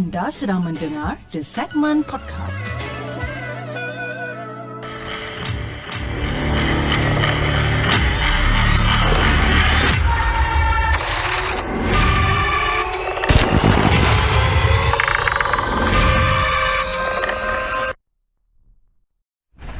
Anda 0.00 0.32
sedang 0.32 0.64
mendengar 0.64 1.20
The 1.28 1.44
Segment 1.44 2.08
Podcast. 2.08 2.88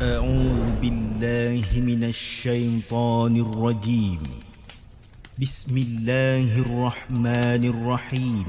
أعوذ 0.03 0.61
بالله 0.81 1.67
من 1.81 2.05
الشيطان 2.05 3.35
الرجيم 3.37 4.23
بسم 5.41 5.75
الله 5.79 6.51
الرحمن 6.67 7.63
الرحيم 7.75 8.49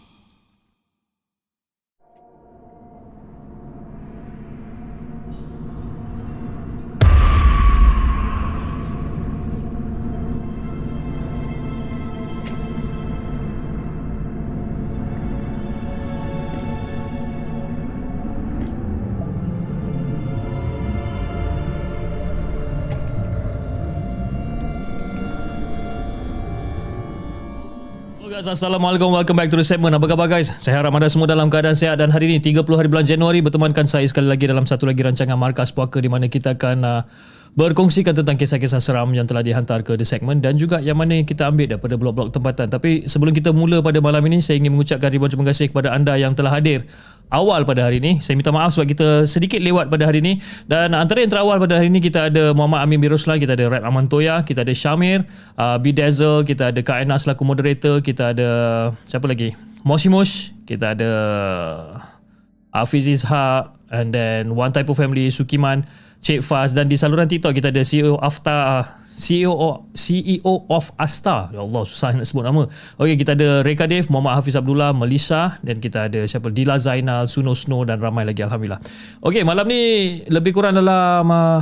Guys, 28.41 28.57
Assalamualaikum. 28.57 29.13
Welcome 29.13 29.37
back 29.37 29.53
to 29.53 29.57
the 29.61 29.61
segment. 29.61 29.93
Apa 29.93 30.09
khabar 30.09 30.25
guys? 30.25 30.49
Saya 30.57 30.81
harap 30.81 30.97
anda 30.97 31.05
semua 31.05 31.29
dalam 31.29 31.53
keadaan 31.53 31.77
sihat 31.77 32.01
dan 32.01 32.09
hari 32.09 32.25
ini 32.25 32.41
30 32.41 32.65
hari 32.73 32.89
bulan 32.89 33.05
Januari 33.05 33.37
bertemankan 33.37 33.85
saya 33.85 34.01
sekali 34.09 34.25
lagi 34.25 34.49
dalam 34.49 34.65
satu 34.65 34.89
lagi 34.89 34.97
rancangan 35.05 35.37
Markas 35.37 35.69
Puaka 35.69 36.01
di 36.01 36.09
mana 36.09 36.25
kita 36.25 36.57
akan 36.57 36.81
uh, 36.81 37.01
berkongsikan 37.51 38.15
tentang 38.15 38.39
kisah-kisah 38.39 38.79
seram 38.79 39.11
yang 39.11 39.27
telah 39.27 39.43
dihantar 39.43 39.83
ke 39.83 39.99
The 39.99 40.07
Segment 40.07 40.39
dan 40.39 40.55
juga 40.55 40.79
yang 40.79 40.95
mana 40.95 41.19
kita 41.27 41.51
ambil 41.51 41.75
daripada 41.75 41.99
blog-blog 41.99 42.31
tempatan. 42.31 42.71
Tapi 42.71 43.11
sebelum 43.11 43.35
kita 43.35 43.51
mula 43.51 43.83
pada 43.83 43.99
malam 43.99 44.23
ini, 44.31 44.39
saya 44.39 44.55
ingin 44.55 44.71
mengucapkan 44.71 45.11
ribuan 45.11 45.27
terima 45.27 45.51
kasih 45.51 45.67
kepada 45.67 45.91
anda 45.91 46.15
yang 46.15 46.31
telah 46.31 46.55
hadir 46.55 46.87
awal 47.27 47.67
pada 47.67 47.87
hari 47.87 47.99
ini. 47.99 48.23
Saya 48.23 48.39
minta 48.39 48.55
maaf 48.55 48.71
sebab 48.71 48.87
kita 48.87 49.07
sedikit 49.27 49.59
lewat 49.59 49.91
pada 49.91 50.07
hari 50.07 50.23
ini. 50.23 50.39
Dan 50.63 50.95
antara 50.95 51.19
yang 51.19 51.31
terawal 51.31 51.59
pada 51.59 51.79
hari 51.79 51.91
ini 51.91 51.99
kita 51.99 52.31
ada 52.31 52.55
Muhammad 52.55 52.87
Amin 52.87 53.03
Biruslan, 53.03 53.35
kita 53.35 53.59
ada 53.59 53.67
Rap 53.67 53.83
Aman 53.83 54.07
Toya, 54.07 54.47
kita 54.47 54.63
ada 54.63 54.71
Syamir, 54.71 55.27
uh, 55.59 55.75
Bidazzle, 55.75 56.47
kita 56.47 56.71
ada 56.71 56.79
Kak 56.79 57.03
Enak 57.03 57.19
selaku 57.19 57.43
moderator, 57.43 57.99
kita 57.99 58.31
ada 58.31 58.49
siapa 59.11 59.27
lagi? 59.27 59.51
Moshimush, 59.83 60.55
kita 60.63 60.95
ada 60.95 61.11
Hafiz 62.71 63.11
Ishaq 63.11 63.75
and 63.91 64.15
then 64.15 64.55
One 64.55 64.71
Type 64.71 64.87
of 64.87 64.95
Family, 64.95 65.27
Sukiman, 65.27 65.83
Cik 66.21 66.45
Faz 66.45 66.77
dan 66.77 66.85
di 66.85 66.95
saluran 66.95 67.25
TikTok 67.25 67.57
kita 67.57 67.73
ada 67.73 67.81
CEO 67.81 68.15
Afta 68.21 68.85
CEO 69.21 69.53
o- 69.53 69.85
CEO 69.93 70.65
of 70.65 70.89
Asta. 70.97 71.53
Ya 71.53 71.61
Allah 71.61 71.83
susah 71.85 72.17
nak 72.17 72.25
sebut 72.25 72.41
nama. 72.41 72.65
Okey 72.97 73.21
kita 73.21 73.37
ada 73.37 73.61
Reka 73.61 73.85
Dev, 73.85 74.09
Muhammad 74.09 74.41
Hafiz 74.41 74.57
Abdullah, 74.57 74.97
Melissa 74.97 75.61
dan 75.61 75.77
kita 75.77 76.09
ada 76.09 76.25
siapa 76.25 76.49
Dila 76.49 76.81
Zainal, 76.81 77.29
Suno 77.29 77.53
Snow 77.53 77.85
dan 77.85 78.01
ramai 78.01 78.25
lagi 78.25 78.41
alhamdulillah. 78.41 78.81
Okey 79.21 79.45
malam 79.45 79.69
ni 79.69 79.81
lebih 80.25 80.57
kurang 80.57 80.73
dalam 80.73 81.29
uh, 81.29 81.61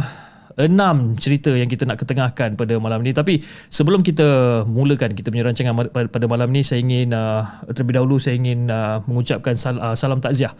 enam 0.59 1.15
cerita 1.15 1.51
yang 1.55 1.67
kita 1.71 1.87
nak 1.87 1.99
ketengahkan 1.99 2.59
pada 2.59 2.75
malam 2.79 2.99
ni 2.99 3.15
tapi 3.15 3.39
sebelum 3.71 4.03
kita 4.03 4.61
mulakan 4.67 5.15
kita 5.15 5.31
punya 5.31 5.47
rancangan 5.47 5.71
pada 5.91 6.25
malam 6.27 6.51
ni 6.51 6.67
saya 6.67 6.83
ingin 6.83 7.15
uh, 7.15 7.47
terlebih 7.71 7.99
dahulu 7.99 8.19
saya 8.19 8.35
ingin 8.35 8.67
uh, 8.67 8.99
mengucapkan 9.07 9.55
sal- 9.55 9.79
uh, 9.79 9.95
salam 9.95 10.19
takziah 10.19 10.51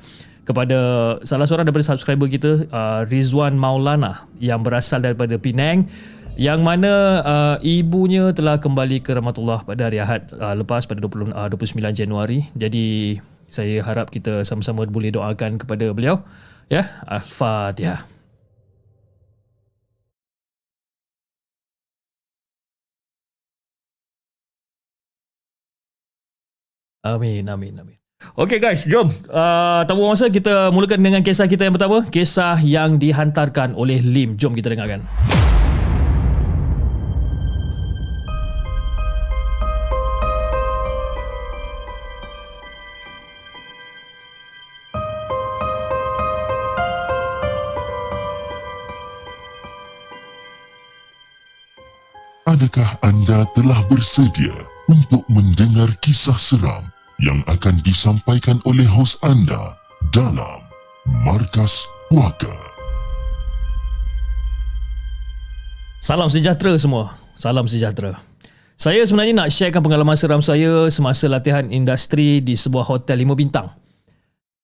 kepada 0.49 0.79
salah 1.21 1.45
seorang 1.45 1.69
daripada 1.69 1.85
subscriber 1.85 2.25
kita 2.25 2.65
uh, 2.73 3.05
Rizwan 3.05 3.53
Maulana 3.53 4.25
yang 4.41 4.65
berasal 4.65 5.05
daripada 5.05 5.37
Penang 5.37 5.85
yang 6.41 6.65
mana 6.65 7.21
uh, 7.21 7.55
ibunya 7.61 8.33
telah 8.33 8.57
kembali 8.57 9.05
ke 9.05 9.13
rahmatullah 9.13 9.61
pada 9.61 9.85
hari 9.85 10.01
Ahad 10.01 10.33
uh, 10.33 10.57
lepas 10.57 10.89
pada 10.89 10.97
20, 11.05 11.37
uh, 11.37 11.49
29 11.53 11.93
Januari. 11.93 12.49
Jadi 12.57 13.19
saya 13.45 13.85
harap 13.85 14.09
kita 14.09 14.41
sama-sama 14.41 14.89
boleh 14.89 15.13
doakan 15.13 15.61
kepada 15.61 15.93
beliau. 15.93 16.25
Ya 16.65 16.89
al-fatihah 17.05 18.09
Amin, 26.99 27.47
amin, 27.47 27.79
amin. 27.79 27.98
Okay 28.39 28.55
guys, 28.55 28.87
jom. 28.87 29.11
Uh, 29.27 29.83
tak 29.83 29.95
buang 29.99 30.15
masa, 30.15 30.31
kita 30.31 30.71
mulakan 30.71 31.03
dengan 31.03 31.19
kisah 31.19 31.43
kita 31.43 31.67
yang 31.67 31.75
pertama. 31.75 32.07
Kisah 32.07 32.59
yang 32.63 32.95
dihantarkan 32.95 33.75
oleh 33.75 33.99
Lim. 33.99 34.39
Jom 34.39 34.55
kita 34.55 34.71
dengarkan. 34.71 35.03
Adakah 52.47 52.89
anda 53.03 53.43
telah 53.51 53.83
bersedia 53.91 54.55
untuk 54.87 55.27
mendengar 55.27 55.91
kisah 55.99 56.39
seram 56.39 56.87
yang 57.19 57.43
akan 57.51 57.83
disampaikan 57.83 58.63
oleh 58.63 58.87
hos 58.87 59.19
anda 59.27 59.75
dalam 60.15 60.63
Markas 61.27 61.83
Puaka? 62.07 62.55
Salam 65.99 66.31
sejahtera 66.31 66.79
semua. 66.79 67.19
Salam 67.35 67.67
sejahtera. 67.67 68.23
Saya 68.79 69.03
sebenarnya 69.03 69.35
nak 69.35 69.51
sharekan 69.51 69.83
pengalaman 69.83 70.15
seram 70.15 70.39
saya 70.39 70.87
semasa 70.87 71.27
latihan 71.27 71.67
industri 71.67 72.39
di 72.39 72.55
sebuah 72.55 72.87
hotel 72.87 73.27
5 73.27 73.35
bintang. 73.35 73.75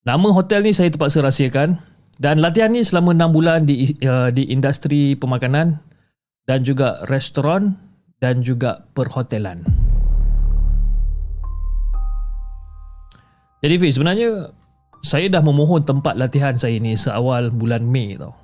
Nama 0.08 0.28
hotel 0.32 0.64
ni 0.64 0.72
saya 0.72 0.88
terpaksa 0.88 1.20
rahsiakan 1.20 1.76
dan 2.24 2.40
latihan 2.40 2.72
ni 2.72 2.88
selama 2.88 3.12
6 3.12 3.36
bulan 3.36 3.68
di 3.68 4.00
uh, 4.08 4.32
di 4.32 4.48
industri 4.48 5.20
pemakanan 5.20 5.84
dan 6.48 6.64
juga 6.64 7.04
restoran 7.12 7.76
dan 8.24 8.40
juga 8.40 8.88
perhotelan. 8.96 9.85
Jadi 13.66 13.82
Fiz, 13.82 13.98
sebenarnya 13.98 14.54
saya 15.02 15.26
dah 15.26 15.42
memohon 15.42 15.82
tempat 15.82 16.14
latihan 16.22 16.54
saya 16.54 16.78
ni 16.78 16.94
seawal 16.94 17.50
bulan 17.50 17.82
Mei 17.82 18.14
tau. 18.14 18.38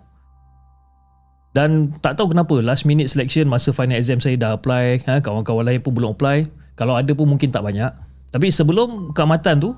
Dan 1.53 1.93
tak 2.01 2.17
tahu 2.17 2.33
kenapa 2.33 2.57
last 2.57 2.89
minute 2.89 3.05
selection 3.05 3.45
masa 3.45 3.69
final 3.69 4.01
exam 4.01 4.17
saya 4.17 4.33
dah 4.33 4.57
apply, 4.57 5.05
ha, 5.05 5.21
kawan-kawan 5.21 5.69
lain 5.69 5.77
pun 5.77 5.93
belum 5.93 6.17
apply. 6.17 6.49
Kalau 6.73 6.97
ada 6.97 7.13
pun 7.13 7.29
mungkin 7.29 7.53
tak 7.53 7.61
banyak. 7.61 7.93
Tapi 8.33 8.49
sebelum 8.49 9.13
keamatan 9.13 9.61
tu 9.61 9.77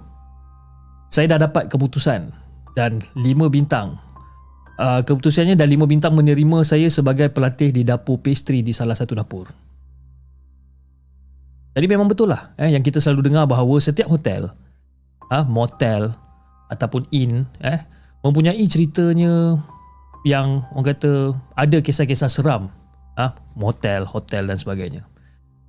saya 1.11 1.35
dah 1.35 1.43
dapat 1.43 1.67
keputusan 1.67 2.31
dan 2.79 3.03
5 3.11 3.27
bintang. 3.51 3.99
Uh, 4.79 5.03
keputusannya 5.03 5.59
dan 5.59 5.67
5 5.67 5.91
bintang 5.91 6.15
menerima 6.15 6.63
saya 6.63 6.87
sebagai 6.87 7.27
pelatih 7.35 7.75
di 7.75 7.83
dapur 7.83 8.15
pastry 8.23 8.63
di 8.63 8.71
salah 8.71 8.95
satu 8.95 9.11
dapur. 9.11 9.51
Jadi 11.75 11.85
memang 11.91 12.07
betul 12.07 12.31
lah 12.31 12.55
eh, 12.55 12.71
yang 12.71 12.85
kita 12.85 13.03
selalu 13.03 13.27
dengar 13.27 13.43
bahawa 13.43 13.75
setiap 13.83 14.07
hotel, 14.07 14.55
ah 15.31 15.45
motel 15.47 16.11
ataupun 16.71 17.07
inn 17.13 17.45
eh 17.61 17.83
mempunyai 18.23 18.63
ceritanya 18.65 19.59
yang 20.23 20.63
orang 20.71 20.95
kata 20.95 21.35
ada 21.53 21.77
kisah-kisah 21.83 22.31
seram 22.31 22.71
ah 23.19 23.35
motel, 23.53 24.07
hotel 24.09 24.49
dan 24.49 24.57
sebagainya. 24.57 25.05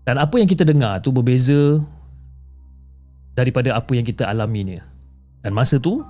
Dan 0.05 0.21
apa 0.21 0.37
yang 0.37 0.49
kita 0.49 0.65
dengar 0.65 1.01
tu 1.01 1.13
berbeza 1.13 1.81
daripada 3.35 3.75
apa 3.75 3.93
yang 3.97 4.05
kita 4.05 4.29
alami 4.29 4.75
ni. 4.75 4.77
Dan 5.45 5.53
masa 5.53 5.77
tu 5.77 6.01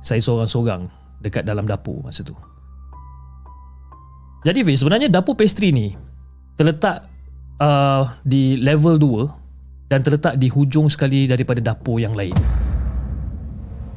saya 0.00 0.20
seorang-seorang 0.22 0.88
dekat 1.20 1.44
dalam 1.44 1.66
dapur 1.66 2.00
masa 2.04 2.22
tu. 2.24 2.36
Jadi 4.46 4.62
Fiz, 4.62 4.80
sebenarnya 4.80 5.10
dapur 5.10 5.34
pastry 5.34 5.74
ni 5.74 5.92
terletak 6.54 7.10
uh, 7.58 8.06
di 8.22 8.54
level 8.58 8.96
2 8.96 9.90
dan 9.90 10.00
terletak 10.04 10.38
di 10.38 10.46
hujung 10.52 10.86
sekali 10.86 11.26
daripada 11.26 11.58
dapur 11.58 11.98
yang 11.98 12.14
lain. 12.14 12.36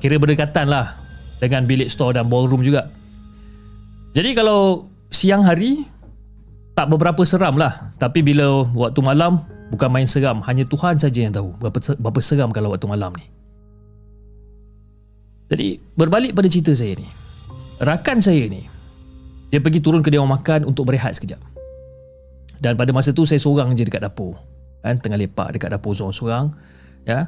Kira 0.01 0.17
berdekatan 0.17 0.65
lah 0.65 0.97
dengan 1.37 1.69
bilik 1.69 1.87
store 1.87 2.17
dan 2.17 2.25
ballroom 2.25 2.65
juga. 2.65 2.89
Jadi 4.17 4.33
kalau 4.33 4.89
siang 5.13 5.45
hari 5.45 5.85
tak 6.73 6.89
beberapa 6.89 7.21
seram 7.21 7.55
lah 7.55 7.93
tapi 8.01 8.25
bila 8.25 8.65
waktu 8.73 8.99
malam 9.05 9.45
bukan 9.69 9.89
main 9.91 10.09
seram 10.09 10.41
hanya 10.43 10.65
Tuhan 10.65 10.97
saja 10.97 11.19
yang 11.23 11.31
tahu 11.35 11.53
berapa 11.61 11.77
berapa 12.01 12.19
seram 12.19 12.49
kalau 12.49 12.73
waktu 12.73 12.89
malam 12.89 13.13
ni. 13.15 13.25
Jadi 15.51 15.77
berbalik 15.95 16.33
pada 16.33 16.47
cerita 16.47 16.71
saya 16.73 16.95
ni. 16.97 17.07
Rakan 17.81 18.17
saya 18.23 18.45
ni 18.49 18.65
dia 19.51 19.59
pergi 19.59 19.83
turun 19.83 19.99
ke 19.99 20.09
dewan 20.09 20.31
makan 20.31 20.63
untuk 20.63 20.87
berehat 20.87 21.13
sekejap. 21.19 21.39
Dan 22.61 22.77
pada 22.77 22.93
masa 22.95 23.11
tu 23.11 23.27
saya 23.27 23.41
seorang 23.41 23.75
je 23.75 23.83
dekat 23.83 23.99
dapur. 23.99 24.39
Kan 24.81 24.97
tengah 24.97 25.19
lepak 25.19 25.53
dekat 25.53 25.75
dapur 25.75 25.91
seorang-seorang 25.91 26.55
ya. 27.03 27.27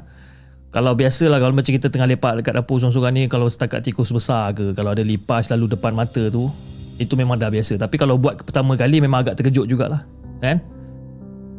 Kalau 0.74 0.90
biasalah 0.98 1.38
kalau 1.38 1.54
macam 1.54 1.70
kita 1.70 1.86
tengah 1.86 2.10
lepak 2.10 2.42
dekat 2.42 2.58
dapur 2.58 2.82
seorang-seorang 2.82 3.14
ni 3.14 3.22
kalau 3.30 3.46
setakat 3.46 3.86
tikus 3.86 4.10
besar 4.10 4.50
ke 4.58 4.74
kalau 4.74 4.90
ada 4.90 5.06
lipas 5.06 5.46
lalu 5.46 5.70
depan 5.70 5.94
mata 5.94 6.26
tu 6.34 6.50
itu 6.98 7.14
memang 7.14 7.38
dah 7.38 7.46
biasa. 7.46 7.78
Tapi 7.78 7.94
kalau 7.94 8.18
buat 8.18 8.42
pertama 8.42 8.74
kali 8.74 8.98
memang 8.98 9.22
agak 9.22 9.38
terkejut 9.38 9.70
jugalah 9.70 10.02
kan? 10.42 10.58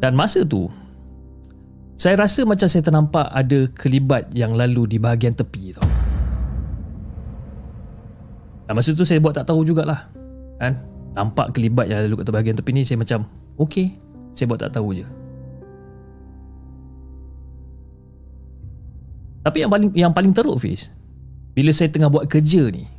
Dan 0.04 0.12
masa 0.12 0.44
tu 0.44 0.68
saya 1.96 2.20
rasa 2.20 2.44
macam 2.44 2.68
saya 2.68 2.84
ternampak 2.84 3.32
ada 3.32 3.64
kelibat 3.72 4.28
yang 4.36 4.52
lalu 4.52 4.84
di 4.84 5.00
bahagian 5.00 5.32
tepi 5.32 5.72
tu 5.72 5.80
dan 8.68 8.76
masa 8.76 8.92
tu 8.92 9.08
saya 9.08 9.16
buat 9.16 9.32
tak 9.32 9.48
tahu 9.48 9.64
jugalah 9.64 10.12
kan? 10.60 10.76
Nampak 11.16 11.56
kelibat 11.56 11.88
yang 11.88 12.04
lalu 12.04 12.20
kat 12.20 12.28
bahagian 12.28 12.56
tepi 12.60 12.70
ni 12.76 12.84
saya 12.84 13.00
macam 13.00 13.24
okey 13.56 13.96
saya 14.36 14.44
buat 14.44 14.60
tak 14.60 14.76
tahu 14.76 14.92
je 14.92 15.08
tapi 19.46 19.62
yang 19.62 19.70
paling 19.70 19.90
yang 19.94 20.10
paling 20.10 20.34
teruk 20.34 20.58
Fiz 20.58 20.90
bila 21.54 21.70
saya 21.70 21.86
tengah 21.86 22.10
buat 22.10 22.26
kerja 22.26 22.66
ni 22.74 22.96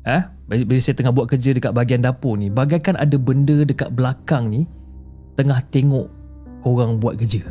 Eh, 0.00 0.22
bila 0.48 0.80
saya 0.80 0.96
tengah 0.96 1.12
buat 1.12 1.28
kerja 1.28 1.52
dekat 1.52 1.76
bahagian 1.76 2.00
dapur 2.00 2.40
ni, 2.40 2.48
bagaikan 2.48 2.96
ada 2.96 3.20
benda 3.20 3.68
dekat 3.68 3.92
belakang 3.92 4.48
ni 4.48 4.64
tengah 5.36 5.60
tengok 5.68 6.08
korang 6.64 6.96
buat 6.96 7.20
kerja. 7.20 7.44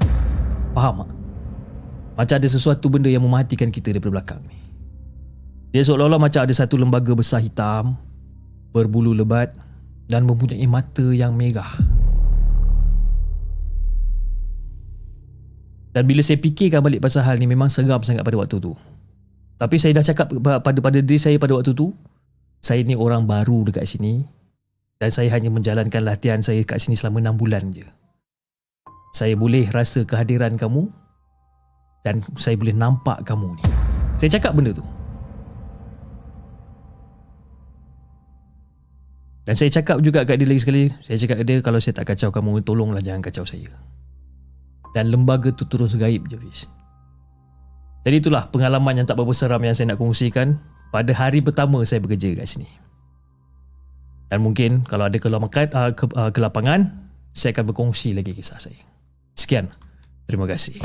Faham 0.73 1.05
tak? 1.05 1.09
Macam 2.17 2.35
ada 2.35 2.49
sesuatu 2.49 2.89
benda 2.91 3.07
yang 3.07 3.23
mematikan 3.23 3.69
kita 3.71 3.93
daripada 3.93 4.19
belakang 4.19 4.41
ni. 4.49 4.57
Dia 5.71 5.85
seolah-olah 5.85 6.19
macam 6.19 6.41
ada 6.41 6.51
satu 6.51 6.75
lembaga 6.75 7.13
besar 7.13 7.39
hitam, 7.39 7.93
berbulu 8.73 9.13
lebat 9.13 9.53
dan 10.09 10.25
mempunyai 10.25 10.65
mata 10.65 11.05
yang 11.13 11.37
merah. 11.37 11.69
Dan 15.89 16.05
bila 16.05 16.21
saya 16.21 16.37
fikirkan 16.37 16.85
balik 16.85 17.01
pasal 17.01 17.25
hal 17.25 17.41
ni 17.41 17.49
memang 17.49 17.65
seram 17.65 18.01
sangat 18.05 18.21
pada 18.21 18.37
waktu 18.37 18.61
tu. 18.61 18.77
Tapi 19.59 19.75
saya 19.75 19.97
dah 19.97 20.05
cakap 20.05 20.31
pada 20.63 20.79
pada 20.79 20.97
diri 21.01 21.19
saya 21.19 21.35
pada 21.41 21.57
waktu 21.57 21.73
tu, 21.73 21.91
saya 22.61 22.79
ni 22.85 22.93
orang 22.95 23.25
baru 23.25 23.67
dekat 23.67 23.89
sini 23.89 24.23
dan 25.01 25.09
saya 25.09 25.31
hanya 25.35 25.49
menjalankan 25.49 26.05
latihan 26.05 26.39
saya 26.39 26.61
kat 26.63 26.79
sini 26.79 26.95
selama 26.95 27.33
6 27.33 27.41
bulan 27.41 27.63
je. 27.73 27.83
Saya 29.17 29.33
boleh 29.33 29.65
rasa 29.73 30.05
kehadiran 30.05 30.55
kamu 30.55 30.87
dan 32.05 32.21
saya 32.37 32.55
boleh 32.55 32.77
nampak 32.77 33.25
kamu 33.25 33.57
ni. 33.57 33.65
Saya 34.21 34.37
cakap 34.37 34.53
benda 34.53 34.71
tu. 34.75 34.85
Dan 39.49 39.57
saya 39.57 39.73
cakap 39.73 39.97
juga 40.05 40.21
kat 40.29 40.37
dia 40.37 40.45
lagi 40.45 40.61
sekali, 40.61 40.83
saya 41.01 41.17
cakap 41.17 41.41
kat 41.41 41.45
dia 41.49 41.57
kalau 41.65 41.81
saya 41.81 41.97
tak 41.97 42.13
kacau 42.13 42.29
kamu, 42.29 42.61
tolonglah 42.61 43.01
jangan 43.01 43.25
kacau 43.25 43.41
saya. 43.49 43.73
Dan 44.97 45.13
lembaga 45.13 45.53
tu 45.53 45.65
terus 45.69 45.93
gaib 45.93 46.25
je 46.29 46.37
Fiz. 46.41 46.59
Jadi 48.07 48.25
itulah 48.25 48.47
pengalaman 48.49 49.03
yang 49.03 49.07
tak 49.07 49.19
berapa 49.19 49.35
seram 49.35 49.61
yang 49.61 49.75
saya 49.75 49.93
nak 49.93 49.99
kongsikan 50.01 50.57
pada 50.89 51.11
hari 51.13 51.43
pertama 51.43 51.83
saya 51.85 52.01
bekerja 52.01 52.33
kat 52.33 52.47
sini. 52.47 52.69
Dan 54.29 54.45
mungkin 54.45 54.85
kalau 54.85 55.09
ada 55.09 55.17
kelapangan, 55.17 55.67
uh, 55.73 55.91
ke, 55.93 56.05
uh, 56.13 56.31
kelapangan, 56.33 57.09
saya 57.33 57.53
akan 57.53 57.73
berkongsi 57.73 58.13
lagi 58.13 58.33
kisah 58.33 58.61
saya. 58.61 58.81
Sekian. 59.33 59.69
Terima 60.29 60.45
kasih. 60.45 60.77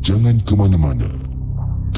Jangan 0.00 0.38
ke 0.46 0.54
mana-mana. 0.54 1.25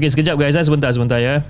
Okey 0.00 0.16
sekejap 0.16 0.40
guys, 0.40 0.56
saya 0.56 0.64
sebentar 0.64 0.88
sebentar 0.96 1.20
ya. 1.20 1.44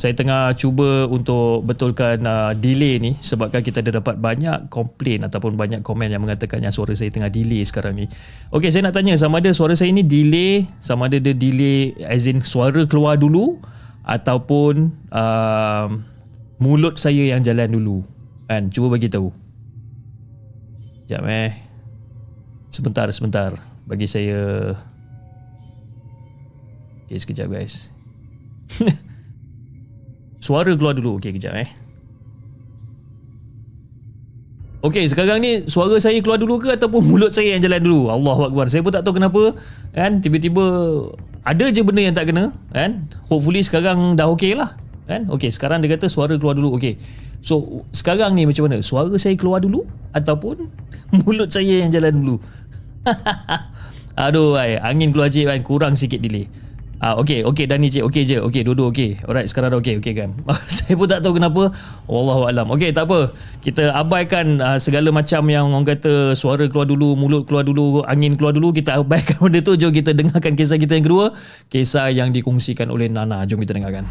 Saya 0.00 0.16
tengah 0.16 0.48
cuba 0.56 1.04
untuk 1.12 1.60
betulkan 1.68 2.24
uh, 2.24 2.56
delay 2.56 2.96
ni 2.96 3.20
sebabkan 3.20 3.60
kita 3.60 3.84
ada 3.84 4.00
dapat 4.00 4.16
banyak 4.16 4.72
komplain 4.72 5.28
ataupun 5.28 5.60
banyak 5.60 5.84
komen 5.84 6.08
yang 6.08 6.24
mengatakan 6.24 6.64
yang 6.64 6.72
suara 6.72 6.96
saya 6.96 7.12
tengah 7.12 7.28
delay 7.28 7.60
sekarang 7.68 8.00
ni. 8.00 8.08
Okey, 8.48 8.72
saya 8.72 8.88
nak 8.88 8.96
tanya 8.96 9.12
sama 9.20 9.44
ada 9.44 9.52
suara 9.52 9.76
saya 9.76 9.92
ni 9.92 10.00
delay, 10.00 10.64
sama 10.80 11.12
ada 11.12 11.20
dia 11.20 11.36
delay 11.36 11.92
as 12.08 12.24
in 12.24 12.40
suara 12.40 12.88
keluar 12.88 13.20
dulu 13.20 13.60
ataupun 14.08 14.96
uh, 15.12 16.00
mulut 16.56 16.96
saya 16.96 17.36
yang 17.36 17.44
jalan 17.44 17.76
dulu. 17.76 18.08
Kan, 18.48 18.72
cuba 18.72 18.96
bagi 18.96 19.12
tahu. 19.12 19.28
Sekejap 20.80 21.28
eh. 21.28 21.52
Sebentar, 22.72 23.04
sebentar. 23.12 23.52
Bagi 23.84 24.08
saya 24.08 24.72
Okay, 27.06 27.18
sekejap 27.22 27.46
guys. 27.48 27.88
Suara 30.46 30.74
keluar 30.74 30.94
dulu. 30.94 31.22
Okay, 31.22 31.30
kejap 31.34 31.54
eh. 31.54 31.70
Okay, 34.86 35.02
sekarang 35.10 35.42
ni 35.42 35.66
suara 35.66 35.98
saya 35.98 36.14
keluar 36.22 36.38
dulu 36.38 36.62
ke 36.62 36.70
ataupun 36.70 37.02
mulut 37.02 37.34
saya 37.34 37.58
yang 37.58 37.62
jalan 37.64 37.82
dulu? 37.82 38.00
Allah 38.06 38.38
Akbar. 38.46 38.70
Saya 38.70 38.86
pun 38.86 38.94
tak 38.94 39.02
tahu 39.02 39.18
kenapa. 39.18 39.58
Kan, 39.90 40.22
tiba-tiba 40.22 40.62
ada 41.42 41.64
je 41.74 41.82
benda 41.82 42.06
yang 42.06 42.14
tak 42.14 42.30
kena. 42.30 42.54
Kan? 42.70 43.10
Hopefully 43.26 43.66
sekarang 43.66 44.14
dah 44.14 44.30
okay 44.30 44.54
lah. 44.54 44.78
Kan? 45.10 45.26
Okay, 45.26 45.50
sekarang 45.50 45.82
dia 45.82 45.90
kata 45.90 46.06
suara 46.06 46.38
keluar 46.38 46.54
dulu. 46.54 46.78
Okay. 46.78 47.02
So, 47.42 47.82
sekarang 47.90 48.38
ni 48.38 48.46
macam 48.46 48.70
mana? 48.70 48.78
Suara 48.78 49.10
saya 49.18 49.34
keluar 49.34 49.58
dulu 49.58 49.82
ataupun 50.14 50.70
mulut 51.26 51.50
saya 51.50 51.82
yang 51.82 51.90
jalan 51.90 52.22
dulu? 52.22 52.36
Aduh, 54.22 54.54
ay, 54.54 54.78
angin 54.78 55.10
keluar 55.10 55.34
cik 55.34 55.50
kan 55.50 55.60
kurang 55.66 55.94
sikit 55.98 56.22
delay. 56.22 56.46
Ah 56.96 57.12
okey 57.20 57.44
okey 57.44 57.68
dan 57.68 57.84
ni 57.84 57.92
cik 57.92 58.08
okey 58.08 58.24
je 58.24 58.36
okey 58.40 58.64
dua-dua 58.64 58.88
okey. 58.88 59.20
Alright 59.28 59.44
sekarang 59.52 59.68
dah 59.68 59.78
okey 59.84 60.00
okey 60.00 60.16
kan? 60.16 60.32
Saya 60.72 60.96
pun 60.96 61.04
tak 61.04 61.20
tahu 61.20 61.36
kenapa. 61.36 61.68
Wallahu 62.08 62.48
alam. 62.48 62.72
Okey 62.72 62.96
tak 62.96 63.04
apa. 63.12 63.36
Kita 63.60 63.92
abaikan 63.92 64.56
uh, 64.64 64.80
segala 64.80 65.12
macam 65.12 65.44
yang 65.52 65.68
orang 65.68 65.84
kata 65.84 66.32
suara 66.32 66.64
keluar 66.72 66.88
dulu 66.88 67.12
mulut 67.12 67.44
keluar 67.44 67.68
dulu 67.68 68.00
angin 68.08 68.32
keluar 68.40 68.56
dulu 68.56 68.72
kita 68.72 68.96
abaikan 68.96 69.36
benda 69.44 69.60
tu. 69.60 69.76
Jom 69.76 69.92
kita 69.92 70.16
dengarkan 70.16 70.56
kisah 70.56 70.80
kita 70.80 70.96
yang 70.96 71.04
kedua. 71.04 71.36
Kisah 71.68 72.08
yang 72.08 72.32
dikongsikan 72.32 72.88
oleh 72.88 73.12
Nana. 73.12 73.44
Jom 73.44 73.60
kita 73.60 73.76
dengarkan 73.76 74.08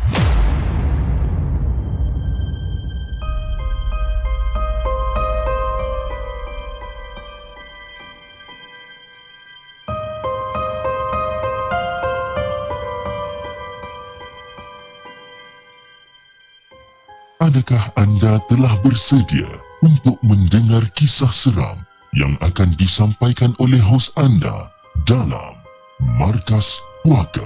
Adakah 17.45 17.93
anda 17.93 18.41
telah 18.49 18.73
bersedia 18.81 19.45
untuk 19.85 20.17
mendengar 20.25 20.81
kisah 20.97 21.29
seram 21.29 21.77
yang 22.17 22.33
akan 22.41 22.73
disampaikan 22.73 23.53
oleh 23.61 23.77
hos 23.77 24.09
anda 24.17 24.73
dalam 25.05 25.53
Markas 26.17 26.81
Puaka? 27.05 27.45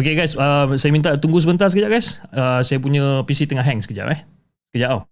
okey 0.00 0.16
guys. 0.16 0.32
Uh, 0.32 0.64
saya 0.80 0.96
minta 0.96 1.12
tunggu 1.20 1.44
sebentar 1.44 1.68
sekejap 1.68 1.92
guys. 1.92 2.24
Uh, 2.32 2.64
saya 2.64 2.80
punya 2.80 3.20
PC 3.28 3.44
tengah 3.44 3.60
hang 3.60 3.84
sekejap 3.84 4.08
eh. 4.08 4.24
Sekejap 4.72 4.88
tau 4.96 5.09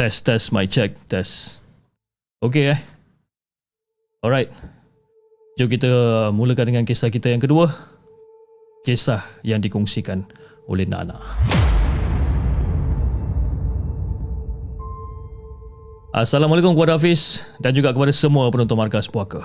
Test, 0.00 0.24
test, 0.24 0.48
my 0.56 0.64
check, 0.64 0.96
test. 1.12 1.60
Okay 2.40 2.72
eh. 2.72 2.80
Alright. 4.24 4.48
Jom 5.60 5.68
kita 5.68 5.92
mulakan 6.32 6.72
dengan 6.72 6.88
kisah 6.88 7.12
kita 7.12 7.28
yang 7.28 7.36
kedua. 7.36 7.68
Kisah 8.80 9.20
yang 9.44 9.60
dikongsikan 9.60 10.24
oleh 10.72 10.88
Nana. 10.88 11.20
Assalamualaikum 16.16 16.72
kepada 16.72 16.96
Hafiz 16.96 17.44
dan 17.60 17.76
juga 17.76 17.92
kepada 17.92 18.08
semua 18.16 18.48
penonton 18.48 18.80
Markas 18.80 19.04
Puaka. 19.04 19.44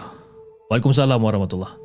Waalaikumsalam 0.72 1.20
warahmatullahi 1.20 1.76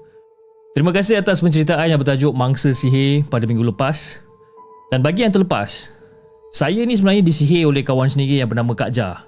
Terima 0.79 0.95
kasih 0.95 1.19
atas 1.19 1.43
penceritaan 1.43 1.91
yang 1.91 1.99
bertajuk 1.99 2.31
Mangsa 2.39 2.71
Sihir 2.71 3.27
pada 3.27 3.51
minggu 3.51 3.67
lepas. 3.67 4.23
Dan 4.95 5.03
bagi 5.03 5.27
yang 5.27 5.35
terlepas, 5.35 5.91
Saya 6.51 6.83
ni 6.83 6.99
sebenarnya 6.99 7.23
disihir 7.23 7.71
oleh 7.71 7.87
kawan 7.87 8.11
sendiri 8.11 8.43
yang 8.43 8.51
bernama 8.51 8.75
Kak 8.75 8.91
Ja. 8.91 9.23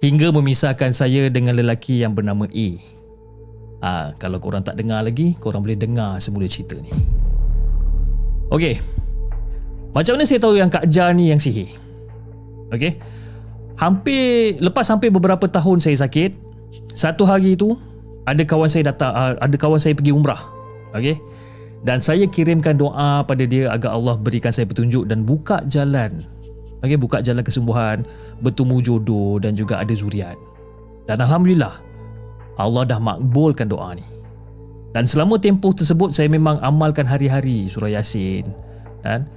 Hingga 0.00 0.32
memisahkan 0.32 0.96
saya 0.96 1.28
dengan 1.28 1.52
lelaki 1.52 2.00
yang 2.00 2.16
bernama 2.16 2.48
A. 2.48 2.68
Ha, 3.84 4.16
kalau 4.16 4.40
korang 4.40 4.64
tak 4.64 4.80
dengar 4.80 5.04
lagi, 5.04 5.36
korang 5.36 5.60
boleh 5.60 5.76
dengar 5.76 6.16
semula 6.24 6.48
cerita 6.48 6.80
ni. 6.80 6.88
Okey. 8.48 8.80
Macam 9.92 10.16
mana 10.16 10.24
saya 10.24 10.40
tahu 10.40 10.56
yang 10.56 10.72
Kak 10.72 10.88
Ja 10.88 11.12
ni 11.12 11.28
yang 11.28 11.36
sihir? 11.36 11.68
Okey. 12.72 12.96
Hampir 13.76 14.56
lepas 14.56 14.88
hampir 14.88 15.12
beberapa 15.12 15.44
tahun 15.44 15.84
saya 15.84 16.00
sakit, 16.00 16.32
satu 16.96 17.28
hari 17.28 17.60
tu 17.60 17.76
ada 18.24 18.40
kawan 18.40 18.72
saya 18.72 18.88
datang 18.88 19.12
ah, 19.12 19.36
ada 19.36 19.56
kawan 19.60 19.76
saya 19.76 19.92
pergi 19.92 20.16
umrah. 20.16 20.48
Okey. 20.96 21.20
Dan 21.84 22.00
saya 22.00 22.24
kirimkan 22.24 22.80
doa 22.80 23.20
pada 23.22 23.44
dia 23.44 23.68
agar 23.68 24.00
Allah 24.00 24.16
berikan 24.16 24.50
saya 24.50 24.64
petunjuk 24.64 25.04
dan 25.04 25.28
buka 25.28 25.60
jalan 25.68 26.24
okay, 26.84 26.98
buka 26.98 27.18
jalan 27.24 27.42
kesembuhan, 27.42 28.06
bertemu 28.38 28.76
jodoh 28.82 29.42
dan 29.42 29.58
juga 29.58 29.82
ada 29.82 29.90
zuriat. 29.94 30.38
Dan 31.08 31.24
Alhamdulillah, 31.24 31.80
Allah 32.58 32.82
dah 32.86 33.00
makbulkan 33.00 33.70
doa 33.70 33.96
ni. 33.96 34.04
Dan 34.92 35.04
selama 35.04 35.36
tempoh 35.38 35.74
tersebut, 35.74 36.14
saya 36.14 36.30
memang 36.30 36.58
amalkan 36.64 37.04
hari-hari 37.04 37.68
surah 37.68 37.92
Yasin. 37.98 38.48
Kan? 39.04 39.28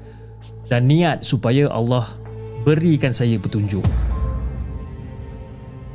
Dan 0.72 0.88
niat 0.88 1.22
supaya 1.28 1.68
Allah 1.70 2.08
berikan 2.64 3.12
saya 3.12 3.36
petunjuk. 3.36 3.84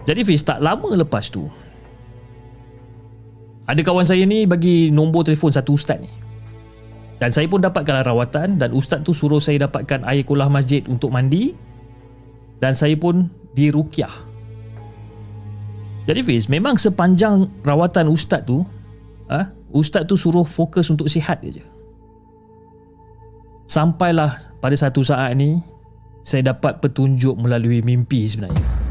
Jadi 0.07 0.21
Fiz, 0.23 0.47
tak 0.47 0.63
lama 0.63 0.95
lepas 0.95 1.27
tu, 1.33 1.51
ada 3.67 3.81
kawan 3.83 4.07
saya 4.07 4.23
ni 4.23 4.47
bagi 4.47 4.95
nombor 4.95 5.27
telefon 5.27 5.51
satu 5.51 5.75
ustaz 5.75 5.99
ni. 5.99 6.11
Dan 7.17 7.33
saya 7.33 7.49
pun 7.49 7.65
dapatkan 7.65 8.05
rawatan 8.05 8.61
dan 8.61 8.71
ustaz 8.77 9.01
tu 9.01 9.17
suruh 9.17 9.41
saya 9.41 9.65
dapatkan 9.65 10.05
air 10.05 10.21
kulah 10.21 10.53
masjid 10.53 10.85
untuk 10.85 11.09
mandi 11.09 11.57
dan 12.61 12.77
saya 12.77 12.93
pun 12.97 13.33
dirukyah. 13.57 14.13
Jadi 16.07 16.21
Fiz, 16.23 16.47
memang 16.47 16.77
sepanjang 16.77 17.49
rawatan 17.65 18.13
ustaz 18.13 18.45
tu, 18.45 18.63
ah, 19.33 19.49
ustaz 19.73 20.05
tu 20.05 20.15
suruh 20.15 20.45
fokus 20.45 20.93
untuk 20.93 21.09
sihat 21.09 21.41
je. 21.43 21.65
Sampailah 23.67 24.55
pada 24.63 24.77
satu 24.79 25.03
saat 25.03 25.35
ni 25.35 25.59
saya 26.23 26.55
dapat 26.55 26.79
petunjuk 26.79 27.35
melalui 27.35 27.83
mimpi 27.83 28.29
sebenarnya. 28.29 28.86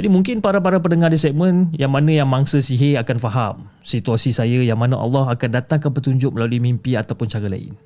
Jadi 0.00 0.08
mungkin 0.08 0.40
para-para 0.40 0.80
pendengar 0.80 1.12
di 1.12 1.20
segmen 1.20 1.76
yang 1.76 1.92
mana 1.92 2.08
yang 2.08 2.24
mangsa 2.24 2.56
sihir 2.56 2.96
akan 3.04 3.20
faham 3.20 3.68
situasi 3.84 4.32
saya 4.32 4.64
yang 4.64 4.80
mana 4.80 4.96
Allah 4.96 5.28
akan 5.28 5.60
datangkan 5.60 5.92
petunjuk 5.92 6.32
melalui 6.32 6.56
mimpi 6.56 6.96
ataupun 6.96 7.28
cara 7.28 7.52
lain. 7.52 7.76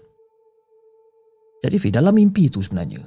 Jadi 1.59 1.75
Fi, 1.75 1.91
dalam 1.91 2.15
mimpi 2.15 2.47
itu 2.47 2.63
sebenarnya, 2.63 3.03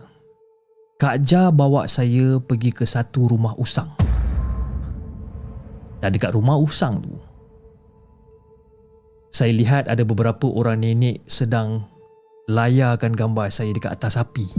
Kak 0.99 1.23
Ja 1.23 1.55
bawa 1.55 1.87
saya 1.87 2.35
pergi 2.43 2.75
ke 2.75 2.83
satu 2.83 3.31
rumah 3.31 3.55
usang. 3.55 3.87
Dan 6.03 6.11
dekat 6.11 6.35
rumah 6.35 6.59
usang 6.59 6.99
tu, 6.99 7.15
saya 9.31 9.55
lihat 9.55 9.87
ada 9.87 10.03
beberapa 10.03 10.51
orang 10.51 10.83
nenek 10.83 11.23
sedang 11.23 11.87
layarkan 12.51 13.15
gambar 13.15 13.47
saya 13.55 13.71
dekat 13.71 14.03
atas 14.03 14.19
api. 14.19 14.51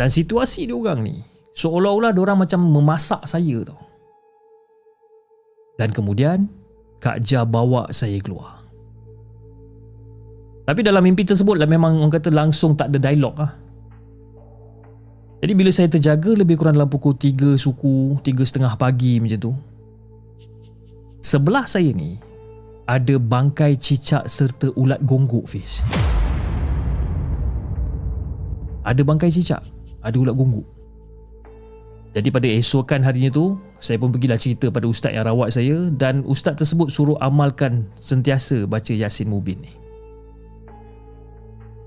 Dan 0.00 0.08
situasi 0.08 0.64
diorang 0.64 1.04
ni, 1.04 1.33
Seolah-olah 1.54 2.10
orang 2.18 2.42
macam 2.42 2.60
memasak 2.66 3.22
saya 3.30 3.62
tau. 3.62 3.78
Dan 5.78 5.94
kemudian 5.94 6.50
Kak 6.98 7.22
Ja 7.22 7.46
bawa 7.46 7.90
saya 7.94 8.18
keluar. 8.18 8.62
Tapi 10.64 10.80
dalam 10.80 11.04
mimpi 11.04 11.22
tersebut 11.28 11.60
lah 11.60 11.68
memang 11.68 12.00
orang 12.00 12.10
kata 12.10 12.32
langsung 12.32 12.74
tak 12.74 12.90
ada 12.90 12.98
dialog 13.10 13.36
lah. 13.36 13.52
Jadi 15.44 15.52
bila 15.52 15.68
saya 15.68 15.92
terjaga 15.92 16.32
lebih 16.32 16.56
kurang 16.56 16.80
dalam 16.80 16.88
pukul 16.88 17.12
3 17.20 17.60
suku, 17.60 18.16
3 18.24 18.48
setengah 18.48 18.72
pagi 18.80 19.20
macam 19.20 19.38
tu. 19.38 19.52
Sebelah 21.20 21.68
saya 21.68 21.92
ni 21.92 22.16
ada 22.88 23.20
bangkai 23.20 23.76
cicak 23.76 24.24
serta 24.24 24.72
ulat 24.72 25.04
gonggok 25.04 25.44
Fiz. 25.44 25.84
Ada 28.88 29.04
bangkai 29.04 29.28
cicak, 29.28 29.60
ada 30.00 30.16
ulat 30.16 30.32
gonggok. 30.32 30.73
Jadi 32.14 32.30
pada 32.30 32.46
esokan 32.46 33.02
harinya 33.02 33.28
tu 33.34 33.58
Saya 33.82 33.98
pun 33.98 34.14
pergilah 34.14 34.38
cerita 34.38 34.70
pada 34.70 34.86
ustaz 34.86 35.10
yang 35.10 35.26
rawat 35.26 35.50
saya 35.50 35.90
Dan 35.90 36.22
ustaz 36.22 36.54
tersebut 36.54 36.86
suruh 36.86 37.18
amalkan 37.18 37.90
Sentiasa 37.98 38.64
baca 38.70 38.94
Yasin 38.94 39.26
Mubin 39.26 39.58
ni. 39.58 39.74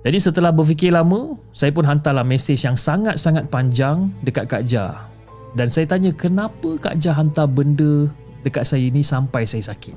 Jadi 0.04 0.20
setelah 0.20 0.52
berfikir 0.52 0.92
lama 0.92 1.40
Saya 1.56 1.72
pun 1.72 1.88
hantarlah 1.88 2.28
mesej 2.28 2.60
yang 2.60 2.76
sangat-sangat 2.76 3.48
panjang 3.48 4.12
Dekat 4.28 4.52
Kak 4.52 4.64
Ja 4.68 5.08
Dan 5.56 5.72
saya 5.72 5.88
tanya 5.88 6.12
kenapa 6.12 6.76
Kak 6.76 7.00
Ja 7.00 7.16
hantar 7.16 7.48
benda 7.48 8.12
Dekat 8.44 8.68
saya 8.68 8.84
ni 8.92 9.02
sampai 9.02 9.48
saya 9.48 9.72
sakit? 9.72 9.96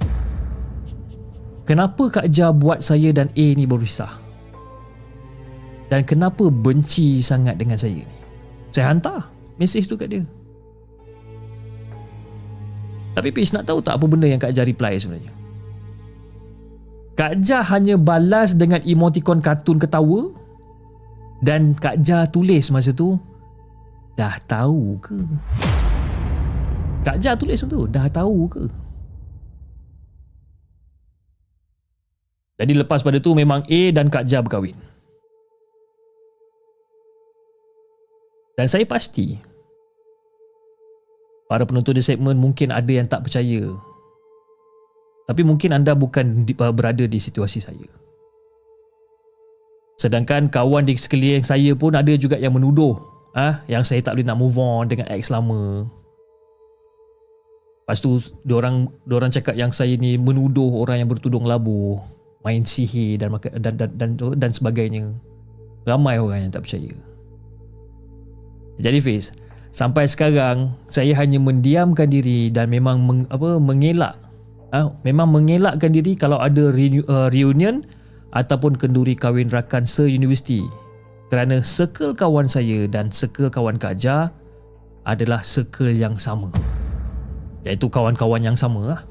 Kenapa 1.67 2.07
Kak 2.11 2.31
Ja 2.35 2.51
buat 2.51 2.83
saya 2.83 3.15
dan 3.15 3.31
A 3.35 3.47
ni 3.55 3.63
berpisah? 3.63 4.19
Dan 5.87 6.03
kenapa 6.03 6.51
benci 6.51 7.23
sangat 7.23 7.59
dengan 7.59 7.79
saya 7.79 8.03
ni? 8.03 8.19
Saya 8.75 8.91
hantar 8.91 9.40
mesej 9.61 9.85
tu 9.85 9.95
kat 10.01 10.09
dia. 10.09 10.25
Tapi 13.13 13.29
Peace 13.37 13.53
nak 13.53 13.69
tahu 13.69 13.85
tak 13.85 14.01
apa 14.01 14.09
benda 14.09 14.25
yang 14.25 14.41
Kak 14.41 14.57
Jah 14.57 14.65
reply 14.65 14.97
sebenarnya? 14.97 15.29
Kak 17.19 17.37
Jah 17.45 17.61
hanya 17.69 18.01
balas 18.01 18.57
dengan 18.57 18.81
emoticon 18.81 19.45
kartun 19.45 19.77
ketawa 19.77 20.33
dan 21.45 21.77
Kak 21.77 22.01
Jah 22.01 22.25
tulis 22.25 22.73
masa 22.73 22.97
tu 22.97 23.21
dah 24.17 24.41
tahu 24.49 24.97
ke? 25.05 25.21
Kak 27.05 27.21
Jah 27.21 27.37
tulis 27.37 27.61
tu 27.61 27.85
dah 27.85 28.09
tahu 28.09 28.49
ke? 28.49 28.65
Jadi 32.61 32.73
lepas 32.77 33.01
pada 33.01 33.17
tu 33.21 33.33
memang 33.33 33.65
A 33.69 33.83
dan 33.93 34.09
Kak 34.13 34.25
Jah 34.25 34.41
berkahwin. 34.45 34.77
Dan 38.57 38.69
saya 38.69 38.85
pasti 38.85 39.50
para 41.51 41.67
penonton 41.67 41.99
di 41.99 42.03
segmen 42.07 42.39
mungkin 42.39 42.71
ada 42.71 42.87
yang 42.87 43.11
tak 43.11 43.27
percaya. 43.27 43.75
Tapi 45.27 45.43
mungkin 45.43 45.75
anda 45.75 45.99
bukan 45.99 46.47
berada 46.55 47.03
di 47.11 47.19
situasi 47.19 47.59
saya. 47.59 47.91
Sedangkan 49.99 50.47
kawan 50.47 50.87
di 50.87 50.95
sekeliling 50.95 51.43
saya 51.43 51.75
pun 51.75 51.99
ada 51.99 52.15
juga 52.15 52.39
yang 52.39 52.55
menuduh 52.55 52.95
ah 53.35 53.63
yang 53.71 53.83
saya 53.83 54.03
tak 54.03 54.15
boleh 54.19 54.27
nak 54.27 54.39
move 54.39 54.59
on 54.59 54.87
dengan 54.87 55.11
ex 55.11 55.29
lama. 55.29 55.91
Lepas 57.83 57.99
tu 57.99 58.17
diorang 58.47 58.87
diorang 59.03 59.35
cakap 59.35 59.59
yang 59.59 59.75
saya 59.75 59.99
ni 59.99 60.15
menuduh 60.15 60.79
orang 60.79 61.03
yang 61.03 61.11
bertudung 61.11 61.45
labu, 61.45 61.99
main 62.47 62.63
sihir 62.63 63.19
dan 63.19 63.35
dan 63.59 63.75
dan 63.75 63.91
dan, 63.99 64.11
dan 64.39 64.51
sebagainya. 64.55 65.11
Ramai 65.83 66.23
orang 66.23 66.47
yang 66.47 66.53
tak 66.55 66.65
percaya. 66.65 66.95
Jadi 68.81 68.99
Fiz, 69.03 69.35
Sampai 69.71 70.11
sekarang 70.11 70.75
saya 70.91 71.15
hanya 71.15 71.39
mendiamkan 71.39 72.11
diri 72.11 72.51
dan 72.51 72.71
memang 72.71 73.03
meng, 73.07 73.23
apa 73.31 73.59
mengelak. 73.63 74.19
Ha? 74.71 74.87
memang 75.03 75.35
mengelakkan 75.35 75.91
diri 75.91 76.15
kalau 76.15 76.39
ada 76.39 76.71
uh, 76.71 77.27
reunion 77.35 77.83
ataupun 78.31 78.79
kenduri 78.79 79.19
kahwin 79.19 79.51
rakan 79.51 79.83
se-universiti. 79.83 80.63
Kerana 81.31 81.63
circle 81.63 82.15
kawan 82.15 82.47
saya 82.47 82.87
dan 82.87 83.11
circle 83.11 83.51
kawan 83.51 83.79
Kak 83.79 83.99
Ja 83.99 84.31
adalah 85.07 85.43
circle 85.43 85.95
yang 85.95 86.19
sama. 86.19 86.51
Iaitu 87.67 87.91
kawan-kawan 87.91 88.43
yang 88.43 88.59
sama 88.59 88.95
lah. 88.95 89.03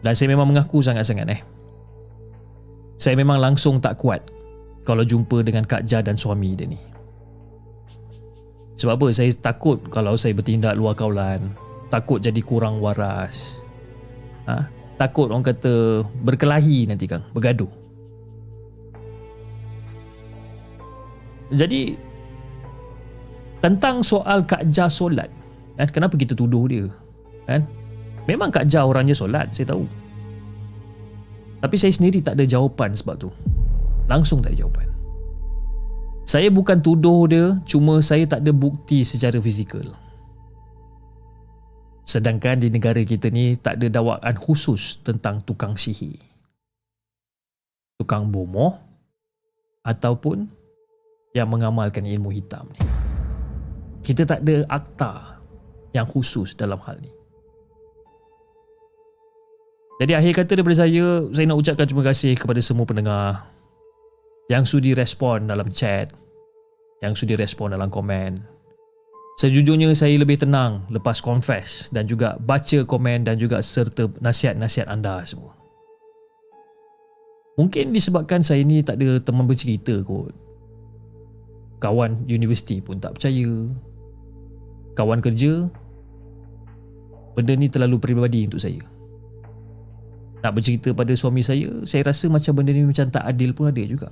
dan 0.00 0.16
saya 0.16 0.32
memang 0.32 0.48
mengaku 0.48 0.80
sangat-sangat 0.80 1.28
eh. 1.28 1.40
Saya 3.00 3.16
memang 3.16 3.40
langsung 3.40 3.80
tak 3.80 4.00
kuat 4.00 4.20
kalau 4.84 5.04
jumpa 5.04 5.44
dengan 5.44 5.64
Kak 5.64 5.88
Ja 5.88 6.00
dan 6.00 6.16
suami 6.16 6.52
dia 6.56 6.68
ni 6.68 6.80
sebab 8.80 8.96
apa? 8.96 9.06
Saya 9.12 9.28
takut 9.36 9.76
kalau 9.92 10.16
saya 10.16 10.32
bertindak 10.32 10.72
luar 10.72 10.96
kaulan. 10.96 11.52
Takut 11.92 12.16
jadi 12.16 12.40
kurang 12.40 12.80
waras. 12.80 13.60
Ha? 14.48 14.64
Takut 14.96 15.28
orang 15.28 15.44
kata 15.44 16.00
berkelahi 16.24 16.88
nanti 16.88 17.04
kan. 17.04 17.20
Bergaduh. 17.36 17.68
Jadi 21.52 21.92
tentang 23.60 24.00
soal 24.00 24.48
Kak 24.48 24.64
Ja 24.72 24.88
solat. 24.88 25.28
Kan? 25.76 25.88
Kenapa 25.92 26.16
kita 26.16 26.32
tuduh 26.32 26.64
dia? 26.64 26.88
Kan? 27.44 27.68
Memang 28.24 28.48
Kak 28.48 28.64
Ja 28.64 28.88
orangnya 28.88 29.12
solat. 29.12 29.52
Saya 29.52 29.76
tahu. 29.76 29.84
Tapi 31.60 31.76
saya 31.76 31.92
sendiri 31.92 32.24
tak 32.24 32.40
ada 32.40 32.48
jawapan 32.48 32.96
sebab 32.96 33.28
tu. 33.28 33.28
Langsung 34.08 34.40
tak 34.40 34.56
ada 34.56 34.64
jawapan. 34.64 34.88
Saya 36.30 36.46
bukan 36.46 36.78
tuduh 36.78 37.26
dia, 37.26 37.58
cuma 37.66 37.98
saya 37.98 38.22
tak 38.22 38.46
ada 38.46 38.54
bukti 38.54 39.02
secara 39.02 39.42
fizikal. 39.42 39.82
Sedangkan 42.06 42.62
di 42.62 42.70
negara 42.70 43.02
kita 43.02 43.34
ni 43.34 43.58
tak 43.58 43.82
ada 43.82 43.98
dakwaan 43.98 44.38
khusus 44.38 45.02
tentang 45.02 45.42
tukang 45.42 45.74
sihir. 45.74 46.22
tukang 47.98 48.30
bomoh 48.32 48.80
ataupun 49.84 50.48
yang 51.36 51.50
mengamalkan 51.50 52.06
ilmu 52.06 52.32
hitam 52.32 52.64
ni. 52.72 52.80
Kita 54.00 54.22
tak 54.24 54.40
ada 54.46 54.64
akta 54.70 55.12
yang 55.92 56.06
khusus 56.08 56.56
dalam 56.56 56.78
hal 56.80 56.96
ni. 57.02 57.12
Jadi 60.00 60.16
akhir 60.16 60.32
kata 60.32 60.56
daripada 60.56 60.78
saya, 60.78 61.26
saya 61.28 61.44
nak 61.44 61.58
ucapkan 61.60 61.84
terima 61.84 62.06
kasih 62.08 62.32
kepada 62.38 62.62
semua 62.64 62.88
pendengar 62.88 63.49
yang 64.50 64.66
sudi 64.66 64.98
respon 64.98 65.46
dalam 65.46 65.70
chat, 65.70 66.10
yang 67.06 67.14
sudi 67.14 67.38
respon 67.38 67.70
dalam 67.70 67.86
komen. 67.86 68.42
Sejujurnya 69.38 69.94
saya 69.94 70.18
lebih 70.18 70.42
tenang 70.42 70.84
lepas 70.90 71.22
confess 71.22 71.88
dan 71.94 72.04
juga 72.04 72.36
baca 72.42 72.82
komen 72.84 73.24
dan 73.24 73.38
juga 73.38 73.62
serta 73.62 74.10
nasihat-nasihat 74.18 74.90
anda 74.90 75.22
semua. 75.22 75.54
Mungkin 77.56 77.94
disebabkan 77.94 78.42
saya 78.42 78.66
ni 78.66 78.82
tak 78.82 78.98
ada 78.98 79.22
teman 79.22 79.46
bercerita 79.46 79.96
kot. 80.02 80.34
Kawan 81.80 82.28
universiti 82.28 82.82
pun 82.84 83.00
tak 83.00 83.16
percaya. 83.16 83.48
Kawan 84.92 85.24
kerja, 85.24 85.70
benda 87.38 87.56
ni 87.56 87.70
terlalu 87.70 87.96
peribadi 87.96 88.44
untuk 88.44 88.60
saya 88.60 88.82
nak 90.40 90.56
bercerita 90.56 90.96
pada 90.96 91.12
suami 91.12 91.44
saya 91.44 91.68
saya 91.84 92.00
rasa 92.00 92.32
macam 92.32 92.56
benda 92.56 92.72
ni 92.72 92.84
macam 92.84 93.12
tak 93.12 93.24
adil 93.28 93.52
pun 93.52 93.68
ada 93.68 93.84
juga 93.84 94.08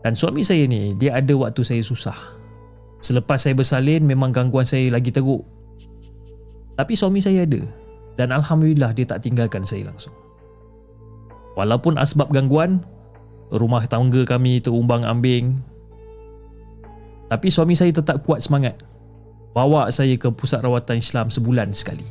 dan 0.00 0.16
suami 0.16 0.40
saya 0.40 0.64
ni 0.64 0.96
dia 0.96 1.16
ada 1.16 1.32
waktu 1.36 1.60
saya 1.60 1.82
susah. 1.84 2.16
Selepas 3.00 3.44
saya 3.44 3.56
bersalin 3.56 4.04
memang 4.04 4.32
gangguan 4.32 4.64
saya 4.64 4.88
lagi 4.92 5.12
teruk. 5.12 5.44
Tapi 6.76 6.92
suami 6.96 7.20
saya 7.20 7.44
ada. 7.44 7.60
Dan 8.16 8.32
Alhamdulillah 8.32 8.92
dia 8.96 9.08
tak 9.08 9.24
tinggalkan 9.24 9.64
saya 9.64 9.88
langsung. 9.88 10.12
Walaupun 11.56 12.00
asbab 12.00 12.32
gangguan 12.32 12.80
rumah 13.52 13.84
tangga 13.84 14.24
kami 14.24 14.60
terumbang 14.60 15.04
ambing. 15.04 15.60
Tapi 17.28 17.48
suami 17.52 17.76
saya 17.76 17.92
tetap 17.92 18.24
kuat 18.24 18.40
semangat. 18.40 18.80
Bawa 19.52 19.92
saya 19.92 20.16
ke 20.16 20.32
pusat 20.32 20.64
rawatan 20.64 21.00
Islam 21.00 21.28
sebulan 21.28 21.76
sekali. 21.76 22.04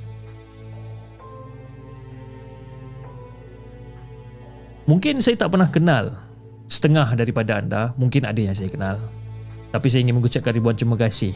Mungkin 4.89 5.21
saya 5.21 5.37
tak 5.37 5.53
pernah 5.53 5.69
kenal 5.69 6.28
setengah 6.69 7.17
daripada 7.17 7.57
anda, 7.57 7.91
mungkin 7.97 8.29
ada 8.29 8.37
yang 8.37 8.53
saya 8.53 8.69
kenal. 8.69 9.01
Tapi 9.73 9.89
saya 9.89 10.05
ingin 10.05 10.21
mengucapkan 10.21 10.53
ribuan 10.53 10.77
terima 10.77 10.95
kasih 10.95 11.33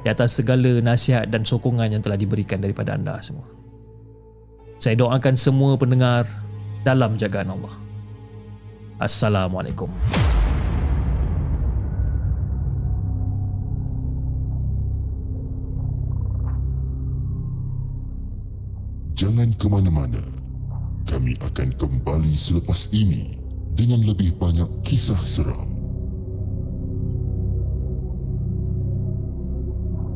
di 0.00 0.08
atas 0.08 0.32
segala 0.40 0.80
nasihat 0.80 1.28
dan 1.28 1.44
sokongan 1.44 1.92
yang 1.92 2.00
telah 2.00 2.16
diberikan 2.16 2.58
daripada 2.58 2.96
anda 2.96 3.20
semua. 3.20 3.44
Saya 4.80 4.96
doakan 4.96 5.36
semua 5.36 5.76
pendengar 5.76 6.24
dalam 6.88 7.20
jagaan 7.20 7.52
Allah. 7.52 7.74
Assalamualaikum. 8.96 9.92
Jangan 19.20 19.52
ke 19.60 19.68
mana-mana 19.68 20.24
kami 21.04 21.36
akan 21.44 21.76
kembali 21.76 22.32
selepas 22.32 22.88
ini 22.96 23.49
dengan 23.74 24.02
lebih 24.06 24.34
banyak 24.36 24.68
kisah 24.86 25.20
seram. 25.22 25.80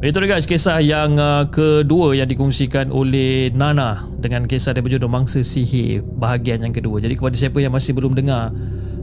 Itu 0.05 0.21
dia 0.21 0.37
guys 0.37 0.45
kisah 0.45 0.85
yang 0.85 1.17
uh, 1.17 1.49
kedua 1.49 2.13
yang 2.13 2.29
dikongsikan 2.29 2.93
oleh 2.93 3.49
Nana 3.57 4.05
dengan 4.21 4.45
kisah 4.45 4.77
dia 4.77 4.85
berjudul 4.85 5.09
Mangsa 5.09 5.41
Sihir 5.41 6.05
bahagian 6.21 6.61
yang 6.61 6.77
kedua. 6.77 7.01
Jadi 7.01 7.17
kepada 7.17 7.33
siapa 7.33 7.57
yang 7.65 7.73
masih 7.73 7.97
belum 7.97 8.13
dengar 8.13 8.53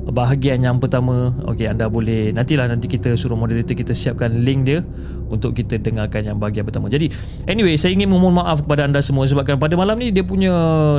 bahagian 0.10 0.66
yang 0.66 0.82
pertama 0.82 1.30
okey 1.46 1.70
anda 1.70 1.86
boleh 1.86 2.34
nantilah 2.34 2.66
nanti 2.66 2.90
kita 2.90 3.14
suruh 3.14 3.38
moderator 3.38 3.78
kita 3.78 3.94
siapkan 3.94 4.42
link 4.42 4.66
dia 4.66 4.82
untuk 5.30 5.54
kita 5.54 5.78
dengarkan 5.78 6.26
yang 6.26 6.38
bahagian 6.42 6.66
pertama. 6.66 6.90
Jadi 6.90 7.14
anyway 7.46 7.78
saya 7.78 7.94
ingin 7.94 8.10
memohon 8.10 8.42
maaf 8.42 8.66
kepada 8.66 8.90
anda 8.90 8.98
semua 9.00 9.30
sebabkan 9.30 9.62
pada 9.62 9.78
malam 9.78 9.96
ni 10.02 10.10
dia 10.10 10.26
punya 10.26 10.52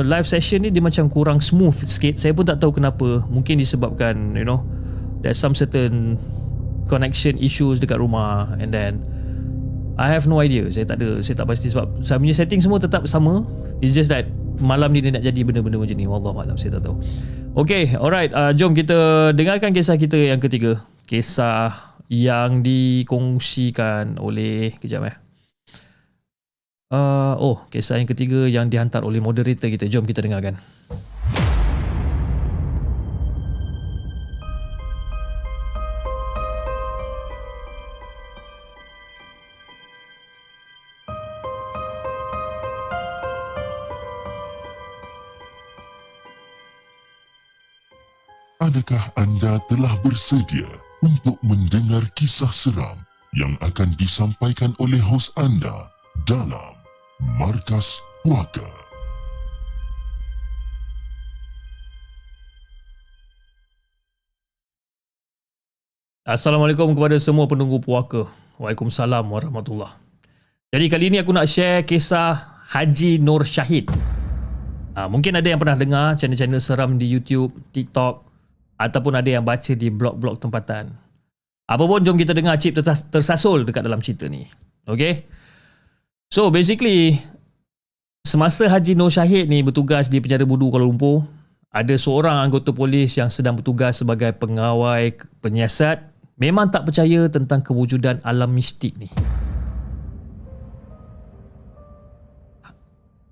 live 0.07 0.23
session 0.23 0.63
ni 0.63 0.71
dia 0.71 0.79
macam 0.79 1.11
kurang 1.11 1.43
smooth 1.43 1.75
sikit. 1.75 2.15
Saya 2.15 2.31
pun 2.31 2.47
tak 2.47 2.63
tahu 2.63 2.79
kenapa. 2.79 3.27
Mungkin 3.27 3.59
disebabkan 3.59 4.39
you 4.39 4.47
know 4.47 4.63
there's 5.19 5.37
some 5.37 5.51
certain 5.51 6.15
connection 6.87 7.35
issues 7.43 7.83
dekat 7.83 7.99
rumah 7.99 8.55
and 8.63 8.71
then 8.71 9.03
I 9.99 10.09
have 10.09 10.25
no 10.31 10.39
idea. 10.39 10.71
Saya 10.71 10.87
tak 10.87 11.03
ada 11.03 11.19
saya 11.19 11.35
tak 11.43 11.51
pasti 11.51 11.67
sebab 11.67 11.99
saya 11.99 12.17
punya 12.23 12.33
setting 12.33 12.63
semua 12.63 12.79
tetap 12.79 13.03
sama. 13.05 13.43
It's 13.83 13.93
just 13.93 14.07
that 14.15 14.31
malam 14.63 14.95
ni 14.95 15.03
dia 15.03 15.11
nak 15.11 15.27
jadi 15.27 15.43
benda-benda 15.43 15.75
macam 15.75 15.97
ni. 15.99 16.07
Wallahualam 16.07 16.55
saya 16.55 16.79
tak 16.79 16.87
tahu 16.87 16.97
Okay, 17.53 17.93
alright. 18.01 18.33
Uh, 18.33 18.49
jom 18.49 18.73
kita 18.73 19.29
dengarkan 19.37 19.77
kisah 19.77 19.93
kita 19.93 20.17
yang 20.17 20.41
ketiga. 20.41 20.81
Kisah 21.05 21.93
yang 22.09 22.65
dikongsikan 22.65 24.17
oleh... 24.17 24.73
Kejap 24.81 25.05
eh. 25.05 25.15
Uh, 26.89 27.37
oh, 27.37 27.61
kisah 27.69 28.01
yang 28.01 28.09
ketiga 28.09 28.49
yang 28.49 28.73
dihantar 28.73 29.05
oleh 29.05 29.21
moderator 29.21 29.69
kita. 29.69 29.85
Jom 29.85 30.01
kita 30.01 30.25
dengarkan. 30.25 30.57
Adakah 48.73 49.05
anda 49.21 49.61
telah 49.69 49.93
bersedia 50.01 50.65
untuk 51.05 51.37
mendengar 51.45 52.09
kisah 52.17 52.49
seram 52.49 52.97
yang 53.37 53.53
akan 53.61 53.93
disampaikan 54.01 54.73
oleh 54.81 54.97
hos 54.97 55.29
anda 55.37 55.93
dalam 56.25 56.73
Markas 57.37 58.01
Puaka? 58.25 58.65
Assalamualaikum 66.25 66.97
kepada 66.97 67.21
semua 67.21 67.45
penunggu 67.45 67.77
puaka. 67.77 68.25
Waalaikumsalam 68.57 69.21
warahmatullahi 69.29 69.93
Jadi 70.73 70.85
kali 70.89 71.13
ini 71.13 71.21
aku 71.21 71.29
nak 71.29 71.45
share 71.45 71.85
kisah 71.85 72.65
Haji 72.73 73.21
Nur 73.21 73.45
Syahid. 73.45 73.93
Ha, 74.97 75.05
mungkin 75.05 75.37
ada 75.37 75.45
yang 75.45 75.61
pernah 75.61 75.77
dengar 75.77 76.17
channel-channel 76.17 76.57
seram 76.57 76.97
di 76.97 77.05
YouTube, 77.05 77.53
TikTok, 77.69 78.32
ataupun 78.83 79.15
ada 79.15 79.29
yang 79.31 79.47
baca 79.47 79.71
di 79.71 79.87
blog-blog 79.87 80.43
tempatan. 80.43 80.91
Apa 81.63 81.83
pun 81.87 82.03
jom 82.03 82.19
kita 82.19 82.35
dengar 82.35 82.59
Cip 82.59 82.75
tersasul 82.83 83.63
dekat 83.63 83.87
dalam 83.87 84.03
cerita 84.03 84.27
ni. 84.27 84.43
Okay? 84.83 85.23
So 86.27 86.51
basically 86.51 87.15
semasa 88.27 88.67
Haji 88.67 88.99
Nur 88.99 89.07
Syahid 89.07 89.47
ni 89.47 89.63
bertugas 89.63 90.11
di 90.11 90.19
penjara 90.19 90.43
budu 90.43 90.67
Kuala 90.67 90.83
Lumpur, 90.83 91.23
ada 91.71 91.95
seorang 91.95 92.43
anggota 92.43 92.75
polis 92.75 93.15
yang 93.15 93.31
sedang 93.31 93.55
bertugas 93.55 94.03
sebagai 94.03 94.35
pengawai 94.35 95.15
penyiasat 95.39 96.03
memang 96.35 96.67
tak 96.67 96.83
percaya 96.91 97.31
tentang 97.31 97.63
kewujudan 97.63 98.19
alam 98.27 98.51
mistik 98.51 98.99
ni. 98.99 99.07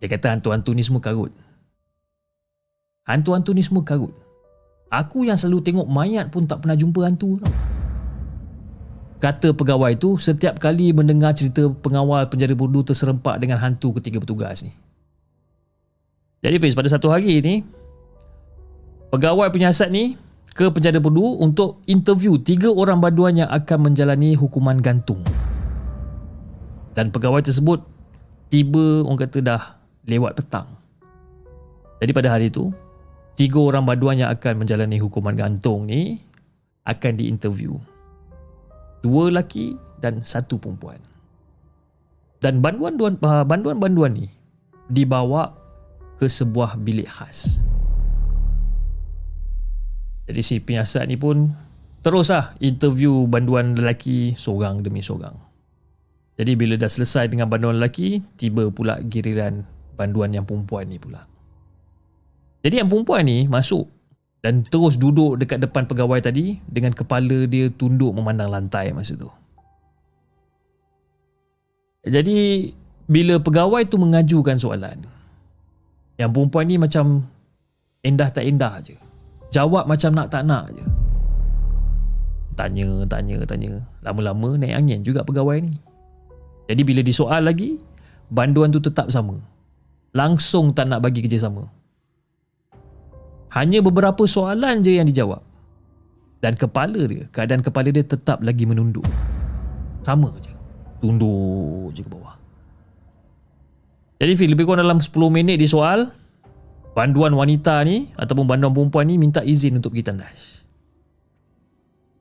Dia 0.01 0.09
kata 0.09 0.33
hantu-hantu 0.33 0.73
ni 0.73 0.81
semua 0.81 1.03
karut. 1.03 1.29
Hantu-hantu 3.05 3.53
ni 3.53 3.61
semua 3.61 3.85
karut. 3.85 4.15
Aku 4.91 5.23
yang 5.23 5.39
selalu 5.39 5.63
tengok 5.63 5.87
mayat 5.87 6.27
pun 6.27 6.43
tak 6.43 6.67
pernah 6.67 6.75
jumpa 6.75 7.07
hantu 7.07 7.39
tau. 7.39 7.55
Kata 9.23 9.55
pegawai 9.55 9.95
tu 9.95 10.19
setiap 10.19 10.59
kali 10.59 10.91
mendengar 10.91 11.31
cerita 11.31 11.69
pengawal 11.71 12.27
penjara 12.27 12.51
burdu 12.51 12.91
terserempak 12.91 13.39
dengan 13.39 13.61
hantu 13.61 13.95
ketiga 13.95 14.19
petugas 14.19 14.67
ni. 14.67 14.75
Jadi 16.41 16.57
Fiz, 16.57 16.73
pada 16.75 16.89
satu 16.89 17.07
hari 17.07 17.39
ni, 17.39 17.61
pegawai 19.13 19.47
penyiasat 19.53 19.93
ni 19.93 20.17
ke 20.51 20.67
penjara 20.73 20.99
burdu 20.99 21.39
untuk 21.39 21.79
interview 21.87 22.35
tiga 22.35 22.67
orang 22.73 22.99
baduan 22.99 23.39
yang 23.39 23.49
akan 23.53 23.93
menjalani 23.93 24.35
hukuman 24.35 24.75
gantung. 24.75 25.23
Dan 26.97 27.13
pegawai 27.13 27.39
tersebut 27.45 27.79
tiba 28.51 29.07
orang 29.07 29.21
kata 29.21 29.39
dah 29.39 29.79
lewat 30.03 30.35
petang. 30.35 30.67
Jadi 32.03 32.11
pada 32.11 32.33
hari 32.33 32.49
itu, 32.49 32.73
tiga 33.39 33.59
orang 33.59 33.87
baduan 33.87 34.19
yang 34.19 34.31
akan 34.31 34.63
menjalani 34.63 34.97
hukuman 34.99 35.35
gantung 35.35 35.87
ni 35.87 36.21
akan 36.85 37.13
diinterview. 37.17 37.77
Dua 39.01 39.33
lelaki 39.33 39.77
dan 40.01 40.21
satu 40.21 40.57
perempuan. 40.57 41.01
Dan 42.41 42.61
banduan-banduan 42.61 43.45
banduan-banduan 43.45 44.17
ni 44.17 44.27
dibawa 44.89 45.53
ke 46.17 46.25
sebuah 46.25 46.77
bilik 46.81 47.09
khas. 47.09 47.61
Jadi 50.25 50.41
si 50.41 50.55
penyiasat 50.61 51.05
ni 51.09 51.17
pun 51.17 51.49
teruslah 52.01 52.57
interview 52.61 53.25
banduan 53.29 53.77
lelaki 53.77 54.33
seorang 54.37 54.81
demi 54.81 55.05
seorang. 55.05 55.33
Jadi 56.41 56.57
bila 56.57 56.73
dah 56.73 56.89
selesai 56.89 57.29
dengan 57.29 57.45
banduan 57.45 57.77
lelaki, 57.77 58.21
tiba 58.33 58.65
pula 58.73 58.97
giliran 59.05 59.61
banduan 59.93 60.33
yang 60.33 60.45
perempuan 60.45 60.89
ni 60.89 60.97
pula. 60.97 61.30
Jadi 62.61 62.77
yang 62.77 62.89
perempuan 62.89 63.25
ni 63.25 63.49
masuk 63.49 63.89
dan 64.41 64.65
terus 64.65 64.97
duduk 64.97 65.37
dekat 65.37 65.61
depan 65.61 65.85
pegawai 65.85 66.21
tadi 66.21 66.57
dengan 66.65 66.93
kepala 66.93 67.45
dia 67.45 67.69
tunduk 67.73 68.13
memandang 68.13 68.49
lantai 68.49 68.93
masa 68.93 69.17
tu. 69.17 69.29
Jadi 72.01 72.69
bila 73.05 73.37
pegawai 73.37 73.85
tu 73.85 74.01
mengajukan 74.01 74.57
soalan, 74.57 75.05
yang 76.17 76.33
perempuan 76.33 76.65
ni 76.65 76.81
macam 76.81 77.25
endah 78.01 78.29
tak 78.33 78.45
endah 78.45 78.81
je. 78.81 78.97
Jawab 79.53 79.85
macam 79.85 80.13
nak 80.13 80.29
tak 80.33 80.45
nak 80.45 80.73
je. 80.73 80.85
Tanya, 82.57 83.03
tanya, 83.09 83.37
tanya. 83.45 83.71
Lama-lama 84.05 84.53
naik 84.57 84.75
angin 84.77 85.01
juga 85.01 85.25
pegawai 85.25 85.65
ni. 85.65 85.73
Jadi 86.69 86.81
bila 86.85 87.01
disoal 87.01 87.45
lagi, 87.45 87.81
banduan 88.29 88.69
tu 88.69 88.79
tetap 88.79 89.09
sama. 89.09 89.37
Langsung 90.13 90.71
tak 90.71 90.87
nak 90.87 91.03
bagi 91.03 91.25
kerjasama. 91.25 91.67
Hanya 93.51 93.83
beberapa 93.83 94.23
soalan 94.23 94.79
je 94.79 94.95
yang 94.95 95.07
dijawab. 95.07 95.43
Dan 96.41 96.57
kepala 96.57 97.05
dia, 97.05 97.27
keadaan 97.29 97.61
kepala 97.61 97.93
dia 97.93 98.01
tetap 98.01 98.41
lagi 98.41 98.65
menunduk. 98.65 99.05
Sama 100.01 100.33
je. 100.41 100.49
Tunduk 101.03 101.93
je 101.93 102.01
ke 102.01 102.09
bawah. 102.09 102.39
Jadi 104.21 104.33
Fik, 104.37 104.49
lebih 104.53 104.65
kurang 104.69 104.85
dalam 104.85 105.01
10 105.01 105.13
minit 105.33 105.57
disoal, 105.57 106.13
banduan 106.93 107.33
wanita 107.33 107.81
ni 107.81 108.13
ataupun 108.13 108.45
banduan 108.45 108.73
perempuan 108.73 109.05
ni 109.09 109.17
minta 109.17 109.41
izin 109.41 109.81
untuk 109.81 109.93
pergi 109.97 110.13
tandas. 110.13 110.61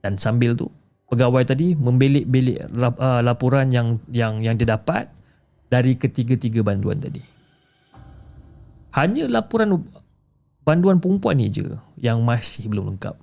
Dan 0.01 0.17
sambil 0.17 0.57
tu, 0.57 0.73
pegawai 1.13 1.45
tadi 1.45 1.77
membelik-belik 1.77 2.73
uh, 2.73 3.21
laporan 3.21 3.69
yang 3.69 4.01
yang 4.09 4.41
yang 4.41 4.57
dia 4.57 4.81
dapat 4.81 5.13
dari 5.69 6.01
ketiga-tiga 6.01 6.65
banduan 6.65 6.97
tadi. 6.97 7.21
Hanya 8.97 9.29
laporan 9.29 9.77
banduan 10.63 11.01
perempuan 11.01 11.41
ni 11.41 11.49
je 11.49 11.67
yang 11.99 12.21
masih 12.23 12.69
belum 12.69 12.95
lengkap. 12.95 13.17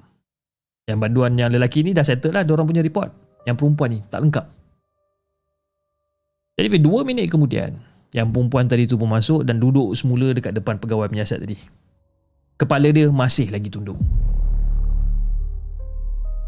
Yang 0.88 0.98
banduan 1.04 1.32
yang 1.36 1.52
lelaki 1.52 1.84
ni 1.84 1.92
dah 1.92 2.04
settle 2.04 2.32
lah, 2.32 2.48
orang 2.48 2.68
punya 2.68 2.84
report. 2.84 3.12
Yang 3.44 3.56
perempuan 3.60 3.90
ni 3.96 4.00
tak 4.08 4.24
lengkap. 4.24 4.46
Jadi 6.58 6.82
dua 6.82 7.06
minit 7.06 7.30
kemudian, 7.30 7.78
yang 8.16 8.34
perempuan 8.34 8.66
tadi 8.66 8.90
tu 8.90 8.98
pun 8.98 9.12
masuk 9.12 9.46
dan 9.46 9.62
duduk 9.62 9.94
semula 9.94 10.34
dekat 10.34 10.56
depan 10.58 10.80
pegawai 10.82 11.06
penyiasat 11.12 11.44
tadi. 11.44 11.60
Kepala 12.58 12.90
dia 12.90 13.14
masih 13.14 13.54
lagi 13.54 13.70
tunduk. 13.70 14.00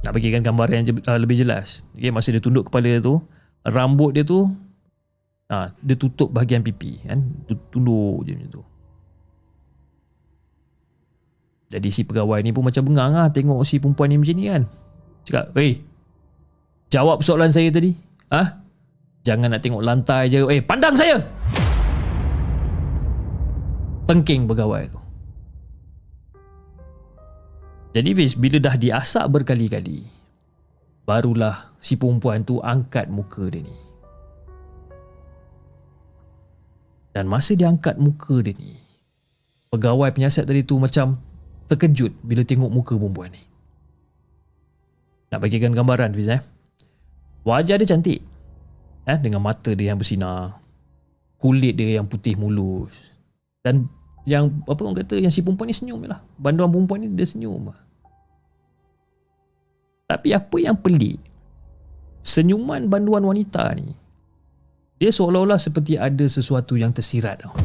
Nak 0.01 0.11
bagikan 0.15 0.41
gambar 0.41 0.67
yang 0.71 0.83
uh, 1.05 1.19
lebih 1.19 1.37
jelas. 1.37 1.85
Okay, 1.93 2.09
masa 2.09 2.33
dia 2.33 2.41
tunduk 2.41 2.71
kepala 2.71 2.87
dia 2.87 3.03
tu, 3.03 3.21
rambut 3.67 4.15
dia 4.15 4.25
tu, 4.25 4.49
uh, 5.51 5.67
dia 5.83 5.95
tutup 5.99 6.33
bahagian 6.33 6.65
pipi. 6.65 7.03
Kan? 7.05 7.45
Tunduk 7.69 8.25
je 8.25 8.33
macam 8.33 8.49
tu. 8.49 8.63
Jadi 11.69 11.89
si 11.93 12.01
pegawai 12.01 12.41
ni 12.41 12.49
pun 12.49 12.65
macam 12.65 12.81
bengang 12.81 13.13
lah 13.13 13.29
tengok 13.29 13.61
si 13.61 13.77
perempuan 13.77 14.09
ni 14.09 14.17
macam 14.17 14.35
ni 14.35 14.45
kan. 14.49 14.63
Cakap, 15.25 15.45
hey, 15.53 15.85
jawab 16.89 17.21
soalan 17.21 17.53
saya 17.53 17.69
tadi. 17.69 17.93
Ah, 18.33 18.59
Jangan 19.29 19.51
nak 19.51 19.61
tengok 19.61 19.83
lantai 19.83 20.31
je. 20.31 20.41
Eh, 20.47 20.63
pandang 20.63 20.95
saya! 20.95 21.19
Tengking 24.07 24.49
pegawai 24.49 24.89
tu. 24.89 24.99
Jadi 27.93 28.09
bis, 28.13 28.33
bila 28.37 28.57
dah 28.61 28.73
diasak 28.77 29.25
berkali-kali, 29.29 30.05
barulah 31.05 31.73
si 31.81 31.97
perempuan 31.97 32.45
tu 32.45 32.61
angkat 32.61 33.09
muka 33.09 33.49
dia 33.49 33.65
ni. 33.65 33.75
Dan 37.13 37.25
masa 37.25 37.57
dia 37.57 37.69
angkat 37.69 37.97
muka 37.97 38.45
dia 38.45 38.53
ni, 38.53 38.77
pegawai 39.73 40.13
penyiasat 40.13 40.45
tadi 40.45 40.61
tu 40.61 40.77
macam 40.77 41.17
terkejut 41.69 42.11
bila 42.25 42.41
tengok 42.41 42.67
muka 42.73 42.93
perempuan 42.97 43.29
ni. 43.29 43.41
Nak 45.29 45.39
bagikan 45.39 45.71
gambaran 45.77 46.11
Fiz 46.17 46.29
eh. 46.33 46.41
Wajah 47.45 47.77
dia 47.77 47.87
cantik. 47.87 48.19
Eh, 49.05 49.17
dengan 49.21 49.45
mata 49.45 49.71
dia 49.77 49.93
yang 49.93 50.01
bersinar. 50.01 50.57
Kulit 51.37 51.77
dia 51.77 52.01
yang 52.01 52.09
putih 52.09 52.35
mulus. 52.35 53.13
Dan 53.61 53.85
yang 54.25 54.65
apa 54.65 54.81
orang 54.81 55.05
kata 55.05 55.21
yang 55.21 55.31
si 55.31 55.45
perempuan 55.45 55.69
ni 55.69 55.77
senyum 55.77 56.01
lah. 56.09 56.19
Banduan 56.41 56.73
perempuan 56.73 57.05
ni 57.05 57.07
dia 57.13 57.29
senyum. 57.29 57.71
Tapi 60.09 60.33
apa 60.33 60.57
yang 60.57 60.73
pelik 60.73 61.21
senyuman 62.25 62.91
banduan 62.91 63.23
wanita 63.23 63.71
ni 63.79 63.95
dia 64.99 65.09
seolah-olah 65.15 65.55
seperti 65.55 65.95
ada 65.95 66.27
sesuatu 66.27 66.75
yang 66.75 66.91
tersirat 66.91 67.47
tau. 67.47 67.55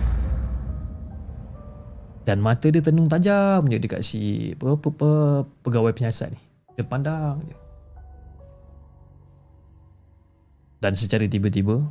Dan 2.25 2.41
mata 2.41 2.73
dia 2.73 2.81
tenung 2.81 3.05
tajam 3.05 3.69
je 3.69 3.77
dekat 3.77 4.01
si 4.01 4.53
apa, 4.57 4.81
apa, 4.81 4.89
apa, 4.89 5.11
pegawai 5.61 5.93
penyiasat 5.93 6.33
ni. 6.33 6.41
Dia 6.75 6.85
pandang 6.89 7.37
je. 7.45 7.57
Dan 10.81 10.93
secara 10.97 11.25
tiba-tiba, 11.29 11.85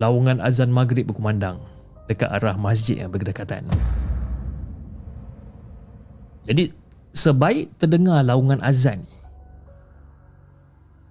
lawangan 0.00 0.40
azan 0.40 0.72
maghrib 0.72 1.08
berkumandang 1.08 1.60
dekat 2.08 2.28
arah 2.28 2.56
masjid 2.56 3.04
yang 3.04 3.12
berdekatan. 3.12 3.64
Jadi, 6.48 6.72
sebaik 7.12 7.72
terdengar 7.76 8.24
lawangan 8.24 8.64
azan 8.64 9.04
ni, 9.04 9.12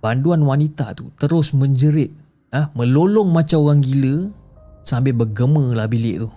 banduan 0.02 0.42
wanita 0.42 0.98
tu 0.98 1.14
terus 1.22 1.54
menjerit, 1.54 2.10
ah, 2.50 2.74
melolong 2.74 3.30
macam 3.30 3.66
orang 3.66 3.82
gila 3.86 4.34
sambil 4.82 5.14
bergema 5.14 5.76
lah 5.76 5.86
bilik 5.86 6.26
tu 6.26 6.30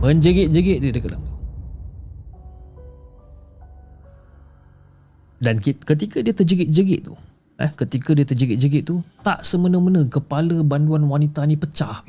menjerit-jerit 0.00 0.78
dia 0.84 0.90
dekat 0.92 1.16
dalam 1.16 1.22
tu. 1.24 1.36
Dan 5.36 5.60
ketika 5.60 6.24
dia 6.24 6.32
terjerit-jerit 6.32 7.00
tu, 7.12 7.14
eh, 7.60 7.70
ketika 7.76 8.16
dia 8.16 8.24
terjerit-jerit 8.24 8.84
tu, 8.88 9.04
tak 9.20 9.44
semena-mena 9.44 10.04
kepala 10.08 10.64
banduan 10.64 11.04
wanita 11.04 11.44
ni 11.44 11.56
pecah. 11.60 12.04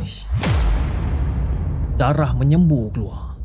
Darah 2.00 2.32
menyembur 2.38 2.93
keluar. 2.95 3.36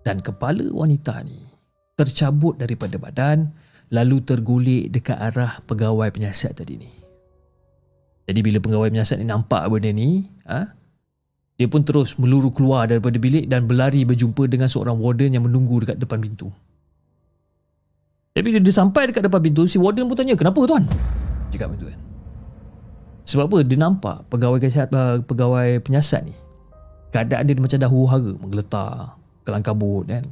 Dan 0.00 0.24
kepala 0.24 0.64
wanita 0.72 1.20
ni 1.20 1.36
tercabut 2.00 2.56
daripada 2.56 2.96
badan 2.96 3.52
lalu 3.92 4.24
tergulik 4.24 4.88
dekat 4.88 5.20
arah 5.20 5.60
pegawai 5.68 6.08
penyiasat 6.08 6.56
tadi 6.56 6.80
ni. 6.80 6.90
Jadi 8.24 8.40
bila 8.40 8.62
pegawai 8.62 8.88
penyiasat 8.88 9.20
ni 9.20 9.28
nampak 9.28 9.68
benda 9.68 9.90
ni, 9.92 10.24
ah, 10.48 10.72
dia 11.60 11.68
pun 11.68 11.84
terus 11.84 12.16
meluru 12.16 12.48
keluar 12.48 12.88
daripada 12.88 13.20
bilik 13.20 13.44
dan 13.44 13.68
berlari 13.68 14.08
berjumpa 14.08 14.48
dengan 14.48 14.64
seorang 14.64 14.96
warden 14.96 15.36
yang 15.36 15.44
menunggu 15.44 15.84
dekat 15.84 16.00
depan 16.00 16.16
pintu. 16.16 16.48
Tapi 18.32 18.64
dia 18.64 18.72
sampai 18.72 19.12
dekat 19.12 19.28
depan 19.28 19.44
pintu, 19.44 19.68
si 19.68 19.76
warden 19.76 20.08
pun 20.08 20.16
tanya, 20.16 20.40
kenapa 20.40 20.56
tuan? 20.64 20.88
Cakap 21.52 21.68
macam 21.68 21.92
kan. 21.92 22.00
Sebab 23.28 23.44
apa? 23.44 23.58
Dia 23.60 23.76
nampak 23.76 24.16
pegawai 24.32 24.56
kesihatan, 24.56 24.96
uh, 24.96 25.14
pegawai 25.20 25.84
penyiasat 25.84 26.32
ni. 26.32 26.34
Keadaan 27.12 27.44
dia 27.44 27.52
macam 27.60 27.76
dah 27.76 27.90
huru-hara, 27.92 28.32
menggeletar, 28.40 29.20
kelang 29.44 29.60
kabut 29.60 30.08
kan. 30.08 30.24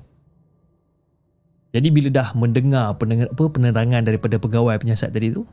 Jadi 1.76 1.88
bila 1.92 2.08
dah 2.08 2.32
mendengar 2.32 2.96
penerangan, 2.96 3.36
apa, 3.36 3.44
penerangan 3.52 4.00
daripada 4.00 4.40
pegawai 4.40 4.80
penyiasat 4.80 5.12
tadi 5.12 5.36
tu, 5.36 5.44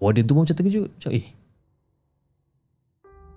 warden 0.00 0.24
tu 0.24 0.32
pun 0.32 0.48
macam 0.48 0.56
terkejut. 0.56 0.88
Macam 0.96 1.12
eh. 1.12 1.28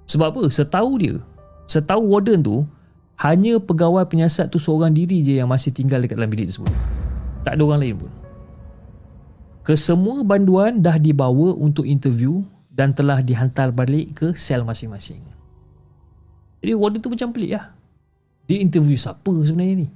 Sebab 0.08 0.32
apa? 0.32 0.42
Setahu 0.48 0.96
dia, 1.04 1.20
Setahu 1.68 2.08
warden 2.08 2.40
tu, 2.40 2.64
hanya 3.20 3.60
pegawai 3.60 4.08
penyiasat 4.08 4.48
tu 4.48 4.58
seorang 4.58 4.96
diri 4.96 5.20
je 5.20 5.38
yang 5.38 5.52
masih 5.52 5.76
tinggal 5.76 6.00
dekat 6.00 6.16
dalam 6.16 6.32
bilik 6.32 6.48
tersebut. 6.48 6.72
Tak 7.44 7.60
ada 7.60 7.62
orang 7.68 7.82
lain 7.84 7.96
pun. 8.00 8.12
Kesemua 9.68 10.24
banduan 10.24 10.80
dah 10.80 10.96
dibawa 10.96 11.52
untuk 11.60 11.84
interview 11.84 12.40
dan 12.72 12.96
telah 12.96 13.20
dihantar 13.20 13.76
balik 13.76 14.16
ke 14.16 14.28
sel 14.32 14.64
masing-masing. 14.64 15.20
Jadi 16.64 16.72
warden 16.72 17.04
tu 17.04 17.12
macam 17.12 17.36
pelik 17.36 17.52
lah. 17.60 17.76
Dia 18.48 18.64
interview 18.64 18.96
siapa 18.96 19.28
sebenarnya 19.44 19.84
ni? 19.84 19.88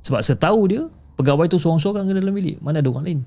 Sebab 0.00 0.24
setahu 0.24 0.62
dia, 0.72 0.88
pegawai 1.20 1.52
tu 1.52 1.60
seorang-seorang 1.60 2.08
ke 2.08 2.12
dalam 2.16 2.32
bilik. 2.32 2.56
Mana 2.64 2.80
ada 2.80 2.88
orang 2.88 3.04
lain? 3.04 3.20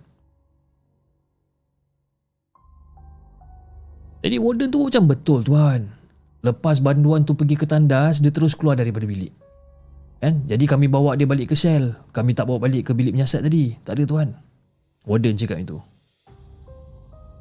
Jadi 4.23 4.35
warden 4.39 4.67
tu 4.71 4.79
macam 4.81 5.03
betul 5.05 5.39
tuan. 5.45 6.02
Lepas 6.43 6.83
banduan 6.83 7.23
tu 7.23 7.39
pergi 7.39 7.55
ke 7.55 7.63
tandas, 7.63 8.19
dia 8.19 8.27
terus 8.27 8.51
keluar 8.51 8.75
daripada 8.75 9.07
bilik. 9.07 9.31
Kan? 10.19 10.43
Jadi 10.43 10.67
kami 10.67 10.91
bawa 10.91 11.15
dia 11.15 11.23
balik 11.23 11.51
ke 11.51 11.55
sel. 11.55 11.95
Kami 12.11 12.35
tak 12.35 12.51
bawa 12.51 12.67
balik 12.67 12.87
ke 12.87 12.91
bilik 12.91 13.15
menyiasat 13.15 13.47
tadi. 13.47 13.79
Tak 13.83 13.95
ada 13.95 14.03
tuan. 14.03 14.27
Warden 15.07 15.39
cakap 15.39 15.63
itu. 15.63 15.79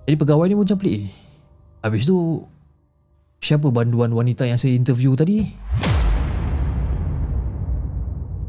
Jadi 0.07 0.17
pegawai 0.19 0.47
ni 0.47 0.55
macam 0.55 0.79
pelik. 0.79 1.11
Habis 1.83 2.07
tu, 2.07 2.47
siapa 3.43 3.71
banduan 3.75 4.15
wanita 4.15 4.47
yang 4.47 4.59
saya 4.59 4.79
interview 4.79 5.19
tadi? 5.19 5.51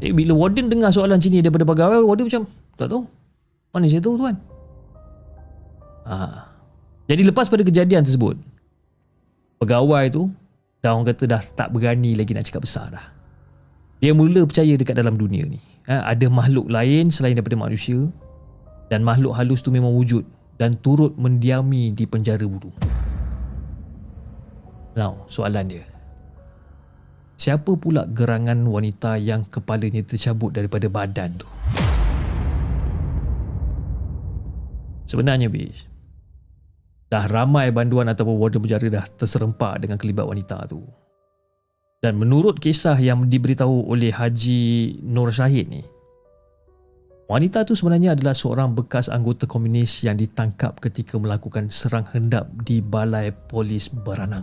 Jadi 0.02 0.12
bila 0.14 0.38
warden 0.38 0.70
dengar 0.70 0.94
soalan 0.94 1.18
sini 1.18 1.42
daripada 1.42 1.66
pegawai, 1.66 1.98
warden 2.02 2.30
macam, 2.30 2.42
tak 2.78 2.90
tahu. 2.90 3.02
Mana 3.74 3.90
saya 3.90 4.02
tahu 4.02 4.14
tuan? 4.18 4.38
Ha. 6.06 6.46
Jadi 7.10 7.22
lepas 7.26 7.50
pada 7.50 7.66
kejadian 7.66 8.06
tersebut, 8.06 8.38
pegawai 9.58 10.14
tu 10.14 10.30
Dah 10.84 10.92
orang 10.92 11.16
kata 11.16 11.24
dah 11.24 11.40
tak 11.40 11.72
berani 11.72 12.12
lagi 12.12 12.36
nak 12.36 12.44
cakap 12.44 12.68
besar 12.68 12.92
dah. 12.92 13.06
Dia 14.04 14.12
mula 14.12 14.44
percaya 14.44 14.76
dekat 14.76 14.92
dalam 14.92 15.16
dunia 15.16 15.48
ni. 15.48 15.56
Ha, 15.88 16.12
ada 16.12 16.28
makhluk 16.28 16.68
lain 16.68 17.08
selain 17.08 17.32
daripada 17.32 17.56
manusia 17.56 18.04
dan 18.92 19.00
makhluk 19.00 19.32
halus 19.32 19.64
tu 19.64 19.72
memang 19.72 19.96
wujud 19.96 20.28
dan 20.60 20.76
turut 20.76 21.16
mendiami 21.16 21.96
di 21.96 22.04
penjara 22.04 22.44
budu. 22.44 22.68
Now, 24.92 25.24
soalan 25.24 25.72
dia. 25.72 25.88
Siapa 27.40 27.80
pula 27.80 28.04
gerangan 28.04 28.60
wanita 28.68 29.16
yang 29.16 29.48
kepalanya 29.48 30.04
tercabut 30.04 30.52
daripada 30.52 30.92
badan 30.92 31.40
tu? 31.40 31.48
Sebenarnya, 35.08 35.48
bis, 35.48 35.88
dah 37.14 37.30
ramai 37.30 37.70
banduan 37.70 38.10
ataupun 38.10 38.34
warden 38.34 38.58
penjara 38.58 38.90
dah 38.90 39.06
terserempak 39.06 39.86
dengan 39.86 39.94
kelibat 39.94 40.26
wanita 40.26 40.66
tu. 40.66 40.82
Dan 42.02 42.18
menurut 42.18 42.58
kisah 42.58 42.98
yang 42.98 43.30
diberitahu 43.30 43.86
oleh 43.86 44.10
Haji 44.10 44.98
Nur 45.06 45.30
Syahid 45.30 45.70
ni, 45.70 45.86
wanita 47.30 47.62
tu 47.62 47.78
sebenarnya 47.78 48.18
adalah 48.18 48.34
seorang 48.34 48.74
bekas 48.74 49.06
anggota 49.06 49.46
komunis 49.46 50.02
yang 50.02 50.18
ditangkap 50.18 50.82
ketika 50.82 51.14
melakukan 51.14 51.70
serang 51.70 52.04
hendap 52.10 52.50
di 52.66 52.82
balai 52.82 53.30
polis 53.30 53.86
Beranang. 53.86 54.42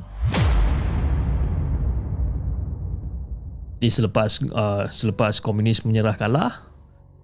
di 3.82 3.90
selepas 3.90 4.38
uh, 4.54 4.86
selepas 4.94 5.42
komunis 5.42 5.82
menyerah 5.82 6.14
kalah 6.14 6.70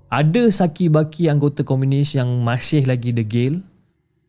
ada 0.10 0.50
saki 0.50 0.90
baki 0.90 1.30
anggota 1.30 1.62
komunis 1.62 2.18
yang 2.18 2.42
masih 2.42 2.82
lagi 2.90 3.14
degil 3.14 3.62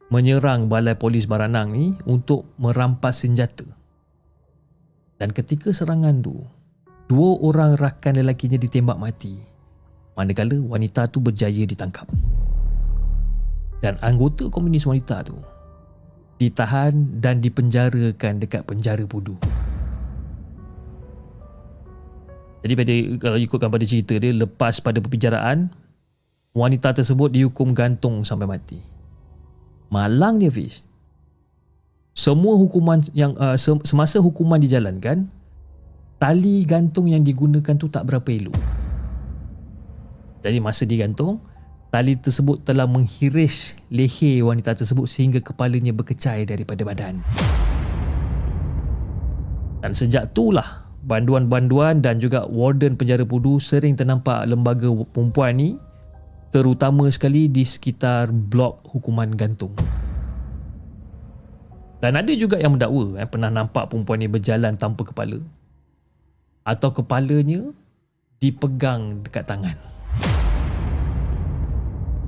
menyerang 0.09 0.73
balai 0.73 0.97
polis 0.97 1.29
Baranang 1.29 1.73
ni 1.73 1.92
untuk 2.09 2.49
merampas 2.57 3.25
senjata 3.25 3.64
dan 5.21 5.35
ketika 5.35 5.68
serangan 5.75 6.25
tu 6.25 6.40
dua 7.09 7.40
orang 7.44 7.77
rakan 7.77 8.21
lelakinya 8.21 8.57
ditembak 8.57 8.97
mati 8.97 9.37
manakala 10.16 10.57
wanita 10.57 11.09
tu 11.12 11.21
berjaya 11.21 11.64
ditangkap 11.68 12.09
dan 13.85 13.94
anggota 14.03 14.49
komunis 14.51 14.88
wanita 14.88 15.23
tu 15.23 15.37
ditahan 16.38 17.18
dan 17.18 17.42
dipenjarakan 17.42 18.38
dekat 18.38 18.62
penjara 18.62 19.03
Pudu. 19.05 19.35
Jadi 22.62 22.73
pada 22.75 22.94
kalau 23.23 23.38
ikutkan 23.38 23.71
pada 23.71 23.85
cerita 23.87 24.18
dia 24.18 24.35
lepas 24.35 24.83
pada 24.83 24.99
perbicaraan 24.99 25.71
wanita 26.55 26.94
tersebut 26.94 27.31
dihukum 27.31 27.75
gantung 27.75 28.23
sampai 28.27 28.47
mati. 28.51 28.79
Malang 29.88 30.40
dia 30.40 30.53
Fish. 30.53 30.85
Semua 32.12 32.59
hukuman 32.59 32.98
yang 33.14 33.33
uh, 33.38 33.55
semasa 33.87 34.18
hukuman 34.18 34.59
dijalankan 34.59 35.31
tali 36.18 36.66
gantung 36.66 37.07
yang 37.07 37.22
digunakan 37.22 37.79
tu 37.79 37.87
tak 37.87 38.05
berapa 38.11 38.27
elok. 38.27 38.59
Jadi 40.42 40.59
masa 40.59 40.83
digantung 40.83 41.38
tali 41.88 42.18
tersebut 42.18 42.66
telah 42.66 42.85
menghiris 42.85 43.79
leher 43.88 44.44
wanita 44.44 44.77
tersebut 44.77 45.07
sehingga 45.09 45.40
kepalanya 45.40 45.94
berkecai 45.94 46.44
daripada 46.44 46.83
badan. 46.85 47.22
Dan 49.79 49.94
sejak 49.94 50.35
itulah 50.35 50.90
banduan-banduan 51.07 52.03
dan 52.03 52.18
juga 52.18 52.44
warden 52.51 52.98
penjara 52.98 53.22
pudu 53.22 53.62
sering 53.62 53.94
ternampak 53.94 54.42
lembaga 54.51 54.90
perempuan 55.14 55.55
ni 55.55 55.70
terutama 56.48 57.08
sekali 57.12 57.46
di 57.48 57.64
sekitar 57.64 58.32
blok 58.32 58.84
hukuman 58.88 59.28
gantung. 59.32 59.72
Dan 61.98 62.14
ada 62.14 62.30
juga 62.38 62.62
yang 62.62 62.78
mendakwa 62.78 63.18
eh, 63.18 63.26
pernah 63.26 63.50
nampak 63.50 63.90
perempuan 63.90 64.22
ni 64.22 64.30
berjalan 64.30 64.78
tanpa 64.78 65.02
kepala 65.02 65.42
atau 66.62 66.94
kepalanya 66.94 67.74
dipegang 68.38 69.26
dekat 69.26 69.44
tangan. 69.50 69.74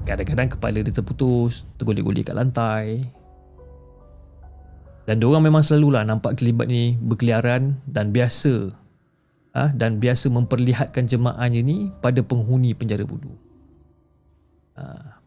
Kadang-kadang 0.03 0.51
kepala 0.51 0.83
dia 0.83 0.91
terputus, 0.91 1.63
tergolek-golek 1.79 2.27
kat 2.27 2.35
lantai, 2.35 3.07
dan 5.11 5.19
diorang 5.19 5.43
memang 5.43 5.63
selalulah 5.63 6.07
nampak 6.07 6.39
kelibat 6.39 6.71
ni 6.71 6.95
berkeliaran 6.99 7.79
dan 7.87 8.15
biasa 8.15 8.71
ah 9.51 9.71
dan 9.75 9.99
biasa 9.99 10.31
memperlihatkan 10.31 11.11
jemaahnya 11.11 11.67
ni 11.67 11.91
pada 11.99 12.23
penghuni 12.23 12.71
penjara 12.79 13.03
budu. 13.03 13.50
Ha. 14.81 15.21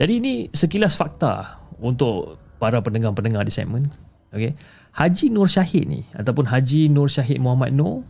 Jadi 0.00 0.12
ini 0.24 0.34
sekilas 0.48 0.96
fakta 0.96 1.60
untuk 1.76 2.40
para 2.56 2.80
pendengar-pendengar 2.80 3.44
di 3.44 3.52
segmen. 3.52 3.92
Okay. 4.32 4.56
Haji 4.96 5.28
Nur 5.30 5.48
Syahid 5.48 5.88
ni 5.88 6.04
ataupun 6.16 6.46
Haji 6.48 6.88
Nur 6.88 7.08
Syahid 7.12 7.40
Muhammad 7.40 7.72
Nur 7.76 8.04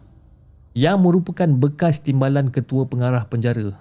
yang 0.79 1.03
merupakan 1.03 1.51
bekas 1.51 2.07
timbalan 2.07 2.55
ketua 2.55 2.87
pengarah 2.87 3.27
penjara. 3.27 3.74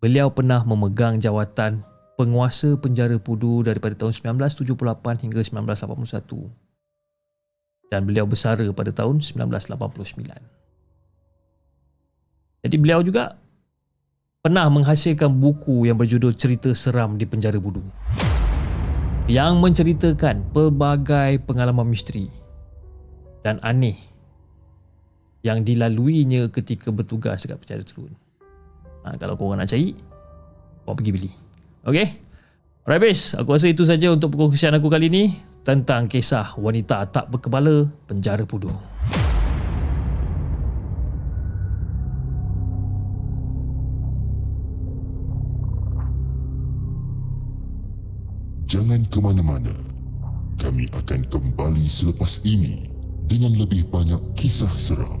Beliau 0.00 0.32
pernah 0.32 0.64
memegang 0.64 1.20
jawatan 1.20 1.84
penguasa 2.16 2.80
penjara 2.80 3.20
Pudu 3.20 3.60
daripada 3.64 3.94
tahun 3.96 4.12
1978 4.40 5.22
hingga 5.24 5.40
1981 5.44 6.64
dan 7.92 8.08
beliau 8.08 8.26
bersara 8.26 8.64
pada 8.72 8.90
tahun 8.90 9.20
1989. 9.20 10.32
Jadi 12.64 12.76
beliau 12.80 13.04
juga 13.04 13.36
pernah 14.44 14.68
menghasilkan 14.68 15.40
buku 15.40 15.88
yang 15.88 15.96
berjudul 15.96 16.36
Cerita 16.36 16.68
Seram 16.76 17.16
di 17.16 17.24
Penjara 17.24 17.56
Budu 17.56 17.80
yang 19.24 19.56
menceritakan 19.56 20.52
pelbagai 20.52 21.40
pengalaman 21.48 21.88
misteri 21.88 22.28
dan 23.40 23.56
aneh 23.64 23.96
yang 25.40 25.64
dilaluinya 25.64 26.52
ketika 26.52 26.92
bertugas 26.92 27.48
dekat 27.48 27.56
penjara 27.56 27.80
tersebut. 27.88 28.12
Ha, 29.08 29.16
kalau 29.16 29.32
korang 29.40 29.64
nak 29.64 29.72
cari, 29.72 29.96
korang 30.84 30.96
pergi 31.00 31.12
beli. 31.16 31.30
Okey. 31.88 32.08
Alright, 32.84 33.16
Aku 33.40 33.48
rasa 33.48 33.72
itu 33.72 33.88
saja 33.88 34.12
untuk 34.12 34.36
perkongsian 34.36 34.76
aku 34.76 34.92
kali 34.92 35.08
ini 35.08 35.40
tentang 35.64 36.04
kisah 36.04 36.52
wanita 36.60 37.08
tak 37.08 37.32
berkepala 37.32 37.88
penjara 38.04 38.44
pudu. 38.44 38.68
Jangan 48.64 49.04
ke 49.08 49.18
mana-mana. 49.20 49.74
Kami 50.60 50.88
akan 50.96 51.20
kembali 51.28 51.84
selepas 51.84 52.40
ini 52.48 52.88
dengan 53.28 53.52
lebih 53.58 53.88
banyak 53.92 54.20
kisah 54.38 54.70
seram. 54.72 55.20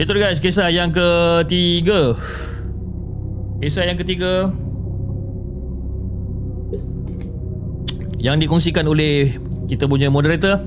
Itu 0.00 0.16
guys, 0.16 0.40
kisah 0.40 0.72
yang 0.72 0.94
ketiga. 0.94 2.16
Kisah 3.60 3.84
yang 3.84 4.00
ketiga 4.00 4.48
yang 8.20 8.36
dikongsikan 8.36 8.84
oleh 8.84 9.32
kita 9.64 9.88
punya 9.88 10.12
moderator 10.12 10.60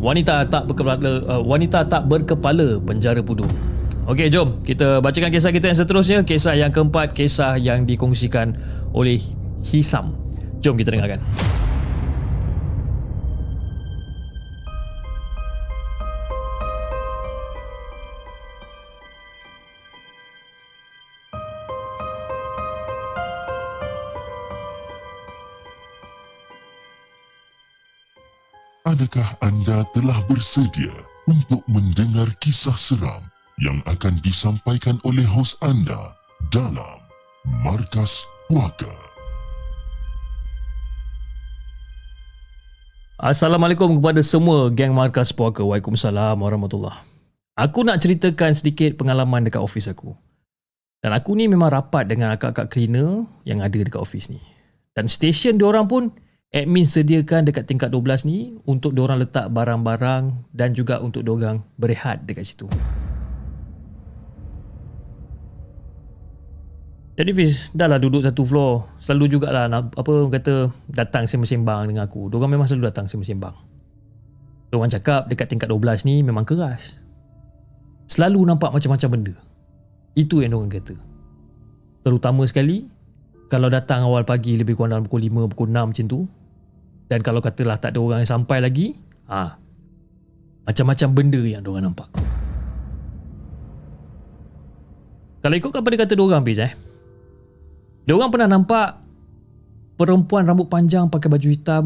wanita 0.00 0.48
tak 0.48 0.64
berkepala 0.68 1.12
uh, 1.28 1.42
wanita 1.44 1.84
tak 1.84 2.08
berkepala 2.08 2.80
penjara 2.80 3.20
pudu. 3.20 3.44
Okey, 4.04 4.28
jom 4.28 4.60
kita 4.60 5.00
bacakan 5.00 5.32
kisah 5.32 5.48
kita 5.48 5.72
yang 5.72 5.80
seterusnya, 5.80 6.18
kisah 6.28 6.52
yang 6.52 6.68
keempat, 6.68 7.16
kisah 7.16 7.56
yang 7.56 7.88
dikongsikan 7.88 8.52
oleh 8.92 9.16
Hisam. 9.64 10.12
Jom 10.60 10.76
kita 10.76 10.92
dengarkan. 10.92 11.24
Adakah 28.84 29.28
anda 29.40 29.80
telah 29.96 30.20
bersedia 30.28 30.92
untuk 31.24 31.64
mendengar 31.72 32.28
kisah 32.36 32.76
seram 32.76 33.33
yang 33.62 33.78
akan 33.86 34.18
disampaikan 34.26 34.98
oleh 35.06 35.22
hos 35.22 35.54
anda 35.62 36.18
dalam 36.50 36.98
Markas 37.62 38.26
Puaka? 38.50 38.90
Assalamualaikum 43.14 44.02
kepada 44.02 44.18
semua 44.26 44.74
geng 44.74 44.90
Markas 44.90 45.30
Puaka. 45.30 45.62
Waalaikumsalam 45.62 46.34
warahmatullahi 46.34 46.98
Aku 47.54 47.86
nak 47.86 48.02
ceritakan 48.02 48.58
sedikit 48.58 48.98
pengalaman 48.98 49.46
dekat 49.46 49.62
office 49.62 49.86
aku. 49.86 50.10
Dan 50.98 51.14
aku 51.14 51.38
ni 51.38 51.46
memang 51.46 51.70
rapat 51.70 52.10
dengan 52.10 52.34
akak-akak 52.34 52.74
cleaner 52.74 53.22
yang 53.46 53.62
ada 53.62 53.78
dekat 53.78 54.02
office 54.02 54.34
ni. 54.34 54.42
Dan 54.98 55.06
stesen 55.06 55.62
diorang 55.62 55.86
pun 55.86 56.10
admin 56.50 56.82
sediakan 56.82 57.46
dekat 57.46 57.70
tingkat 57.70 57.94
12 57.94 58.26
ni 58.26 58.58
untuk 58.66 58.98
diorang 58.98 59.22
letak 59.22 59.46
barang-barang 59.54 60.50
dan 60.50 60.74
juga 60.74 60.98
untuk 60.98 61.22
diorang 61.22 61.62
berehat 61.78 62.26
dekat 62.26 62.50
situ. 62.50 62.66
Jadi 67.14 67.30
Fiz, 67.30 67.70
dah 67.70 67.86
lah 67.86 68.02
duduk 68.02 68.26
satu 68.26 68.42
floor. 68.42 68.98
Selalu 68.98 69.38
jugalah 69.38 69.70
nak, 69.70 69.94
apa 69.94 70.12
kata 70.34 70.74
datang 70.90 71.30
sembang-sembang 71.30 71.86
dengan 71.86 72.10
aku. 72.10 72.26
Diorang 72.26 72.50
memang 72.50 72.66
selalu 72.66 72.90
datang 72.90 73.06
sembang-sembang. 73.06 73.54
Diorang 74.74 74.90
cakap 74.90 75.30
dekat 75.30 75.46
tingkat 75.46 75.70
12 75.70 76.10
ni 76.10 76.26
memang 76.26 76.42
keras. 76.42 76.98
Selalu 78.10 78.42
nampak 78.42 78.74
macam-macam 78.74 79.08
benda. 79.14 79.34
Itu 80.18 80.42
yang 80.42 80.58
diorang 80.58 80.74
kata. 80.74 80.98
Terutama 82.02 82.42
sekali 82.50 82.90
kalau 83.46 83.70
datang 83.70 84.02
awal 84.02 84.26
pagi 84.26 84.58
lebih 84.58 84.74
kurang 84.74 84.98
dalam 84.98 85.06
pukul 85.06 85.22
5, 85.22 85.54
pukul 85.54 85.70
6 85.70 85.94
macam 85.94 86.04
tu. 86.10 86.20
Dan 87.06 87.22
kalau 87.22 87.38
katalah 87.38 87.78
tak 87.78 87.94
ada 87.94 88.02
orang 88.02 88.26
yang 88.26 88.32
sampai 88.42 88.58
lagi, 88.58 88.98
ah, 89.30 89.54
macam-macam 90.66 91.08
benda 91.14 91.40
yang 91.46 91.62
diorang 91.62 91.86
nampak. 91.86 92.10
Kalau 95.46 95.54
ikutkan 95.54 95.86
pada 95.86 95.96
kata 96.02 96.18
diorang 96.18 96.42
Fiz 96.42 96.58
eh. 96.58 96.74
Diorang 98.04 98.28
pernah 98.28 98.52
nampak 98.52 99.00
perempuan 99.96 100.44
rambut 100.44 100.68
panjang 100.68 101.08
pakai 101.08 101.32
baju 101.32 101.48
hitam 101.48 101.84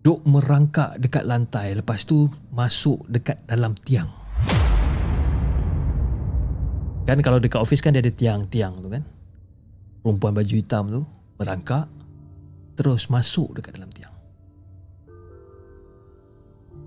duk 0.00 0.24
merangkak 0.24 0.96
dekat 0.96 1.28
lantai 1.28 1.76
lepas 1.76 2.08
tu 2.08 2.24
masuk 2.48 3.04
dekat 3.12 3.36
dalam 3.44 3.76
tiang. 3.84 4.08
Kan 7.04 7.20
kalau 7.20 7.36
dekat 7.36 7.60
office 7.60 7.84
kan 7.84 7.92
dia 7.92 8.00
ada 8.00 8.08
tiang-tiang 8.08 8.80
tu 8.80 8.88
kan. 8.88 9.04
Perempuan 10.00 10.32
baju 10.32 10.54
hitam 10.56 10.84
tu 10.88 11.00
merangkak 11.36 11.84
terus 12.72 13.12
masuk 13.12 13.60
dekat 13.60 13.76
dalam 13.76 13.92
tiang. 13.92 14.12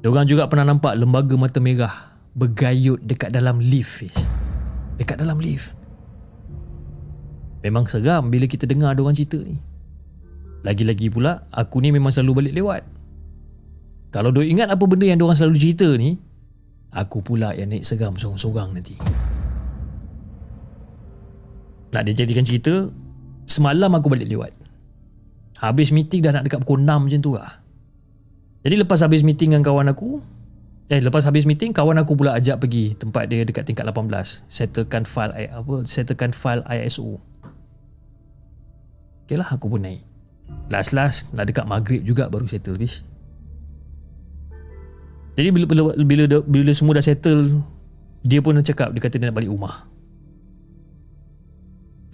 Diorang 0.02 0.26
juga 0.26 0.50
pernah 0.50 0.74
nampak 0.74 0.98
lembaga 0.98 1.38
mata 1.38 1.62
merah 1.62 2.18
bergayut 2.34 2.98
dekat 3.06 3.30
dalam 3.30 3.62
lift. 3.62 4.10
Dekat 4.98 5.22
dalam 5.22 5.38
lift. 5.38 5.77
Memang 7.66 7.90
seram 7.90 8.30
bila 8.30 8.46
kita 8.46 8.70
dengar 8.70 8.94
diorang 8.94 9.18
cerita 9.18 9.42
ni. 9.42 9.58
Lagi-lagi 10.62 11.08
pula 11.10 11.48
aku 11.50 11.80
ni 11.82 11.94
memang 11.94 12.12
selalu 12.14 12.44
balik 12.44 12.54
lewat. 12.58 12.82
Kalau 14.14 14.34
duk 14.34 14.46
ingat 14.46 14.72
apa 14.72 14.84
benda 14.88 15.06
yang 15.06 15.20
diorang 15.20 15.38
selalu 15.38 15.56
cerita 15.60 15.88
ni, 15.96 16.18
aku 16.94 17.22
pula 17.22 17.54
yang 17.54 17.70
naik 17.70 17.84
seram 17.84 18.16
sorang-sorang 18.16 18.74
nanti. 18.74 18.96
Nak 21.94 22.04
dijadikan 22.04 22.44
cerita, 22.44 22.92
semalam 23.48 23.92
aku 23.96 24.08
balik 24.12 24.28
lewat. 24.28 24.52
Habis 25.58 25.90
meeting 25.90 26.22
dah 26.22 26.36
nak 26.36 26.46
dekat 26.46 26.62
pukul 26.62 26.86
6 26.86 26.86
macam 26.86 27.20
tu 27.24 27.34
lah. 27.34 27.64
Jadi 28.62 28.76
lepas 28.84 29.00
habis 29.02 29.24
meeting 29.24 29.56
dengan 29.56 29.64
kawan 29.64 29.88
aku, 29.90 30.20
eh 30.92 31.00
lepas 31.00 31.24
habis 31.24 31.48
meeting 31.48 31.72
kawan 31.72 31.98
aku 31.98 32.14
pula 32.20 32.36
ajak 32.36 32.60
pergi 32.60 32.94
tempat 33.00 33.32
dia 33.32 33.48
dekat 33.48 33.64
tingkat 33.64 33.88
18, 33.88 34.46
settlekan 34.52 35.08
file 35.08 35.34
apa 35.50 35.76
settlekan 35.88 36.36
file 36.36 36.62
ISO. 36.68 37.24
Okay 39.28 39.36
lah 39.36 39.52
aku 39.52 39.68
pun 39.68 39.84
naik. 39.84 40.08
Last-last 40.72 41.28
nak 41.36 41.52
dekat 41.52 41.68
maghrib 41.68 42.00
juga 42.00 42.32
baru 42.32 42.48
settle 42.48 42.80
bis. 42.80 43.04
Jadi 45.36 45.52
bila, 45.52 45.68
bila, 45.68 45.82
bila, 46.00 46.24
bila, 46.48 46.72
semua 46.72 46.96
dah 46.96 47.04
settle, 47.04 47.60
dia 48.24 48.40
pun 48.40 48.56
cakap 48.64 48.96
dia 48.96 49.04
kata 49.04 49.20
dia 49.20 49.28
nak 49.28 49.36
balik 49.36 49.52
rumah. 49.52 49.84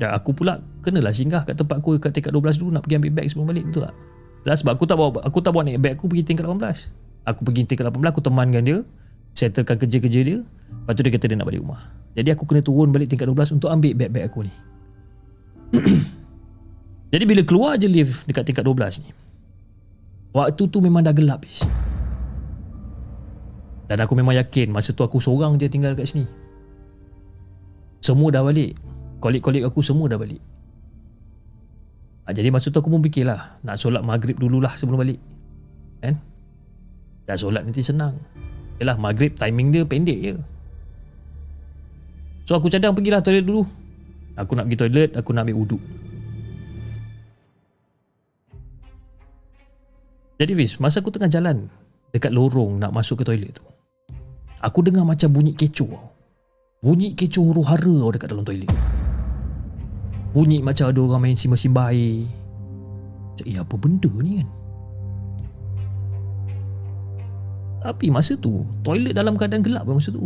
Ya 0.01 0.09
aku 0.09 0.33
pula 0.33 0.57
kenalah 0.81 1.13
singgah 1.13 1.45
kat 1.45 1.53
tempat 1.53 1.85
aku 1.85 2.01
kat 2.01 2.17
tingkat 2.17 2.33
12 2.33 2.65
dulu 2.65 2.73
nak 2.73 2.81
pergi 2.81 2.97
ambil 2.97 3.13
beg 3.13 3.29
sebelum 3.29 3.45
balik 3.45 3.65
betul 3.69 3.85
tak? 3.85 3.95
Dah 4.43 4.55
sebab 4.57 4.71
aku 4.73 4.85
tak 4.89 4.97
bawa 4.97 5.09
aku 5.21 5.37
tak 5.39 5.51
bawa 5.53 5.63
naik 5.69 5.79
beg 5.85 5.93
aku 6.01 6.09
pergi 6.09 6.25
tingkat 6.25 6.49
18. 6.49 7.29
Aku 7.29 7.45
pergi 7.45 7.61
tingkat 7.69 7.93
18 7.93 8.09
aku 8.09 8.21
temankan 8.25 8.65
dia, 8.65 8.77
settlekan 9.37 9.77
kerja-kerja 9.77 10.21
dia, 10.25 10.37
lepas 10.41 10.97
tu 10.97 11.05
dia 11.05 11.13
kata 11.13 11.25
dia 11.29 11.37
nak 11.37 11.45
balik 11.45 11.61
rumah. 11.61 11.93
Jadi 12.17 12.33
aku 12.33 12.49
kena 12.49 12.65
turun 12.65 12.89
balik 12.89 13.05
tingkat 13.13 13.29
12 13.29 13.61
untuk 13.61 13.69
ambil 13.69 13.93
beg-beg 13.93 14.25
aku 14.25 14.49
ni. 14.49 14.53
Jadi 17.13 17.29
bila 17.29 17.45
keluar 17.45 17.77
je 17.77 17.85
lift 17.85 18.25
dekat 18.25 18.41
tingkat 18.49 18.65
12 18.65 19.05
ni. 19.05 19.13
Waktu 20.33 20.63
tu 20.65 20.81
memang 20.81 21.05
dah 21.05 21.13
gelap 21.13 21.45
bis. 21.45 21.61
Dan 23.85 24.01
aku 24.01 24.17
memang 24.17 24.33
yakin 24.33 24.73
masa 24.73 24.97
tu 24.97 25.05
aku 25.05 25.21
seorang 25.21 25.61
je 25.61 25.69
tinggal 25.69 25.93
kat 25.93 26.09
sini. 26.09 26.25
Semua 28.01 28.33
dah 28.33 28.41
balik. 28.41 28.73
Kolik-kolik 29.21 29.61
aku 29.61 29.85
semua 29.85 30.09
dah 30.09 30.17
balik. 30.17 30.41
Ha, 32.25 32.33
jadi 32.33 32.49
masa 32.49 32.73
tu 32.73 32.81
aku 32.81 32.89
pun 32.89 33.05
fikirlah 33.05 33.61
nak 33.61 33.77
solat 33.77 34.01
maghrib 34.01 34.33
dululah 34.41 34.73
sebelum 34.73 35.05
balik. 35.05 35.21
Kan? 36.01 36.17
Dah 37.29 37.37
solat 37.37 37.61
nanti 37.61 37.85
senang. 37.85 38.17
Yalah 38.81 38.97
maghrib 38.97 39.37
timing 39.37 39.69
dia 39.69 39.85
pendek 39.85 40.17
je. 40.17 40.33
So 42.49 42.57
aku 42.57 42.73
cadang 42.73 42.97
pergilah 42.97 43.21
toilet 43.21 43.45
dulu. 43.45 43.69
Aku 44.33 44.57
nak 44.57 44.65
pergi 44.65 44.81
toilet, 44.81 45.09
aku 45.13 45.29
nak 45.29 45.45
ambil 45.45 45.61
wuduk. 45.61 45.81
Jadi 50.41 50.51
Fiz, 50.57 50.81
masa 50.81 50.99
aku 50.99 51.13
tengah 51.13 51.29
jalan 51.29 51.69
dekat 52.09 52.33
lorong 52.33 52.81
nak 52.81 52.89
masuk 52.89 53.21
ke 53.21 53.23
toilet 53.25 53.53
tu. 53.53 53.65
Aku 54.63 54.81
dengar 54.81 55.05
macam 55.05 55.29
bunyi 55.29 55.53
kecoh 55.53 55.91
tau. 55.91 56.09
Bunyi 56.83 57.15
kecoh 57.15 57.51
huru 57.51 57.63
hara 57.63 57.95
tau 57.95 58.11
dekat 58.11 58.27
dalam 58.33 58.43
toilet. 58.43 58.71
Bunyi 60.33 60.65
macam 60.65 60.89
ada 60.89 60.99
orang 60.99 61.21
main 61.21 61.37
simbah-simbah 61.37 61.93
air. 61.93 62.25
Macam, 63.33 63.45
eh 63.45 63.57
apa 63.61 63.75
benda 63.77 64.11
ni 64.19 64.31
kan? 64.41 64.49
Tapi 67.83 68.05
masa 68.09 68.33
tu, 68.39 68.63
toilet 68.81 69.13
dalam 69.13 69.35
keadaan 69.35 69.61
gelap 69.61 69.83
kan 69.85 69.99
masa 69.99 70.09
tu. 70.09 70.25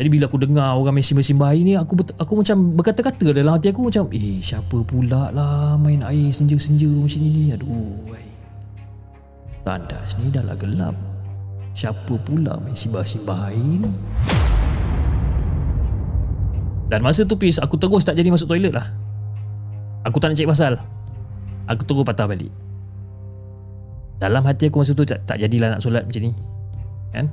Jadi 0.00 0.08
bila 0.08 0.32
aku 0.32 0.40
dengar 0.40 0.80
orang 0.80 0.96
simbah-simbah 1.04 1.52
air 1.52 1.60
ni, 1.60 1.76
aku 1.76 1.92
aku 2.16 2.32
macam 2.40 2.72
berkata-kata 2.72 3.36
dalam 3.36 3.52
hati 3.52 3.68
aku 3.68 3.92
macam, 3.92 4.08
eh 4.16 4.40
siapa 4.40 4.80
pula 4.80 5.28
lah 5.28 5.76
main 5.76 6.00
air 6.00 6.32
senja-senja 6.32 6.88
macam 6.88 7.20
ni. 7.20 7.52
Aduh. 7.52 8.00
Tandas 9.60 10.16
ni 10.16 10.32
dah 10.32 10.40
lah 10.40 10.56
gelap. 10.56 10.96
Siapa 11.76 12.16
pula 12.24 12.56
main 12.64 12.72
simbah-simbah 12.72 13.52
air 13.52 13.60
ni? 13.60 13.92
Dan 16.90 17.06
masa 17.06 17.22
tu 17.22 17.38
Pis 17.38 17.62
Aku 17.62 17.78
terus 17.78 18.02
tak 18.02 18.18
jadi 18.18 18.34
masuk 18.34 18.50
toilet 18.50 18.74
lah 18.74 18.90
Aku 20.02 20.18
tak 20.18 20.34
nak 20.34 20.36
cek 20.42 20.50
pasal 20.50 20.74
Aku 21.70 21.86
terus 21.86 22.02
patah 22.02 22.26
balik 22.26 22.50
Dalam 24.18 24.42
hati 24.42 24.66
aku 24.66 24.82
masa 24.82 24.90
tu 24.90 25.06
tak, 25.06 25.22
tak 25.22 25.38
jadilah 25.38 25.70
nak 25.70 25.80
solat 25.80 26.02
macam 26.02 26.26
ni 26.26 26.34
Kan 27.14 27.30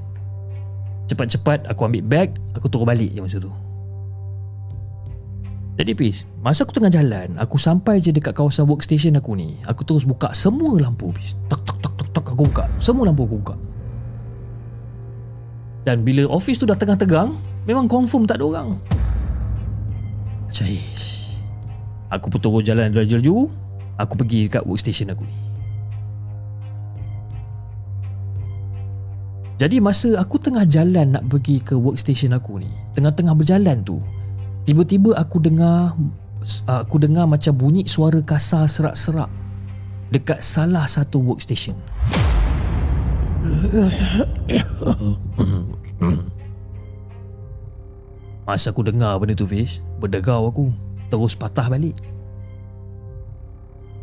Cepat-cepat 1.07 1.71
aku 1.71 1.87
ambil 1.87 2.03
bag 2.03 2.29
Aku 2.53 2.67
terus 2.67 2.83
balik 2.83 3.09
je 3.15 3.19
masa 3.23 3.37
tu. 3.39 3.51
Jadi 5.79 5.91
Pis 5.95 6.27
Masa 6.43 6.67
aku 6.67 6.75
tengah 6.75 6.91
jalan 6.91 7.39
Aku 7.39 7.55
sampai 7.55 8.03
je 8.03 8.11
dekat 8.11 8.35
kawasan 8.35 8.67
workstation 8.67 9.15
aku 9.15 9.33
ni. 9.39 9.57
Aku 9.63 9.87
terus 9.87 10.03
buka 10.03 10.35
semua 10.35 10.75
lampu 10.77 11.09
Pis 11.15 11.39
Tak 11.47 11.63
tak 11.63 11.79
tak 11.79 11.93
tak 11.95 12.07
tak 12.11 12.25
Aku 12.35 12.43
buka. 12.43 12.67
Semua 12.83 13.07
lampu 13.07 13.23
aku 13.23 13.39
buka. 13.39 13.55
Dan 15.87 16.03
bila 16.03 16.27
office 16.27 16.59
tu 16.59 16.67
dah 16.67 16.75
tengah 16.75 16.99
tegang 16.99 17.39
Memang 17.63 17.87
confirm 17.87 18.27
tak 18.27 18.39
ada 18.39 18.45
orang. 18.47 18.69
Macam. 20.47 20.67
Aku 22.07 22.31
pun 22.31 22.39
turun 22.39 22.63
jalan 22.63 22.91
jelju 22.91 23.47
Aku 23.95 24.13
pergi 24.19 24.47
dekat 24.51 24.63
workstation 24.67 25.11
aku 25.11 25.23
ni 25.23 25.46
Jadi 29.57 29.81
masa 29.81 30.13
aku 30.21 30.37
tengah 30.37 30.69
jalan 30.69 31.17
nak 31.17 31.25
pergi 31.33 31.57
ke 31.57 31.73
workstation 31.73 32.29
aku 32.37 32.61
ni 32.61 32.69
Tengah-tengah 32.93 33.33
berjalan 33.33 33.81
tu 33.81 33.97
Tiba-tiba 34.69 35.17
aku 35.17 35.41
dengar 35.41 35.97
Aku 36.69 37.01
dengar 37.01 37.25
macam 37.25 37.57
bunyi 37.57 37.81
suara 37.89 38.21
kasar 38.21 38.69
serak-serak 38.69 39.25
Dekat 40.07 40.39
salah 40.39 40.87
satu 40.87 41.19
workstation. 41.19 41.75
Masa 48.47 48.71
aku 48.71 48.85
dengar 48.85 49.17
benda 49.17 49.33
tu 49.33 49.49
Fish 49.49 49.81
Berdegau 49.97 50.47
aku 50.47 50.69
Terus 51.09 51.33
patah 51.33 51.65
balik. 51.67 51.97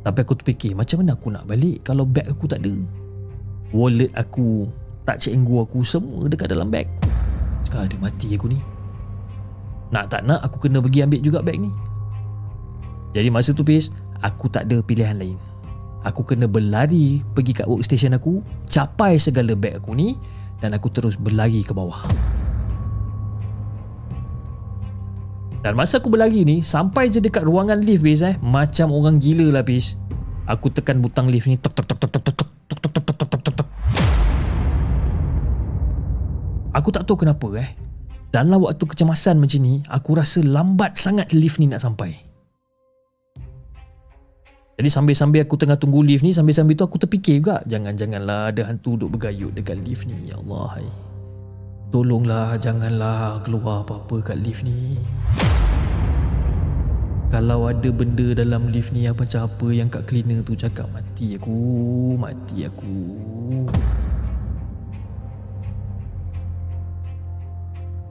Tapi 0.03 0.19
aku 0.19 0.35
terfikir 0.35 0.75
Macam 0.75 1.01
mana 1.01 1.15
aku 1.15 1.31
nak 1.31 1.47
balik 1.47 1.87
Kalau 1.87 2.03
beg 2.03 2.27
aku 2.27 2.51
tak 2.51 2.59
ada? 2.59 2.75
Wallet 3.71 4.11
aku 4.19 4.69
Tak 5.05 5.21
cenggu 5.21 5.61
aku 5.61 5.85
Semua 5.85 6.27
dekat 6.27 6.49
dalam 6.49 6.73
beg. 6.73 6.89
Sekarang 7.69 7.89
dia 7.89 8.01
mati 8.01 8.29
aku 8.33 8.49
ni. 8.49 8.59
Nak 9.93 10.05
tak 10.09 10.25
nak 10.25 10.41
Aku 10.49 10.57
kena 10.59 10.81
pergi 10.81 11.05
ambil 11.05 11.21
juga 11.21 11.45
beg 11.45 11.61
ni. 11.61 11.71
Jadi 13.13 13.29
masa 13.29 13.53
tu 13.53 13.63
Fish 13.63 13.93
Aku 14.25 14.49
tak 14.49 14.67
ada 14.67 14.81
pilihan 14.81 15.15
lain. 15.21 15.37
Aku 16.05 16.25
kena 16.25 16.49
berlari 16.49 17.21
Pergi 17.37 17.53
kat 17.53 17.69
workstation 17.69 18.17
aku 18.17 18.41
Capai 18.69 19.21
segala 19.21 19.53
beg 19.53 19.81
aku 19.81 19.93
ni 19.93 20.17
Dan 20.61 20.73
aku 20.73 20.89
terus 20.89 21.17
berlari 21.21 21.61
ke 21.61 21.73
bawah. 21.77 22.01
Dan 25.65 25.81
masa 25.81 25.97
aku 25.97 26.13
berlari 26.13 26.45
ni 26.45 26.61
Sampai 26.61 27.09
je 27.09 27.25
dekat 27.25 27.45
ruangan 27.45 27.81
lift 27.81 28.05
Biz 28.05 28.21
eh 28.25 28.35
Macam 28.45 28.93
orang 28.93 29.17
gila 29.17 29.49
lah 29.61 29.65
Biz 29.65 29.97
Aku 30.45 30.69
tekan 30.69 31.01
butang 31.01 31.33
lift 31.33 31.49
ni 31.49 31.57
tok 31.57 31.73
tok 31.73 31.94
Aku 36.85 36.93
tak 36.93 37.09
tahu 37.09 37.25
kenapa 37.25 37.49
eh 37.57 37.73
dalam 38.29 38.61
waktu 38.61 38.85
kecemasan 38.85 39.39
macam 39.39 39.63
ni, 39.63 39.81
aku 39.87 40.19
rasa 40.19 40.43
lambat 40.43 40.99
sangat 40.99 41.31
lift 41.33 41.63
ni 41.63 41.71
nak 41.71 41.81
sampai. 41.81 42.19
Jadi 44.75 44.91
sambil-sambil 44.91 45.47
aku 45.47 45.55
tengah 45.55 45.79
tunggu 45.79 46.03
lift 46.03 46.27
ni, 46.27 46.35
sambil-sambil 46.35 46.75
tu 46.75 46.83
aku 46.83 46.99
terfikir 46.99 47.39
juga, 47.39 47.63
jangan-janganlah 47.65 48.51
ada 48.51 48.67
hantu 48.67 48.99
duduk 48.99 49.17
bergayut 49.17 49.55
dekat 49.55 49.79
lift 49.87 50.11
ni. 50.11 50.29
Ya 50.29 50.37
Allah, 50.37 50.67
hai. 50.77 50.89
Tolonglah, 51.95 52.59
janganlah 52.59 53.39
keluar 53.47 53.87
apa-apa 53.87 54.35
kat 54.35 54.43
lift 54.43 54.67
ni. 54.67 54.99
Kalau 57.31 57.71
ada 57.71 57.91
benda 57.95 58.35
dalam 58.35 58.69
lift 58.75 58.91
ni 58.91 59.07
apa 59.07 59.23
macam 59.23 59.47
apa 59.47 59.67
yang 59.71 59.87
kat 59.87 60.05
cleaner 60.11 60.43
tu 60.43 60.59
cakap 60.59 60.91
mati 60.91 61.39
aku, 61.39 61.55
mati 62.19 62.67
aku. 62.67 62.99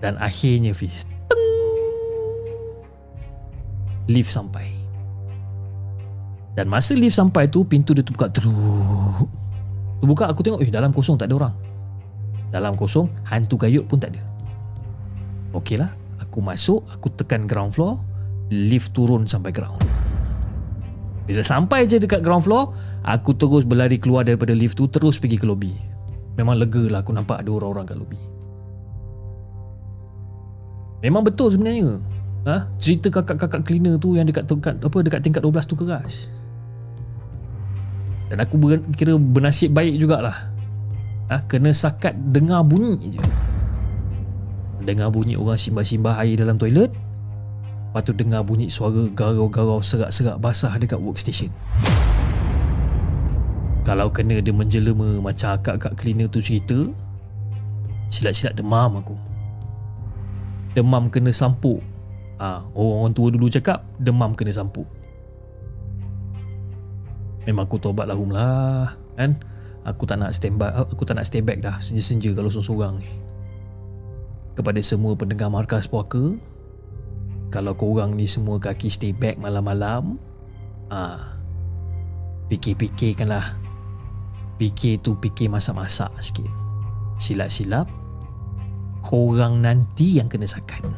Dan 0.03 0.19
akhirnya 0.19 0.75
Fiz, 0.75 1.07
teng, 1.31 1.39
lift 4.11 4.27
sampai. 4.27 4.67
Dan 6.59 6.67
masa 6.67 6.91
lift 6.91 7.15
sampai 7.15 7.47
tu 7.47 7.63
pintu 7.63 7.95
dia 7.95 8.03
terbuka 8.03 8.27
teruk. 8.27 9.31
Terbuka 10.03 10.27
aku 10.27 10.43
tengok 10.43 10.59
eh 10.59 10.67
dalam 10.67 10.91
kosong 10.91 11.15
tak 11.15 11.31
ada 11.31 11.47
orang. 11.47 11.55
Dalam 12.51 12.75
kosong 12.75 13.07
hantu 13.31 13.55
gayut 13.55 13.87
pun 13.87 13.95
tak 13.95 14.11
ada. 14.11 14.21
Okeylah, 15.55 15.95
aku 16.19 16.43
masuk, 16.43 16.83
aku 16.91 17.07
tekan 17.15 17.47
ground 17.47 17.71
floor, 17.71 17.95
lift 18.51 18.91
turun 18.91 19.23
sampai 19.23 19.55
ground. 19.55 19.79
Bila 21.23 21.39
sampai 21.39 21.87
je 21.87 22.03
dekat 22.03 22.19
ground 22.19 22.43
floor, 22.43 22.75
aku 23.07 23.31
terus 23.39 23.63
berlari 23.63 23.95
keluar 23.95 24.27
daripada 24.27 24.51
lift 24.51 24.75
tu 24.75 24.91
terus 24.91 25.15
pergi 25.15 25.39
ke 25.39 25.47
lobby. 25.47 25.71
Memang 26.35 26.59
lega 26.59 26.91
lah 26.91 26.99
aku 26.99 27.15
nampak 27.15 27.39
ada 27.39 27.49
orang-orang 27.55 27.87
kat 27.87 27.95
lobby. 27.95 28.32
Memang 31.03 31.27
betul 31.27 31.51
sebenarnya. 31.51 31.99
Ha? 32.47 32.71
Cerita 32.79 33.11
kakak-kakak 33.11 33.67
cleaner 33.67 33.99
tu 33.99 34.15
yang 34.15 34.23
dekat 34.23 34.47
tingkat 34.47 34.79
apa 34.79 34.97
dekat 35.03 35.19
tingkat 35.19 35.43
12 35.43 35.67
tu 35.67 35.75
keras. 35.75 36.31
Dan 38.31 38.39
aku 38.39 38.55
ber, 38.55 38.79
kira 38.95 39.19
bernasib 39.19 39.75
baik 39.75 39.99
jugalah. 39.99 40.47
Ha? 41.27 41.43
Kena 41.43 41.75
sakat 41.75 42.15
dengar 42.15 42.63
bunyi 42.63 43.19
je. 43.19 43.21
Dengar 44.83 45.11
bunyi 45.11 45.35
orang 45.35 45.59
simbah-simbah 45.59 46.23
air 46.23 46.39
dalam 46.39 46.55
toilet. 46.55 46.91
Lepas 46.91 48.01
tu 48.07 48.11
dengar 48.15 48.41
bunyi 48.47 48.71
suara 48.71 49.05
garau-garau 49.11 49.83
serak-serak 49.83 50.39
basah 50.39 50.71
dekat 50.79 50.97
workstation. 50.97 51.51
Kalau 53.83 54.07
kena 54.07 54.39
dia 54.39 54.55
menjelema 54.55 55.19
macam 55.19 55.59
akak-akak 55.59 55.99
cleaner 55.99 56.31
tu 56.31 56.39
cerita, 56.39 56.87
silat-silat 58.07 58.55
demam 58.55 59.03
aku. 59.03 59.32
Demam 60.73 61.09
kena 61.13 61.29
sampuk. 61.29 61.79
Ha, 62.41 62.65
orang-orang 62.73 63.13
tua 63.13 63.27
dulu 63.29 63.47
cakap, 63.47 63.85
demam 64.01 64.33
kena 64.33 64.51
sampuk. 64.51 64.89
Memang 67.45 67.69
aku 67.69 67.77
tobat 67.77 68.09
lah 68.09 68.17
kan 69.13 69.37
aku 69.83 70.07
tak 70.07 70.17
nak 70.19 70.31
stand 70.31 70.57
by 70.57 70.71
aku 70.71 71.03
tak 71.03 71.19
nak 71.19 71.27
stay 71.27 71.43
back 71.43 71.59
dah 71.59 71.77
senja-senja 71.77 72.31
kalau 72.31 72.49
seorang-seorang 72.49 73.03
ni 73.03 73.09
kepada 74.53 74.79
semua 74.79 75.13
pendengar 75.17 75.51
markas 75.51 75.89
puaka 75.89 76.37
kalau 77.51 77.73
korang 77.77 78.17
ni 78.17 78.25
semua 78.25 78.57
kaki 78.57 78.89
stay 78.89 79.11
back 79.11 79.37
malam-malam 79.37 80.17
ah 80.89 81.35
fikir-fikirkanlah 82.47 83.59
fikir 84.57 85.01
tu 85.03 85.17
fikir 85.19 85.51
masak-masak 85.51 86.09
sikit 86.23 86.49
silap-silap 87.19 87.85
korang 89.03 89.59
nanti 89.59 90.17
yang 90.17 90.31
kena 90.31 90.47
sakan 90.47 90.95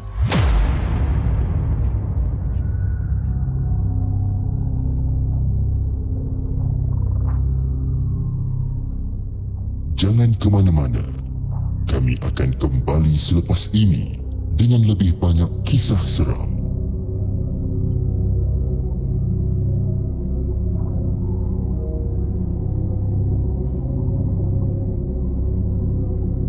Jangan 9.95 10.35
ke 10.35 10.51
mana-mana. 10.51 11.01
Kami 11.87 12.19
akan 12.19 12.59
kembali 12.59 13.15
selepas 13.15 13.71
ini 13.71 14.19
dengan 14.59 14.83
lebih 14.83 15.15
banyak 15.15 15.47
kisah 15.63 15.99
seram. 16.03 16.64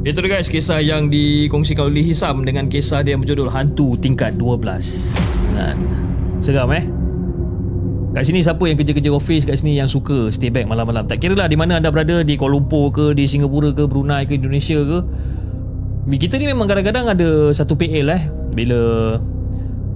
Itu 0.07 0.23
dia 0.23 0.39
guys 0.39 0.47
kisah 0.47 0.79
yang 0.79 1.11
dikongsikan 1.11 1.91
oleh 1.91 2.07
Hisam 2.07 2.47
dengan 2.47 2.71
kisah 2.71 3.03
dia 3.03 3.19
yang 3.19 3.27
berjudul 3.27 3.51
Hantu 3.51 3.99
Tingkat 3.99 4.39
12. 4.39 4.63
Kan? 5.59 5.77
Seram 6.39 6.71
eh? 6.71 6.87
Kat 8.15 8.23
sini 8.23 8.39
siapa 8.39 8.63
yang 8.71 8.79
kerja-kerja 8.79 9.11
office 9.11 9.43
kat 9.43 9.59
sini 9.59 9.83
yang 9.83 9.91
suka 9.91 10.31
stay 10.31 10.47
back 10.47 10.71
malam-malam. 10.71 11.11
Tak 11.11 11.19
kira 11.19 11.35
lah 11.35 11.51
di 11.51 11.59
mana 11.59 11.83
anda 11.83 11.91
berada 11.91 12.23
di 12.23 12.39
Kuala 12.39 12.55
Lumpur 12.55 12.95
ke, 12.95 13.19
di 13.19 13.27
Singapura 13.27 13.75
ke, 13.75 13.83
Brunei 13.91 14.31
ke, 14.31 14.39
Indonesia 14.39 14.79
ke. 14.79 14.99
Kita 16.07 16.39
ni 16.39 16.55
memang 16.55 16.71
kadang-kadang 16.71 17.11
ada 17.11 17.51
satu 17.51 17.75
PL 17.75 18.07
eh 18.15 18.23
bila 18.55 18.81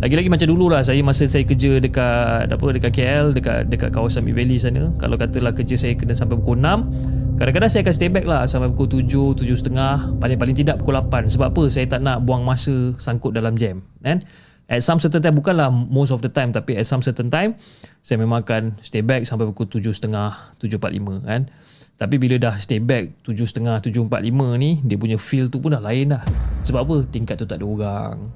lagi-lagi 0.02 0.26
macam 0.26 0.50
dulu 0.50 0.74
lah 0.74 0.82
saya 0.82 0.98
masa 1.06 1.30
saya 1.30 1.46
kerja 1.46 1.78
dekat 1.78 2.50
apa 2.50 2.66
dekat 2.74 2.92
KL 2.98 3.30
dekat 3.30 3.70
dekat 3.70 3.94
kawasan 3.94 4.26
Mid 4.26 4.34
Valley 4.34 4.58
sana 4.58 4.90
kalau 4.98 5.14
katalah 5.14 5.54
kerja 5.54 5.78
saya 5.78 5.94
kena 5.94 6.18
sampai 6.18 6.34
pukul 6.40 6.58
6 6.58 7.19
kadang-kadang 7.40 7.72
saya 7.72 7.80
akan 7.88 7.94
stay 7.96 8.12
back 8.12 8.28
lah 8.28 8.44
sampai 8.44 8.68
pukul 8.68 9.00
7 9.00 9.32
7.30 9.48 10.20
paling-paling 10.20 10.52
tidak 10.52 10.76
pukul 10.84 11.00
8 11.00 11.32
sebab 11.32 11.56
apa? 11.56 11.62
Saya 11.72 11.88
tak 11.88 12.04
nak 12.04 12.20
buang 12.20 12.44
masa 12.44 12.92
sangkut 13.00 13.32
dalam 13.32 13.56
jam 13.56 13.80
kan? 14.04 14.20
At 14.68 14.84
some 14.84 15.00
certain 15.00 15.24
time 15.24 15.40
bukanlah 15.40 15.72
most 15.72 16.12
of 16.12 16.20
the 16.20 16.28
time 16.28 16.52
tapi 16.52 16.76
at 16.76 16.84
some 16.84 17.00
certain 17.00 17.32
time 17.32 17.56
saya 18.04 18.20
memang 18.20 18.44
akan 18.44 18.76
stay 18.84 19.00
back 19.00 19.24
sampai 19.24 19.48
pukul 19.48 19.72
7.30 19.72 20.12
7.45 20.60 21.24
kan? 21.24 21.48
Tapi 21.96 22.16
bila 22.20 22.36
dah 22.36 22.60
stay 22.60 22.76
back 22.76 23.24
7.30 23.24 23.88
7.45 23.88 24.60
ni 24.60 24.84
dia 24.84 25.00
punya 25.00 25.16
feel 25.16 25.48
tu 25.48 25.64
pun 25.64 25.72
dah 25.72 25.80
lain 25.80 26.12
dah. 26.12 26.20
Sebab 26.68 26.80
apa? 26.84 26.96
Tingkat 27.08 27.40
tu 27.40 27.48
tak 27.48 27.56
ada 27.56 27.64
orang. 27.64 28.28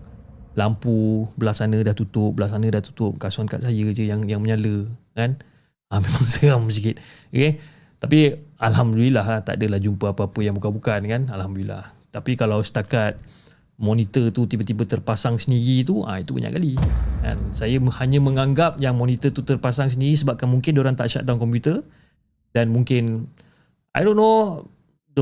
Lampu 0.57 1.29
belah 1.37 1.53
sana 1.53 1.77
dah 1.85 1.93
tutup 1.93 2.41
belah 2.41 2.49
sana 2.49 2.73
dah 2.73 2.81
tutup. 2.81 3.21
Kasuan 3.21 3.45
kat 3.53 3.61
saya 3.61 3.85
je 3.93 4.09
yang 4.09 4.25
yang 4.25 4.41
menyala 4.41 4.89
kan? 5.13 5.37
Ha, 5.93 6.01
memang 6.05 6.25
seram 6.25 6.65
sikit. 6.73 6.97
Okay? 7.29 7.61
Tapi 8.05 8.37
Alhamdulillah 8.61 9.25
lah, 9.25 9.41
tak 9.41 9.57
adalah 9.57 9.81
jumpa 9.81 10.13
apa-apa 10.13 10.37
yang 10.45 10.61
bukan-bukan 10.61 11.01
kan 11.09 11.23
Alhamdulillah. 11.33 11.97
Tapi 12.13 12.37
kalau 12.37 12.61
setakat 12.61 13.17
monitor 13.81 14.29
tu 14.29 14.45
tiba-tiba 14.45 14.85
terpasang 14.85 15.41
sendiri 15.41 15.89
tu 15.89 16.05
ah 16.05 16.17
ha, 16.17 16.21
itu 16.21 16.37
banyak 16.37 16.53
kali. 16.53 16.77
Kan 17.25 17.41
saya 17.57 17.81
hanya 17.81 18.21
menganggap 18.21 18.77
yang 18.77 18.93
monitor 18.93 19.33
tu 19.33 19.41
terpasang 19.41 19.89
sendiri 19.89 20.21
sebabkan 20.21 20.53
mungkin 20.53 20.77
orang 20.77 21.01
tak 21.01 21.09
shutdown 21.17 21.41
komputer. 21.41 21.81
Dan 22.53 22.77
mungkin 22.77 23.25
I 23.97 24.05
don't 24.05 24.21
know 24.21 24.69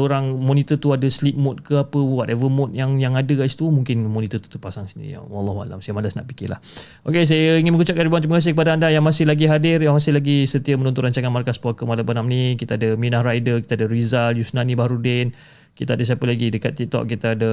orang 0.00 0.40
monitor 0.40 0.80
tu 0.80 0.96
ada 0.96 1.04
sleep 1.10 1.36
mode 1.36 1.60
ke 1.60 1.76
apa 1.76 2.00
whatever 2.00 2.48
mode 2.48 2.72
yang 2.72 2.96
yang 2.96 3.12
ada 3.12 3.28
kat 3.28 3.52
situ 3.52 3.68
mungkin 3.68 4.08
monitor 4.08 4.40
tu 4.40 4.48
terpasang 4.48 4.88
sendiri. 4.88 5.16
Ya 5.16 5.20
wallahu 5.20 5.60
alam. 5.60 5.84
Saya 5.84 5.92
malas 5.92 6.16
nak 6.16 6.24
fikirlah. 6.24 6.62
Okey 7.04 7.28
saya 7.28 7.60
ingin 7.60 7.76
mengucapkan 7.76 8.08
ribuan 8.08 8.24
terima 8.24 8.40
kasih 8.40 8.56
kepada 8.56 8.72
anda 8.72 8.88
yang 8.88 9.04
masih 9.04 9.28
lagi 9.28 9.44
hadir 9.44 9.84
yang 9.84 9.92
masih 9.92 10.16
lagi 10.16 10.48
setia 10.48 10.80
menonton 10.80 11.04
rancangan 11.04 11.28
markas 11.28 11.60
puaka 11.60 11.84
malam 11.84 12.08
malam 12.08 12.24
ni. 12.24 12.56
Kita 12.56 12.80
ada 12.80 12.96
Minah 12.96 13.20
Rider 13.20 13.60
kita 13.60 13.76
ada 13.76 13.86
Rizal 13.90 14.40
Yusnani 14.40 14.72
Bahrudin 14.72 15.36
kita 15.72 15.96
ada 15.96 16.04
siapa 16.04 16.28
lagi 16.28 16.52
dekat 16.52 16.76
TikTok 16.76 17.08
kita 17.08 17.32
ada 17.32 17.52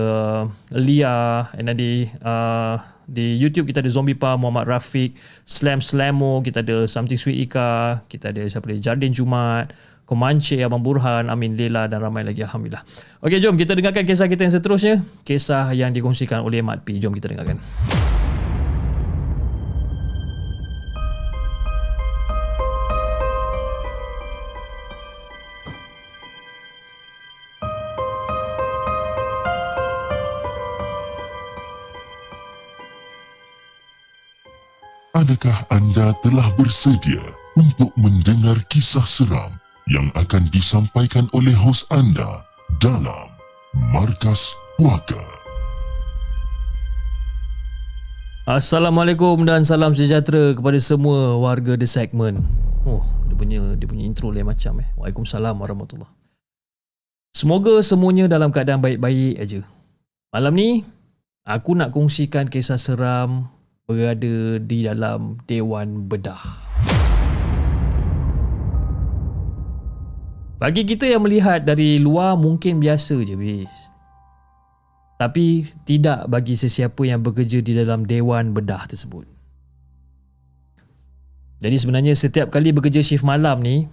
Lia 0.75 1.47
and 1.55 1.71
di 1.79 2.03
uh, 2.19 2.75
di 3.07 3.39
YouTube 3.39 3.71
kita 3.71 3.79
ada 3.79 3.87
Zombie 3.87 4.13
Pa 4.13 4.35
Muhammad 4.35 4.67
Rafiq 4.67 5.15
Slam 5.47 5.79
Slamo 5.79 6.43
kita 6.43 6.59
ada 6.59 6.83
Something 6.83 7.15
Sweet 7.15 7.47
Ika 7.47 8.03
kita 8.11 8.35
ada 8.35 8.43
siapa 8.51 8.67
lagi 8.67 8.83
Jardin 8.83 9.15
Jumat 9.15 9.71
Komanche 10.09 10.57
Abang 10.65 10.81
Burhan 10.81 11.29
Amin 11.29 11.53
Lela 11.53 11.85
dan 11.85 12.01
ramai 12.01 12.25
lagi 12.25 12.41
Alhamdulillah. 12.41 12.81
Okey 13.21 13.37
jom 13.37 13.53
kita 13.53 13.77
dengarkan 13.77 14.09
kisah 14.09 14.25
kita 14.25 14.41
yang 14.41 14.53
seterusnya. 14.57 14.95
Kisah 15.21 15.69
yang 15.77 15.93
dikongsikan 15.93 16.41
oleh 16.41 16.65
Mat 16.65 16.81
P. 16.81 16.97
Jom 16.97 17.13
kita 17.13 17.29
dengarkan. 17.29 17.61
Adakah 35.13 35.67
anda 35.69 36.15
telah 36.25 36.47
bersedia 36.57 37.21
untuk 37.53 37.91
mendengar 37.99 38.57
kisah 38.71 39.03
seram 39.03 39.58
yang 39.89 40.13
akan 40.13 40.45
disampaikan 40.53 41.25
oleh 41.33 41.51
hos 41.57 41.89
anda 41.89 42.45
dalam 42.77 43.33
Markas 43.89 44.53
Puaka? 44.77 45.17
Assalamualaikum 48.45 49.45
dan 49.45 49.65
salam 49.65 49.97
sejahtera 49.97 50.53
kepada 50.53 50.77
semua 50.81 51.37
warga 51.37 51.77
The 51.77 51.85
Segment. 51.89 52.41
Oh, 52.85 53.05
dia 53.29 53.35
punya 53.37 53.61
dia 53.77 53.85
punya 53.85 54.05
intro 54.05 54.29
lain 54.29 54.45
macam 54.45 54.81
eh. 54.81 54.89
Waalaikumsalam 54.97 55.57
warahmatullahi. 55.57 56.09
Semoga 57.33 57.77
semuanya 57.85 58.25
dalam 58.25 58.49
keadaan 58.49 58.81
baik-baik 58.81 59.37
aja. 59.37 59.61
Malam 60.33 60.53
ni 60.57 60.69
Aku 61.49 61.73
nak 61.73 61.97
kongsikan 61.97 62.45
kisah 62.45 62.77
seram 62.77 63.49
berada 63.89 64.61
di 64.61 64.85
dalam 64.85 65.41
Dewan 65.49 66.05
Bedah. 66.05 66.37
Bagi 70.59 70.83
kita 70.83 71.07
yang 71.07 71.23
melihat 71.23 71.63
dari 71.63 72.03
luar 72.03 72.35
mungkin 72.35 72.83
biasa 72.83 73.23
je 73.23 73.39
bis. 73.39 73.71
Tapi 75.15 75.63
tidak 75.87 76.27
bagi 76.27 76.59
sesiapa 76.59 76.99
yang 77.07 77.23
bekerja 77.23 77.63
di 77.63 77.71
dalam 77.71 78.03
Dewan 78.03 78.51
Bedah 78.51 78.83
tersebut. 78.83 79.23
Jadi 81.63 81.75
sebenarnya 81.79 82.11
setiap 82.11 82.51
kali 82.51 82.75
bekerja 82.75 82.99
shift 82.99 83.23
malam 83.23 83.63
ni 83.63 83.87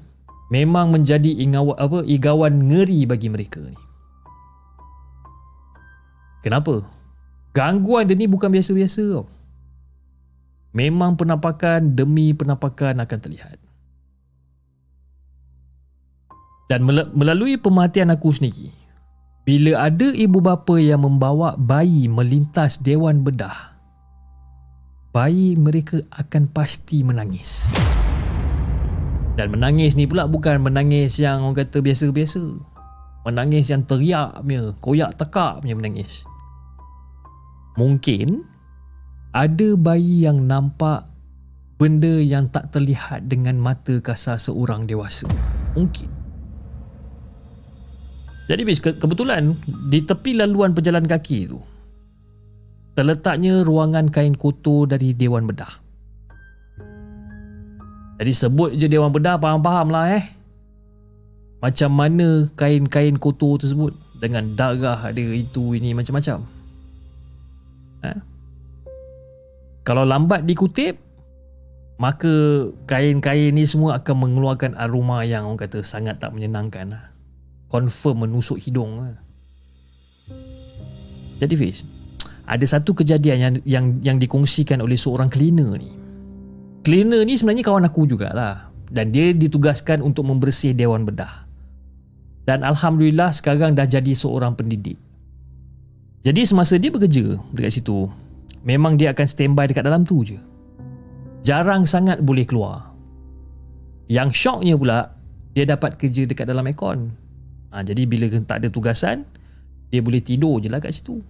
memang 0.51 0.91
menjadi 0.91 1.39
ingawan 1.39 1.79
apa 1.79 2.03
igawan 2.07 2.55
ngeri 2.71 3.07
bagi 3.07 3.31
mereka 3.31 3.63
ni. 3.63 3.79
Kenapa? 6.43 6.83
Gangguan 7.55 8.07
dia 8.07 8.19
ni 8.19 8.27
bukan 8.31 8.51
biasa-biasa 8.51 9.03
tau. 9.11 9.27
Memang 10.75 11.15
penampakan 11.15 11.95
demi 11.95 12.35
penampakan 12.35 13.03
akan 13.03 13.19
terlihat. 13.19 13.66
Dan 16.67 16.83
melalui 17.15 17.55
pemerhatian 17.63 18.11
aku 18.11 18.35
sendiri, 18.35 18.75
bila 19.47 19.87
ada 19.87 20.11
ibu 20.11 20.43
bapa 20.43 20.75
yang 20.83 21.07
membawa 21.07 21.55
bayi 21.55 22.11
melintas 22.11 22.83
dewan 22.83 23.23
bedah, 23.23 23.79
bayi 25.15 25.55
mereka 25.55 26.03
akan 26.11 26.51
pasti 26.51 27.07
menangis. 27.07 27.71
Dan 29.39 29.55
menangis 29.55 29.95
ni 29.95 30.11
pula 30.11 30.27
bukan 30.27 30.59
menangis 30.65 31.23
yang 31.23 31.47
orang 31.47 31.63
kata 31.63 31.85
biasa-biasa. 31.85 32.43
Menangis 33.29 33.71
yang 33.71 33.85
teriak 33.85 34.43
punya, 34.43 34.73
koyak 34.83 35.15
tekak 35.15 35.61
punya 35.61 35.77
menangis. 35.77 36.27
Mungkin 37.77 38.43
ada 39.37 39.69
bayi 39.77 40.25
yang 40.25 40.49
nampak 40.49 41.05
benda 41.77 42.17
yang 42.25 42.49
tak 42.49 42.73
terlihat 42.73 43.29
dengan 43.29 43.61
mata 43.61 44.01
kasar 44.01 44.41
seorang 44.41 44.89
dewasa. 44.89 45.29
Mungkin. 45.77 46.16
Jadi 48.47 48.63
bis 48.63 48.79
kebetulan 48.79 49.59
di 49.91 50.07
tepi 50.07 50.39
laluan 50.39 50.71
pejalan 50.71 51.03
kaki 51.03 51.51
tu 51.51 51.59
terletaknya 52.97 53.61
ruangan 53.67 54.09
kain 54.09 54.33
kotor 54.33 54.89
dari 54.89 55.13
Dewan 55.13 55.45
Bedah. 55.45 55.85
Jadi 58.17 58.33
sebut 58.33 58.73
je 58.73 58.89
Dewan 58.89 59.13
Bedah 59.13 59.37
faham-faham 59.37 59.93
lah 59.93 60.17
eh. 60.17 60.25
Macam 61.61 61.93
mana 61.93 62.49
kain-kain 62.57 63.21
kotor 63.21 63.61
tersebut 63.61 63.93
dengan 64.17 64.57
darah 64.57 65.13
dia 65.13 65.29
itu 65.37 65.77
ini 65.77 65.93
macam-macam. 65.93 66.41
Ha? 68.07 68.11
Kalau 69.85 70.09
lambat 70.09 70.49
dikutip, 70.49 70.97
maka 72.01 72.69
kain-kain 72.89 73.53
ni 73.53 73.69
semua 73.69 74.01
akan 74.01 74.17
mengeluarkan 74.25 74.73
aroma 74.77 75.25
yang 75.25 75.49
orang 75.49 75.61
kata 75.61 75.85
sangat 75.85 76.17
tak 76.17 76.33
menyenangkan. 76.33 76.97
Lah. 76.97 77.16
Confirm 77.67 78.27
menusuk 78.27 78.63
hidung. 78.63 79.03
Lah. 79.03 79.19
Jadi 81.43 81.55
Fiz, 81.59 81.83
ada 82.47 82.63
satu 82.63 82.95
kejadian 82.95 83.39
yang 83.39 83.55
yang 83.67 83.87
yang 84.01 84.17
dikongsikan 84.23 84.79
oleh 84.79 84.95
seorang 84.95 85.27
cleaner 85.27 85.77
ni. 85.77 85.91
Cleaner 86.87 87.27
ni 87.27 87.35
sebenarnya 87.35 87.67
kawan 87.67 87.85
aku 87.91 88.07
jugalah 88.07 88.71
dan 88.89 89.11
dia 89.11 89.35
ditugaskan 89.35 90.01
untuk 90.01 90.25
membersih 90.25 90.73
dewan 90.73 91.03
bedah. 91.03 91.45
Dan 92.47 92.63
alhamdulillah 92.63 93.35
sekarang 93.35 93.75
dah 93.75 93.91
jadi 93.91 94.15
seorang 94.15 94.55
pendidik. 94.55 94.95
Jadi 96.23 96.47
semasa 96.47 96.79
dia 96.79 96.95
bekerja 96.95 97.39
dekat 97.51 97.83
situ, 97.83 98.07
memang 98.63 98.95
dia 98.95 99.11
akan 99.11 99.27
standby 99.27 99.67
dekat 99.67 99.83
dalam 99.83 100.07
tu 100.07 100.23
je. 100.23 100.39
Jarang 101.43 101.87
sangat 101.87 102.23
boleh 102.23 102.47
keluar. 102.47 102.95
Yang 104.07 104.39
shocknya 104.39 104.75
pula, 104.79 105.11
dia 105.55 105.67
dapat 105.67 105.99
kerja 105.99 106.23
dekat 106.27 106.47
dalam 106.47 106.67
aircon. 106.67 107.26
Ha, 107.77 107.85
jadi 107.85 108.09
bila 108.09 108.25
tak 108.41 108.65
ada 108.65 108.73
tugasan, 108.73 109.29
dia 109.93 110.01
boleh 110.01 110.25
tidur 110.25 110.57
je 110.65 110.73
lah 110.73 110.81
kat 110.81 110.97
situ. 110.97 111.21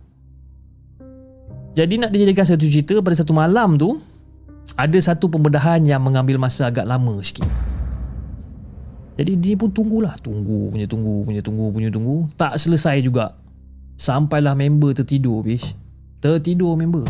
Jadi 1.75 1.99
nak 1.99 2.15
dijadikan 2.15 2.47
satu 2.47 2.63
cerita 2.71 2.95
pada 3.03 3.19
satu 3.19 3.35
malam 3.35 3.75
tu, 3.75 3.99
ada 4.79 4.95
satu 5.03 5.27
pembedahan 5.27 5.83
yang 5.83 5.99
mengambil 6.07 6.39
masa 6.39 6.71
agak 6.71 6.87
lama 6.87 7.19
sikit. 7.19 7.51
Jadi 9.19 9.33
dia 9.43 9.59
pun 9.59 9.75
tunggulah, 9.75 10.15
tunggu 10.23 10.71
punya 10.71 10.87
tunggu 10.87 11.27
punya 11.27 11.43
tunggu 11.43 11.67
punya 11.75 11.91
tunggu, 11.91 12.31
tak 12.39 12.55
selesai 12.63 13.03
juga. 13.03 13.35
Sampailah 13.99 14.55
member 14.55 14.93
tertidur 14.95 15.43
bis 15.43 15.75
Tertidur 16.23 16.77
member. 16.79 17.09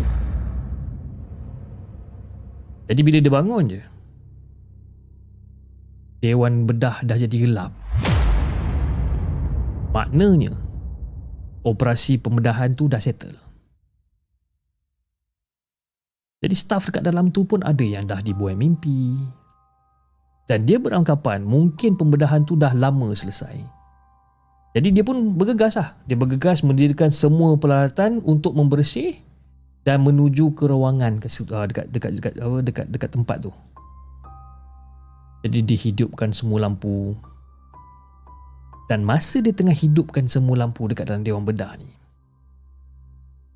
Jadi 2.86 3.00
bila 3.02 3.18
dia 3.18 3.32
bangun 3.34 3.64
je 3.66 3.82
Dewan 6.22 6.64
bedah 6.64 7.02
dah 7.02 7.18
jadi 7.18 7.36
gelap 7.42 7.74
Maknanya 9.96 10.52
Operasi 11.64 12.20
pembedahan 12.20 12.76
tu 12.76 12.84
dah 12.84 13.00
settle 13.00 13.32
Jadi 16.44 16.52
staff 16.52 16.92
dekat 16.92 17.00
dalam 17.00 17.32
tu 17.32 17.48
pun 17.48 17.64
ada 17.64 17.80
yang 17.80 18.04
dah 18.04 18.20
dibuai 18.20 18.52
mimpi 18.52 19.16
Dan 20.44 20.68
dia 20.68 20.76
beranggapan 20.76 21.40
mungkin 21.40 21.96
pembedahan 21.96 22.44
tu 22.44 22.60
dah 22.60 22.76
lama 22.76 23.16
selesai 23.16 23.76
jadi 24.76 24.92
dia 24.92 25.00
pun 25.08 25.32
bergegas 25.32 25.80
lah. 25.80 25.96
Dia 26.04 26.20
bergegas 26.20 26.60
mendirikan 26.60 27.08
semua 27.08 27.56
peralatan 27.56 28.20
untuk 28.20 28.52
membersih 28.52 29.16
dan 29.88 30.04
menuju 30.04 30.52
ke 30.52 30.68
ruangan 30.68 31.16
uh, 31.16 31.64
dekat 31.64 31.88
dekat 31.88 32.10
dekat 32.12 32.32
apa 32.36 32.56
dekat 32.60 32.86
dekat 32.92 33.08
tempat 33.08 33.40
tu. 33.40 33.56
Jadi 35.48 35.64
dihidupkan 35.64 36.36
semua 36.36 36.68
lampu. 36.68 37.16
Dan 38.86 39.02
masa 39.02 39.42
dia 39.42 39.50
tengah 39.50 39.74
hidupkan 39.74 40.30
semua 40.30 40.62
lampu 40.62 40.86
dekat 40.86 41.10
dalam 41.10 41.26
dewan 41.26 41.42
bedah 41.42 41.74
ni. 41.78 41.90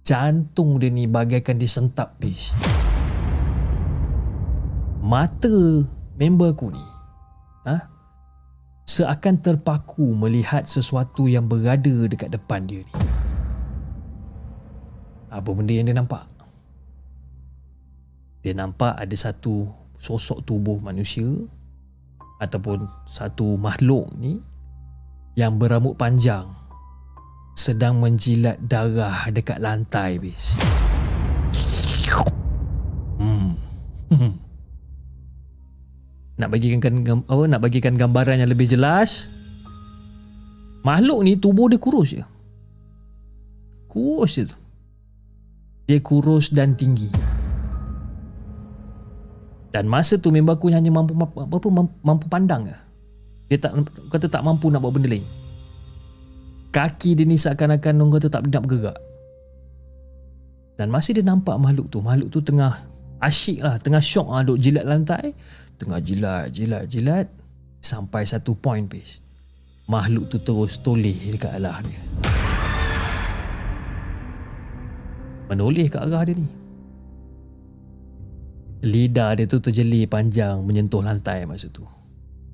Jantung 0.03 0.83
dia 0.83 0.91
ni 0.91 1.07
bagaikan 1.07 1.55
disentap 1.55 2.19
bis. 2.19 2.51
Mata 5.01 5.87
member 6.19 6.51
aku 6.51 6.75
ni. 6.75 6.85
Ha? 7.67 8.01
seakan 8.91 9.39
terpaku 9.39 10.03
melihat 10.19 10.67
sesuatu 10.67 11.31
yang 11.31 11.47
berada 11.47 12.11
dekat 12.11 12.35
depan 12.35 12.67
dia 12.67 12.83
ni. 12.83 12.95
Apa 15.31 15.47
benda 15.55 15.71
yang 15.71 15.87
dia 15.87 15.95
nampak? 15.95 16.27
Dia 18.43 18.51
nampak 18.59 18.99
ada 18.99 19.15
satu 19.15 19.71
sosok 19.95 20.43
tubuh 20.43 20.83
manusia 20.83 21.29
ataupun 22.43 22.91
satu 23.07 23.55
makhluk 23.55 24.11
ni 24.19 24.43
yang 25.41 25.57
berambut 25.57 25.97
panjang 25.97 26.45
sedang 27.57 27.97
menjilat 27.97 28.61
darah 28.61 29.25
dekat 29.33 29.57
lantai 29.57 30.21
bis. 30.21 30.53
Hmm. 33.17 33.57
nak 36.41 36.49
bagikan 36.53 36.81
apa 37.25 37.43
nak 37.49 37.61
bagikan 37.65 37.97
gambaran 37.97 38.45
yang 38.45 38.53
lebih 38.53 38.69
jelas? 38.69 39.33
Makhluk 40.85 41.25
ni 41.25 41.41
tubuh 41.41 41.73
dia 41.73 41.81
kurus 41.81 42.17
je. 42.17 42.25
Kurus 43.89 44.37
je 44.37 44.45
dia 45.89 45.99
kurus 46.05 46.53
dan 46.53 46.77
tinggi. 46.77 47.09
Dan 49.73 49.89
masa 49.89 50.21
tu 50.21 50.29
member 50.31 50.55
aku 50.55 50.69
hanya 50.69 50.93
mampu 50.93 51.17
apa 51.17 51.67
mampu 52.05 52.27
pandang 52.29 52.69
je 52.69 52.90
dia 53.51 53.59
tak 53.59 53.83
kata 54.07 54.31
tak 54.31 54.47
mampu 54.47 54.71
nak 54.71 54.79
buat 54.79 54.95
benda 54.95 55.11
lain. 55.11 55.27
Kaki 56.71 57.19
dia 57.19 57.27
ni 57.27 57.35
seakan-akan 57.35 57.99
orang 57.99 58.15
kata 58.15 58.31
tak 58.31 58.47
nak 58.47 58.63
bergerak. 58.63 58.99
Dan 60.79 60.87
masih 60.95 61.19
dia 61.19 61.27
nampak 61.27 61.59
makhluk 61.59 61.91
tu. 61.91 61.99
Makhluk 61.99 62.31
tu 62.31 62.39
tengah 62.47 62.79
asyik 63.19 63.59
lah 63.61 63.75
tengah 63.83 63.99
syok 63.99 64.29
lah 64.31 64.47
duk 64.47 64.55
jilat 64.63 64.87
lantai. 64.87 65.35
Tengah 65.83 65.99
jilat, 65.99 66.55
jilat, 66.55 66.87
jilat. 66.87 67.27
Sampai 67.83 68.29
satu 68.29 68.53
point 68.55 68.85
base 68.85 69.25
Makhluk 69.91 70.31
tu 70.31 70.39
terus 70.39 70.79
toleh 70.79 71.17
dekat 71.35 71.59
arah 71.59 71.83
dia. 71.83 72.01
Menoleh 75.51 75.91
ke 75.91 75.99
arah 75.99 76.23
dia 76.23 76.39
ni? 76.39 76.47
Lidah 78.87 79.35
dia 79.35 79.51
tu 79.51 79.59
terjeli 79.59 80.07
panjang 80.07 80.63
menyentuh 80.63 81.03
lantai 81.03 81.43
masa 81.51 81.67
tu 81.67 81.83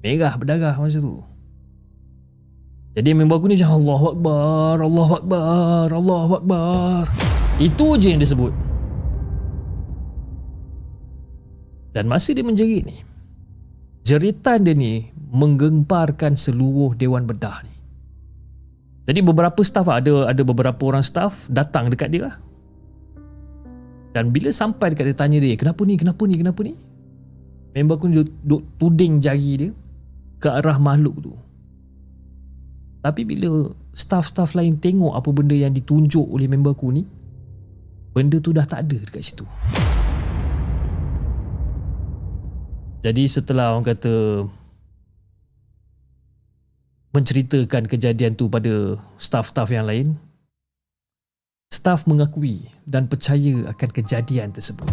Merah 0.04 0.34
berdarah 0.36 0.76
masa 0.76 1.00
tu 1.00 1.24
jadi 2.96 3.12
member 3.12 3.36
aku 3.36 3.52
ni 3.52 3.60
macam 3.60 3.76
Allah 3.76 4.02
Akbar, 4.08 4.76
Allah 4.80 5.10
Akbar, 5.20 5.86
Allah 5.92 6.28
Akbar. 6.40 7.04
Itu 7.60 8.00
je 8.00 8.16
yang 8.16 8.24
disebut. 8.24 8.56
Dan 11.92 12.08
masa 12.08 12.32
dia 12.32 12.40
menjerit 12.40 12.88
ni, 12.88 13.04
jeritan 14.00 14.64
dia 14.64 14.72
ni 14.72 15.12
menggemparkan 15.28 16.40
seluruh 16.40 16.96
dewan 16.96 17.28
bedah 17.28 17.68
ni. 17.68 17.76
Jadi 19.04 19.20
beberapa 19.20 19.60
staff 19.60 19.92
ada 19.92 20.32
ada 20.32 20.42
beberapa 20.44 20.80
orang 20.88 21.04
staff 21.04 21.44
datang 21.52 21.92
dekat 21.92 22.08
dia 22.08 22.32
lah. 22.32 22.36
Dan 24.16 24.32
bila 24.32 24.48
sampai 24.48 24.96
dekat 24.96 25.12
dia 25.12 25.16
tanya 25.20 25.36
dia, 25.36 25.52
kenapa 25.60 25.84
ni, 25.84 26.00
kenapa 26.00 26.24
ni, 26.24 26.34
kenapa 26.40 26.60
ni? 26.64 26.74
Member 27.76 28.00
aku 28.00 28.08
duk, 28.08 28.28
duk 28.40 28.62
tuding 28.80 29.20
jari 29.20 29.52
dia 29.60 29.70
ke 30.42 30.48
arah 30.50 30.76
makhluk 30.76 31.16
tu. 31.22 31.34
Tapi 33.06 33.22
bila 33.22 33.70
staff-staff 33.94 34.58
lain 34.58 34.82
tengok 34.82 35.14
apa 35.14 35.30
benda 35.30 35.54
yang 35.54 35.70
ditunjuk 35.70 36.26
oleh 36.26 36.50
member 36.50 36.74
aku 36.74 36.90
ni, 36.90 37.06
benda 38.10 38.42
tu 38.42 38.50
dah 38.50 38.66
tak 38.66 38.90
ada 38.90 38.98
dekat 38.98 39.22
situ. 39.22 39.46
Jadi 43.06 43.22
setelah 43.30 43.70
orang 43.70 43.86
kata 43.86 44.42
menceritakan 47.14 47.86
kejadian 47.86 48.34
tu 48.34 48.50
pada 48.50 48.98
staff-staff 49.14 49.70
yang 49.70 49.86
lain, 49.86 50.18
staff 51.70 52.10
mengakui 52.10 52.66
dan 52.82 53.06
percaya 53.06 53.70
akan 53.70 53.90
kejadian 53.94 54.50
tersebut. 54.50 54.90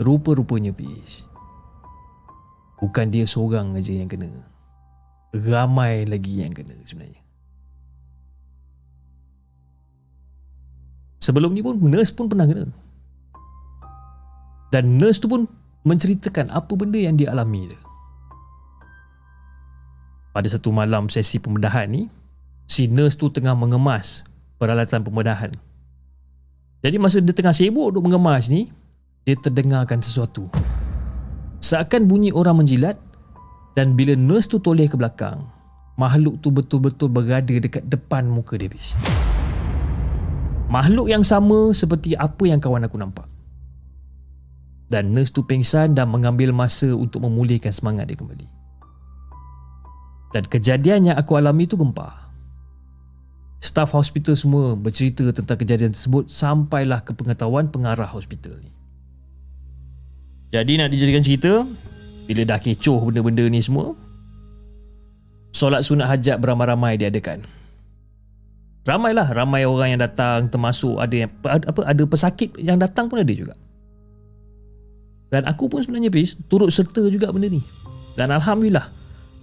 Rupa-rupanya 0.00 0.72
bis. 0.72 1.27
Bukan 2.78 3.10
dia 3.10 3.26
seorang 3.26 3.74
aja 3.74 3.90
yang 3.90 4.06
kena. 4.06 4.30
Ramai 5.34 6.06
lagi 6.06 6.40
yang 6.40 6.54
kena 6.54 6.78
sebenarnya. 6.86 7.20
Sebelum 11.18 11.50
ni 11.52 11.60
pun 11.60 11.76
nurse 11.82 12.14
pun 12.14 12.30
pernah 12.30 12.46
kena. 12.46 12.70
Dan 14.70 14.96
nurse 14.96 15.18
tu 15.18 15.26
pun 15.26 15.44
menceritakan 15.82 16.54
apa 16.54 16.72
benda 16.78 16.96
yang 17.00 17.18
dia 17.18 17.34
alami 17.34 17.66
dia. 17.66 17.80
Pada 20.30 20.46
satu 20.46 20.70
malam 20.70 21.10
sesi 21.10 21.42
pembedahan 21.42 21.90
ni, 21.90 22.06
si 22.70 22.86
nurse 22.86 23.18
tu 23.18 23.26
tengah 23.26 23.58
mengemas 23.58 24.22
peralatan 24.60 25.02
pembedahan. 25.02 25.50
Jadi 26.78 26.96
masa 27.00 27.18
dia 27.18 27.34
tengah 27.34 27.50
sibuk 27.50 27.90
untuk 27.90 28.06
mengemas 28.06 28.46
ni, 28.46 28.70
dia 29.26 29.34
terdengarkan 29.34 29.98
sesuatu. 29.98 30.46
Seakan 31.68 32.08
bunyi 32.08 32.32
orang 32.32 32.64
menjilat 32.64 32.96
dan 33.76 33.92
bila 33.92 34.16
nurse 34.16 34.48
tu 34.48 34.56
toleh 34.56 34.88
ke 34.88 34.96
belakang, 34.96 35.44
makhluk 36.00 36.40
tu 36.40 36.48
betul-betul 36.48 37.12
berada 37.12 37.52
dekat 37.52 37.84
depan 37.84 38.24
muka 38.24 38.56
dia. 38.56 38.72
Bis. 38.72 38.96
Makhluk 40.72 41.12
yang 41.12 41.20
sama 41.20 41.76
seperti 41.76 42.16
apa 42.16 42.48
yang 42.48 42.56
kawan 42.56 42.88
aku 42.88 42.96
nampak 42.96 43.28
dan 44.88 45.12
nurse 45.12 45.28
tu 45.28 45.44
pingsan 45.44 45.92
dan 45.92 46.08
mengambil 46.08 46.50
masa 46.50 46.88
untuk 46.96 47.20
memulihkan 47.20 47.70
semangat 47.70 48.08
dia 48.08 48.16
kembali. 48.16 48.48
Dan 50.32 50.44
kejadian 50.48 51.12
yang 51.12 51.16
aku 51.16 51.36
alami 51.36 51.68
itu 51.68 51.76
gempar. 51.76 52.32
Staf 53.60 53.92
hospital 53.92 54.36
semua 54.36 54.76
bercerita 54.76 55.28
tentang 55.32 55.60
kejadian 55.60 55.92
tersebut 55.92 56.28
sampailah 56.28 57.04
ke 57.04 57.12
pengetahuan 57.12 57.68
pengarah 57.68 58.08
hospital 58.08 58.56
ni. 58.60 58.77
Jadi 60.48 60.80
nak 60.80 60.88
dijadikan 60.88 61.20
cerita, 61.20 61.52
bila 62.24 62.42
dah 62.48 62.60
kecoh 62.60 63.08
benda-benda 63.08 63.44
ni 63.48 63.60
semua, 63.60 63.92
solat 65.52 65.84
sunat 65.84 66.08
hajat 66.08 66.40
beramai-ramai 66.40 66.96
diadakan. 66.96 67.44
Ramailah 68.88 69.28
ramai 69.36 69.68
orang 69.68 69.96
yang 69.96 70.00
datang 70.00 70.48
termasuk 70.48 70.96
ada 70.96 71.12
yang 71.12 71.30
apa 71.44 71.84
ada 71.84 72.02
pesakit 72.08 72.56
yang 72.56 72.80
datang 72.80 73.12
pun 73.12 73.20
ada 73.20 73.28
juga. 73.28 73.52
Dan 75.28 75.44
aku 75.44 75.68
pun 75.68 75.84
sebenarnya 75.84 76.08
bis 76.08 76.40
turut 76.48 76.72
serta 76.72 77.04
juga 77.12 77.28
benda 77.28 77.52
ni. 77.52 77.60
Dan 78.16 78.32
Alhamdulillah 78.32 78.88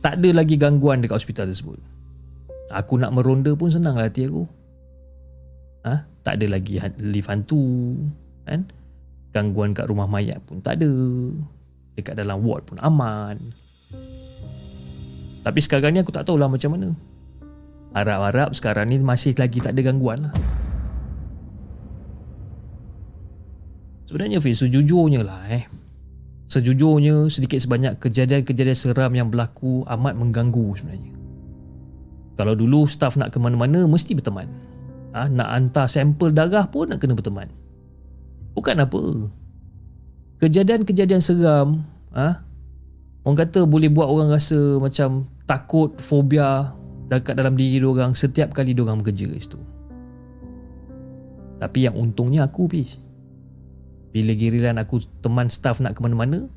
tak 0.01 0.17
ada 0.17 0.29
lagi 0.33 0.57
gangguan 0.57 1.05
dekat 1.05 1.21
hospital 1.21 1.45
tersebut. 1.45 1.77
Aku 2.73 2.97
nak 2.97 3.13
meronda 3.13 3.53
pun 3.53 3.69
senang 3.69 3.93
lah 3.93 4.09
hati 4.09 4.25
aku. 4.25 4.49
Ha? 5.85 6.01
Tak 6.25 6.41
ada 6.41 6.45
lagi 6.57 6.81
lift 6.97 7.29
hantu. 7.29 7.93
Kan? 8.49 8.65
Gangguan 9.35 9.75
kat 9.75 9.91
rumah 9.91 10.07
mayat 10.07 10.39
pun 10.47 10.63
tak 10.63 10.79
ada. 10.79 10.95
Dekat 11.99 12.15
dalam 12.15 12.39
ward 12.39 12.63
pun 12.63 12.79
aman. 12.79 13.35
Tapi 15.43 15.59
sekarang 15.59 15.91
ni 15.91 15.99
aku 15.99 16.15
tak 16.15 16.23
tahulah 16.23 16.47
macam 16.47 16.71
mana. 16.71 16.95
Harap-harap 17.91 18.55
sekarang 18.55 18.95
ni 18.95 19.03
masih 19.03 19.35
lagi 19.35 19.59
tak 19.59 19.75
ada 19.75 19.91
gangguan 19.91 20.31
lah. 20.31 20.33
Sebenarnya 24.07 24.39
Fiz, 24.39 24.63
sejujurnya 24.63 25.19
lah 25.27 25.43
eh. 25.51 25.67
Sejujurnya 26.47 27.27
sedikit 27.27 27.59
sebanyak 27.59 27.99
kejadian-kejadian 27.99 28.77
seram 28.77 29.11
yang 29.11 29.27
berlaku 29.27 29.83
amat 29.83 30.15
mengganggu 30.15 30.79
sebenarnya. 30.79 31.11
Kalau 32.39 32.55
dulu 32.55 32.87
staf 32.87 33.19
nak 33.19 33.35
ke 33.35 33.37
mana-mana 33.43 33.83
mesti 33.83 34.15
berteman. 34.15 34.47
Ha, 35.11 35.27
nak 35.27 35.49
hantar 35.51 35.91
sampel 35.91 36.31
darah 36.31 36.67
pun 36.67 36.91
nak 36.91 37.03
kena 37.03 37.15
berteman. 37.15 37.51
Bukan 38.55 38.79
apa. 38.79 39.01
Kejadian-kejadian 40.39 41.19
seram, 41.19 41.83
ha, 42.15 42.43
orang 43.27 43.37
kata 43.43 43.67
boleh 43.67 43.91
buat 43.91 44.07
orang 44.07 44.31
rasa 44.31 44.79
macam 44.79 45.27
takut, 45.43 45.95
fobia 45.99 46.71
dekat 47.11 47.37
dalam 47.37 47.53
diri 47.59 47.83
orang 47.83 48.17
setiap 48.17 48.55
kali 48.55 48.73
orang 48.79 49.03
bekerja 49.03 49.27
situ. 49.37 49.59
Tapi 51.59 51.87
yang 51.87 51.95
untungnya 51.95 52.47
aku, 52.47 52.67
Fiz. 52.67 52.99
Bila 54.11 54.31
giliran 54.31 54.79
aku 54.79 55.03
teman 55.19 55.51
staff 55.51 55.83
nak 55.83 55.99
ke 55.99 56.01
mana-mana, 56.03 56.47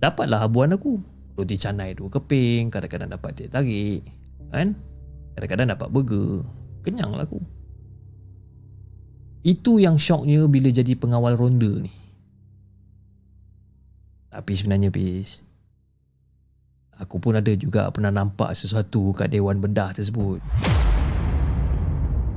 dapatlah 0.00 0.44
habuan 0.44 0.72
aku. 0.72 1.00
Roti 1.36 1.56
canai 1.56 1.96
dua 1.96 2.12
keping, 2.12 2.68
kadang-kadang 2.68 3.12
dapat 3.12 3.30
teh 3.36 3.48
tarik. 3.48 4.04
Kan? 4.52 4.76
Kadang-kadang 5.36 5.72
dapat 5.72 5.88
burger. 5.88 6.44
Kenyang 6.84 7.16
lah 7.16 7.24
aku. 7.24 7.40
Itu 9.42 9.82
yang 9.82 9.98
syoknya 9.98 10.46
bila 10.46 10.70
jadi 10.70 10.94
pengawal 10.94 11.34
ronda 11.34 11.82
ni. 11.82 11.90
Tapi 14.30 14.52
sebenarnya 14.54 14.88
bis, 14.88 15.44
aku 16.96 17.18
pun 17.18 17.36
ada 17.36 17.52
juga 17.52 17.90
pernah 17.90 18.14
nampak 18.14 18.54
sesuatu 18.54 19.12
kat 19.12 19.28
Dewan 19.28 19.58
Bedah 19.58 19.92
tersebut. 19.92 20.38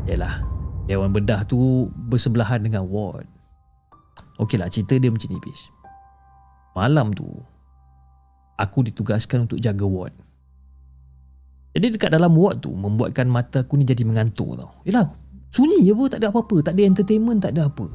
Yalah, 0.09 0.43
Dewan 0.89 1.13
Bedah 1.13 1.45
tu 1.45 1.87
bersebelahan 2.09 2.65
dengan 2.65 2.83
ward. 2.89 3.29
Okeylah 4.41 4.67
cerita 4.67 4.99
dia 4.99 5.13
macam 5.13 5.29
ni 5.31 5.39
bis. 5.39 5.71
Malam 6.75 7.15
tu 7.15 7.29
aku 8.59 8.83
ditugaskan 8.83 9.47
untuk 9.47 9.61
jaga 9.61 9.87
ward. 9.87 10.11
Jadi 11.75 11.95
dekat 11.95 12.11
dalam 12.11 12.35
ward 12.35 12.63
tu 12.63 12.71
membuatkan 12.71 13.27
mata 13.27 13.63
aku 13.63 13.79
ni 13.79 13.87
jadi 13.87 14.03
mengantuk 14.03 14.55
tau. 14.59 14.71
Yalah, 14.87 15.11
sunyi 15.55 15.87
je 15.87 15.95
pun 15.95 16.11
tak 16.11 16.19
ada 16.19 16.35
apa-apa, 16.35 16.59
tak 16.59 16.75
ada 16.75 16.83
entertainment, 16.83 17.39
tak 17.39 17.55
ada 17.55 17.71
apa. 17.71 17.87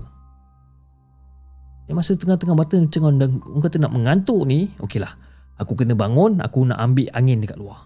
Yang 1.93 1.97
masa 2.01 2.13
tengah-tengah 2.17 2.57
mata 2.57 2.77
cengang 2.89 3.21
dan 3.21 3.45
orang 3.45 3.63
kata 3.67 3.77
nak 3.77 3.93
mengantuk 3.93 4.49
ni, 4.49 4.73
okeylah. 4.81 5.13
Aku 5.61 5.77
kena 5.77 5.93
bangun, 5.93 6.41
aku 6.41 6.65
nak 6.65 6.81
ambil 6.81 7.13
angin 7.13 7.45
dekat 7.45 7.61
luar. 7.61 7.85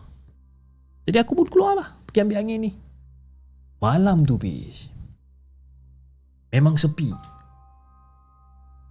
Jadi 1.11 1.19
aku 1.19 1.35
pun 1.35 1.47
keluar 1.51 1.75
lah, 1.75 1.89
pergi 2.07 2.23
ambil 2.23 2.39
angin 2.39 2.59
ni. 2.71 2.73
Malam 3.83 4.23
tu 4.23 4.39
bis. 4.39 4.95
Memang 6.55 6.79
sepi. 6.79 7.35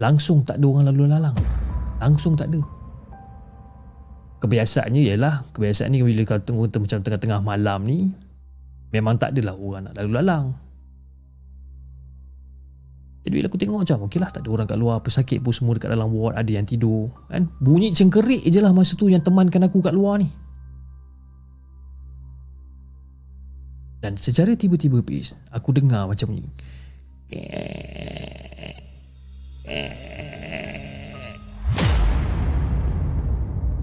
Langsung 0.04 0.44
tak 0.44 0.60
ada 0.60 0.66
orang 0.68 0.86
lalu 0.92 1.08
lalang 1.08 1.38
Langsung 2.04 2.36
tak 2.36 2.52
ada 2.52 2.60
Kebiasaannya 4.44 5.02
ialah 5.08 5.48
Kebiasaan 5.56 5.96
ni 5.96 6.04
bila 6.04 6.28
kau 6.28 6.44
tengok 6.44 6.76
macam 6.76 7.00
tengah-tengah 7.00 7.40
malam 7.40 7.88
ni 7.88 8.12
Memang 8.92 9.16
tak 9.16 9.32
adalah 9.32 9.56
orang 9.56 9.88
nak 9.88 9.96
lalu 9.96 10.12
lalang 10.20 10.46
Jadi 13.24 13.34
bila 13.40 13.48
aku 13.48 13.56
tengok 13.56 13.80
macam 13.88 13.98
Okey 14.08 14.20
lah 14.20 14.30
tak 14.36 14.44
ada 14.44 14.50
orang 14.52 14.68
kat 14.68 14.76
luar 14.76 15.00
Pesakit 15.00 15.40
pun 15.40 15.56
semua 15.56 15.80
dekat 15.80 15.96
dalam 15.96 16.12
ward 16.12 16.36
Ada 16.36 16.52
yang 16.60 16.68
tidur. 16.68 17.08
Kan? 17.32 17.48
Bunyi 17.64 17.96
cengkerik 17.96 18.44
je 18.44 18.60
lah 18.60 18.76
masa 18.76 19.00
tu 19.00 19.08
Yang 19.08 19.32
temankan 19.32 19.64
aku 19.64 19.80
kat 19.80 19.96
luar 19.96 20.20
ni. 20.20 20.28
Dan 24.04 24.20
secara 24.20 24.52
tiba-tiba 24.60 25.00
Pis 25.00 25.32
Aku 25.56 25.72
dengar 25.72 26.04
macam 26.04 26.36
ni 26.36 26.44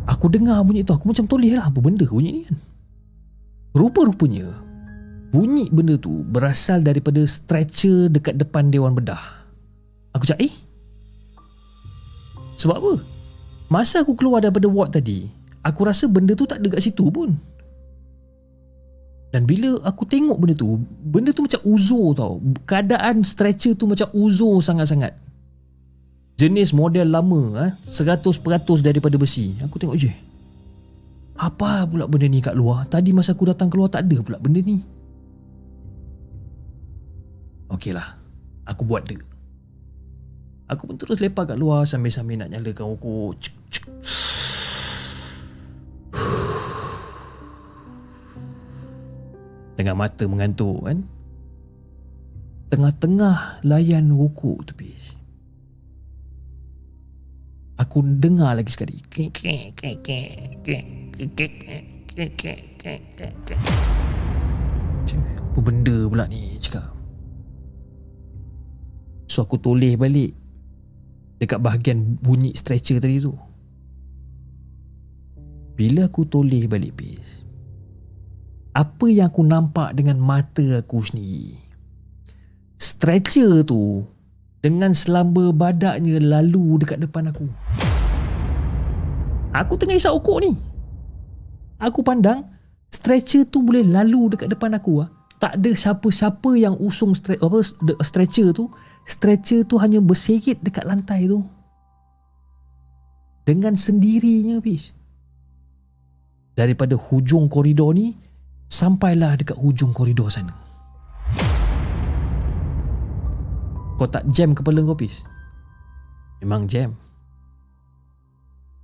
Aku 0.05 0.29
dengar 0.29 0.61
bunyi 0.69 0.85
tu. 0.85 0.93
Aku 0.93 1.09
macam 1.09 1.25
toleh 1.25 1.57
lah 1.57 1.73
Apa 1.73 1.81
benda 1.81 2.05
bunyi 2.05 2.31
ni 2.31 2.43
kan. 2.45 2.61
Rupa-rupanya 3.73 4.70
Bunyi 5.31 5.71
benda 5.71 5.95
tu 5.95 6.27
Berasal 6.27 6.83
daripada 6.83 7.23
stretcher 7.23 8.11
Dekat 8.11 8.37
depan 8.39 8.69
Dewan 8.69 8.99
Bedah. 8.99 9.47
Aku 10.15 10.27
cakap 10.27 10.43
eh 10.43 10.55
Sebab 12.59 12.77
apa? 12.77 12.93
Masa 13.71 14.03
aku 14.03 14.19
keluar 14.19 14.43
daripada 14.43 14.67
ward 14.67 14.91
tadi 14.91 15.31
Aku 15.63 15.87
rasa 15.87 16.11
benda 16.11 16.35
tu 16.35 16.49
tak 16.49 16.65
ada 16.65 16.73
kat 16.73 16.81
situ 16.81 17.05
pun. 17.13 17.37
Dan 19.29 19.45
bila 19.45 19.77
aku 19.85 20.09
tengok 20.09 20.41
benda 20.41 20.57
tu 20.57 20.81
Benda 21.05 21.31
tu 21.31 21.45
macam 21.45 21.61
uzur 21.69 22.17
tau. 22.17 22.41
Keadaan 22.65 23.23
stretcher 23.23 23.77
tu 23.77 23.85
macam 23.85 24.09
uzur 24.17 24.59
sangat-sangat. 24.65 25.15
Jenis 26.41 26.73
model 26.73 27.13
lama 27.13 27.69
eh, 27.69 27.71
100% 27.87 28.33
daripada 28.81 29.21
besi. 29.21 29.53
Aku 29.61 29.77
tengok 29.77 30.01
je 30.01 30.11
apa 31.41 31.89
pula 31.89 32.05
benda 32.05 32.29
ni 32.29 32.45
kat 32.45 32.53
luar? 32.53 32.85
Tadi 32.85 33.17
masa 33.17 33.33
aku 33.33 33.49
datang 33.49 33.73
keluar 33.73 33.89
tak 33.89 34.05
ada 34.05 34.21
pula 34.21 34.37
benda 34.37 34.61
ni 34.61 34.85
Okey 37.71 37.95
lah 37.95 38.19
Aku 38.67 38.83
buat 38.83 39.07
dia 39.07 39.19
Aku 40.71 40.87
pun 40.87 40.99
terus 40.99 41.23
lepak 41.23 41.55
kat 41.55 41.59
luar 41.59 41.87
Sambil-sambil 41.87 42.39
nak 42.39 42.51
nyalakan 42.51 42.95
rokok 42.95 43.39
cuk, 43.39 43.57
cuk. 43.71 43.87
Dengan 49.79 49.97
mata 49.97 50.25
mengantuk 50.27 50.83
kan 50.85 50.99
Tengah-tengah 52.71 53.67
layan 53.67 54.15
rokok 54.15 54.67
tu 54.67 54.75
bis 54.79 55.19
Aku 57.81 58.05
dengar 58.05 58.53
lagi 58.55 58.71
sekali 58.71 59.01
Apa 65.41 65.59
benda 65.65 65.97
pula 66.07 66.29
ni 66.29 66.61
cakap 66.61 67.00
So 69.31 69.47
aku 69.47 69.63
toleh 69.63 69.95
balik 69.95 70.35
dekat 71.39 71.63
bahagian 71.63 72.19
bunyi 72.19 72.51
stretcher 72.51 72.99
tadi 72.99 73.23
tu. 73.23 73.31
Bila 75.79 76.11
aku 76.11 76.27
toleh 76.27 76.67
balik 76.67 76.99
bis. 76.99 77.47
Apa 78.75 79.07
yang 79.07 79.31
aku 79.31 79.47
nampak 79.47 79.95
dengan 79.95 80.19
mata 80.19 80.83
aku 80.83 80.99
sendiri. 80.99 81.63
Stretcher 82.75 83.63
tu 83.63 84.03
dengan 84.59 84.91
selamba 84.99 85.55
badaknya 85.55 86.19
lalu 86.19 86.83
dekat 86.83 86.99
depan 86.99 87.31
aku. 87.31 87.47
Aku 89.55 89.79
tengah 89.79 89.95
isap 89.95 90.19
okok 90.19 90.43
ni. 90.43 90.59
Aku 91.79 92.03
pandang 92.03 92.51
stretcher 92.91 93.47
tu 93.47 93.63
boleh 93.63 93.87
lalu 93.87 94.35
dekat 94.35 94.51
depan 94.51 94.75
aku 94.75 95.07
ah. 95.07 95.20
Tak 95.41 95.57
ada 95.57 95.73
siapa-siapa 95.73 96.53
yang 96.61 96.77
usung 96.77 97.17
stre- 97.17 97.41
apa 97.41 97.65
stretcher 98.05 98.53
tu. 98.53 98.69
Stretcher 99.09 99.65
tu 99.65 99.81
hanya 99.81 99.99
berserit 100.05 100.61
dekat 100.61 100.85
lantai 100.85 101.25
tu. 101.25 101.41
Dengan 103.49 103.73
sendirinya 103.73 104.61
bis. 104.61 104.93
Daripada 106.53 106.93
hujung 106.93 107.49
koridor 107.49 107.97
ni 107.97 108.13
sampailah 108.69 109.41
dekat 109.41 109.57
hujung 109.57 109.97
koridor 109.97 110.29
sana. 110.29 110.53
Kau 114.01 114.09
tak 114.09 114.25
jam 114.33 114.57
kepala 114.57 114.81
kau 114.81 114.97
pis 114.97 115.29
Memang 116.41 116.65
jam 116.65 116.97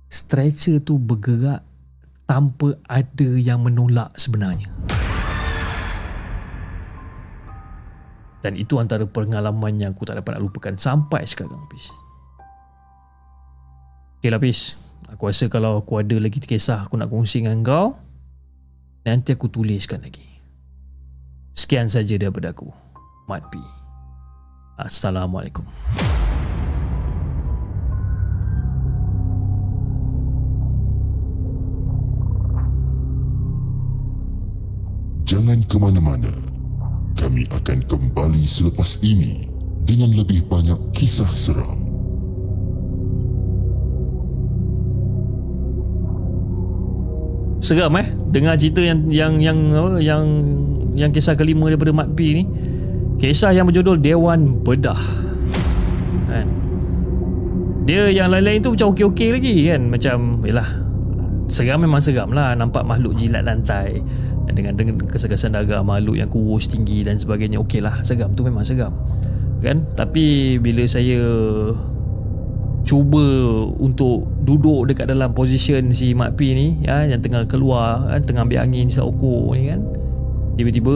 Stretcher 0.05 0.77
tu 0.77 1.01
bergerak 1.01 1.65
Tanpa 2.29 2.77
ada 2.85 3.29
yang 3.33 3.65
menolak 3.65 4.13
sebenarnya 4.13 4.69
Dan 8.47 8.55
itu 8.55 8.79
antara 8.79 9.03
pengalaman 9.03 9.75
yang 9.75 9.91
aku 9.91 10.07
tak 10.07 10.23
dapat 10.23 10.39
nak 10.39 10.47
lupakan 10.47 10.79
Sampai 10.79 11.27
sekarang 11.27 11.67
pis 11.67 11.91
Okay 14.23 14.31
lah 14.31 14.39
Aku 15.11 15.27
rasa 15.27 15.51
kalau 15.51 15.83
aku 15.83 15.99
ada 15.99 16.15
lagi 16.15 16.39
kisah 16.39 16.87
aku 16.87 16.95
nak 16.95 17.11
kongsi 17.11 17.43
dengan 17.43 17.59
kau 17.59 17.99
Nanti 19.03 19.35
aku 19.35 19.51
tuliskan 19.51 19.99
lagi 19.99 20.23
Sekian 21.51 21.91
saja 21.91 22.15
daripada 22.15 22.55
aku 22.55 22.87
Mat 23.27 23.43
P. 23.51 23.59
Assalamualaikum. 24.79 25.67
Jangan 35.27 35.59
ke 35.67 35.75
mana-mana. 35.75 36.56
Kami 37.37 37.53
akan 37.53 37.85
kembali 37.85 38.43
selepas 38.49 38.97
ini 39.05 39.45
dengan 39.85 40.09
lebih 40.09 40.49
banyak 40.49 40.89
kisah 40.89 41.29
seram. 41.37 41.85
Seram 47.61 47.93
eh 48.01 48.09
dengar 48.33 48.57
cerita 48.57 48.81
yang 48.81 49.05
yang 49.13 49.37
yang 49.37 49.57
yang 50.01 50.25
yang 50.97 51.13
kisah 51.13 51.37
kelima 51.37 51.69
daripada 51.69 51.93
Mat 51.93 52.09
P 52.17 52.41
ni. 52.41 52.43
Kisah 53.21 53.53
yang 53.53 53.69
berjudul 53.69 54.01
Dewan 54.01 54.57
Bedah. 54.65 54.97
Kan? 56.33 56.49
Dia 57.85 58.17
yang 58.17 58.33
lain-lain 58.33 58.65
tu 58.65 58.73
macam 58.73 58.97
okey-okey 58.97 59.29
lagi 59.37 59.53
kan. 59.69 59.93
Macam 59.93 60.41
yalah 60.41 60.69
seram 61.53 61.85
memang 61.85 62.01
seram 62.01 62.33
lah 62.33 62.57
nampak 62.57 62.81
makhluk 62.81 63.13
jilat 63.13 63.45
lantai 63.45 64.01
dengan 64.51 64.73
dengan 64.75 64.95
kesegasan 65.03 65.55
darah 65.55 65.83
makhluk 65.83 66.15
yang 66.15 66.29
kurus 66.31 66.71
tinggi 66.71 67.03
dan 67.03 67.19
sebagainya 67.19 67.59
okey 67.63 67.83
lah 67.83 67.99
seram 68.03 68.31
tu 68.33 68.47
memang 68.47 68.63
seram 68.63 68.93
kan? 69.61 69.83
Tapi 69.97 70.57
bila 70.61 70.85
saya 70.85 71.19
cuba 72.87 73.25
untuk 73.81 74.29
duduk 74.47 74.87
dekat 74.87 75.11
dalam 75.11 75.35
position 75.35 75.91
si 75.91 76.15
Mak 76.15 76.39
P 76.39 76.55
ni 76.55 76.79
ya, 76.85 77.03
yang 77.03 77.19
tengah 77.19 77.43
keluar 77.49 78.07
kan, 78.07 78.21
tengah 78.23 78.47
ambil 78.47 78.63
angin 78.63 78.87
isap 78.87 79.09
okok 79.11 79.57
ni 79.57 79.73
kan? 79.73 79.81
Tiba-tiba 80.55 80.95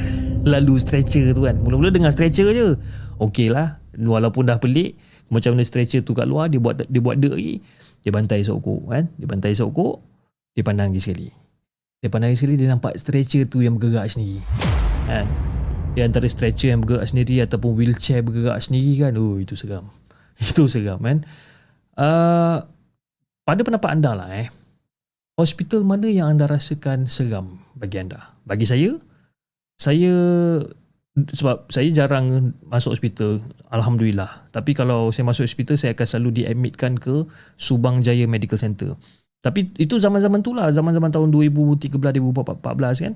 lalu 0.56 0.74
stretcher 0.80 1.34
tu 1.36 1.44
kan? 1.44 1.58
Mula-mula 1.60 1.92
dengan 1.92 2.10
stretcher 2.14 2.50
je. 2.54 2.78
Okey 3.20 3.52
lah 3.52 3.80
walaupun 3.96 4.44
dah 4.48 4.60
pelik 4.60 4.96
macam 5.32 5.56
mana 5.56 5.66
stretcher 5.66 6.04
tu 6.04 6.12
kat 6.14 6.28
luar 6.28 6.46
dia 6.46 6.62
buat 6.62 6.86
dia 6.86 7.00
buat 7.02 7.18
dek 7.18 7.34
lagi. 7.34 7.60
Dia 8.06 8.14
bantai 8.14 8.46
sokok 8.46 8.86
kan? 8.86 9.10
Dia 9.18 9.26
bantai 9.26 9.52
sokok 9.52 9.98
dia 10.56 10.64
pandang 10.64 10.88
lagi 10.88 11.04
sekali 11.04 11.45
dia 12.04 12.12
pandang 12.12 12.36
sekali 12.36 12.60
dia 12.60 12.68
nampak 12.68 12.92
stretcher 13.00 13.48
tu 13.48 13.64
yang 13.64 13.80
bergerak 13.80 14.12
sendiri. 14.12 14.44
Kan? 15.08 15.24
Dia 15.96 16.04
antara 16.04 16.28
stretcher 16.28 16.76
yang 16.76 16.84
bergerak 16.84 17.08
sendiri 17.08 17.40
ataupun 17.40 17.72
wheelchair 17.72 18.20
bergerak 18.20 18.60
sendiri 18.60 19.00
kan? 19.00 19.16
Oh 19.16 19.40
itu 19.40 19.56
seram. 19.56 19.88
Itu 20.40 20.68
seram 20.68 21.00
kan? 21.00 21.24
Uh, 21.96 22.60
pada 23.48 23.60
pendapat 23.64 23.90
anda 23.96 24.12
lah 24.12 24.28
eh. 24.36 24.52
Hospital 25.40 25.88
mana 25.88 26.08
yang 26.08 26.36
anda 26.36 26.44
rasakan 26.44 27.08
seram 27.08 27.64
bagi 27.72 27.96
anda? 27.96 28.36
Bagi 28.44 28.68
saya 28.68 29.00
saya 29.80 30.12
sebab 31.16 31.72
saya 31.72 31.88
jarang 31.96 32.52
masuk 32.68 32.92
hospital 32.92 33.40
alhamdulillah. 33.72 34.52
Tapi 34.52 34.76
kalau 34.76 35.08
saya 35.08 35.24
masuk 35.24 35.48
hospital 35.48 35.80
saya 35.80 35.96
akan 35.96 36.04
selalu 36.04 36.44
diadmitkan 36.44 37.00
ke 37.00 37.24
Subang 37.56 38.04
Jaya 38.04 38.28
Medical 38.28 38.60
Center 38.60 38.92
tapi 39.46 39.70
itu 39.78 39.94
zaman-zaman 40.02 40.42
tu 40.42 40.50
lah 40.50 40.74
zaman-zaman 40.74 41.14
tahun 41.14 41.30
2013 41.30 41.94
2014 41.94 43.06
kan 43.06 43.14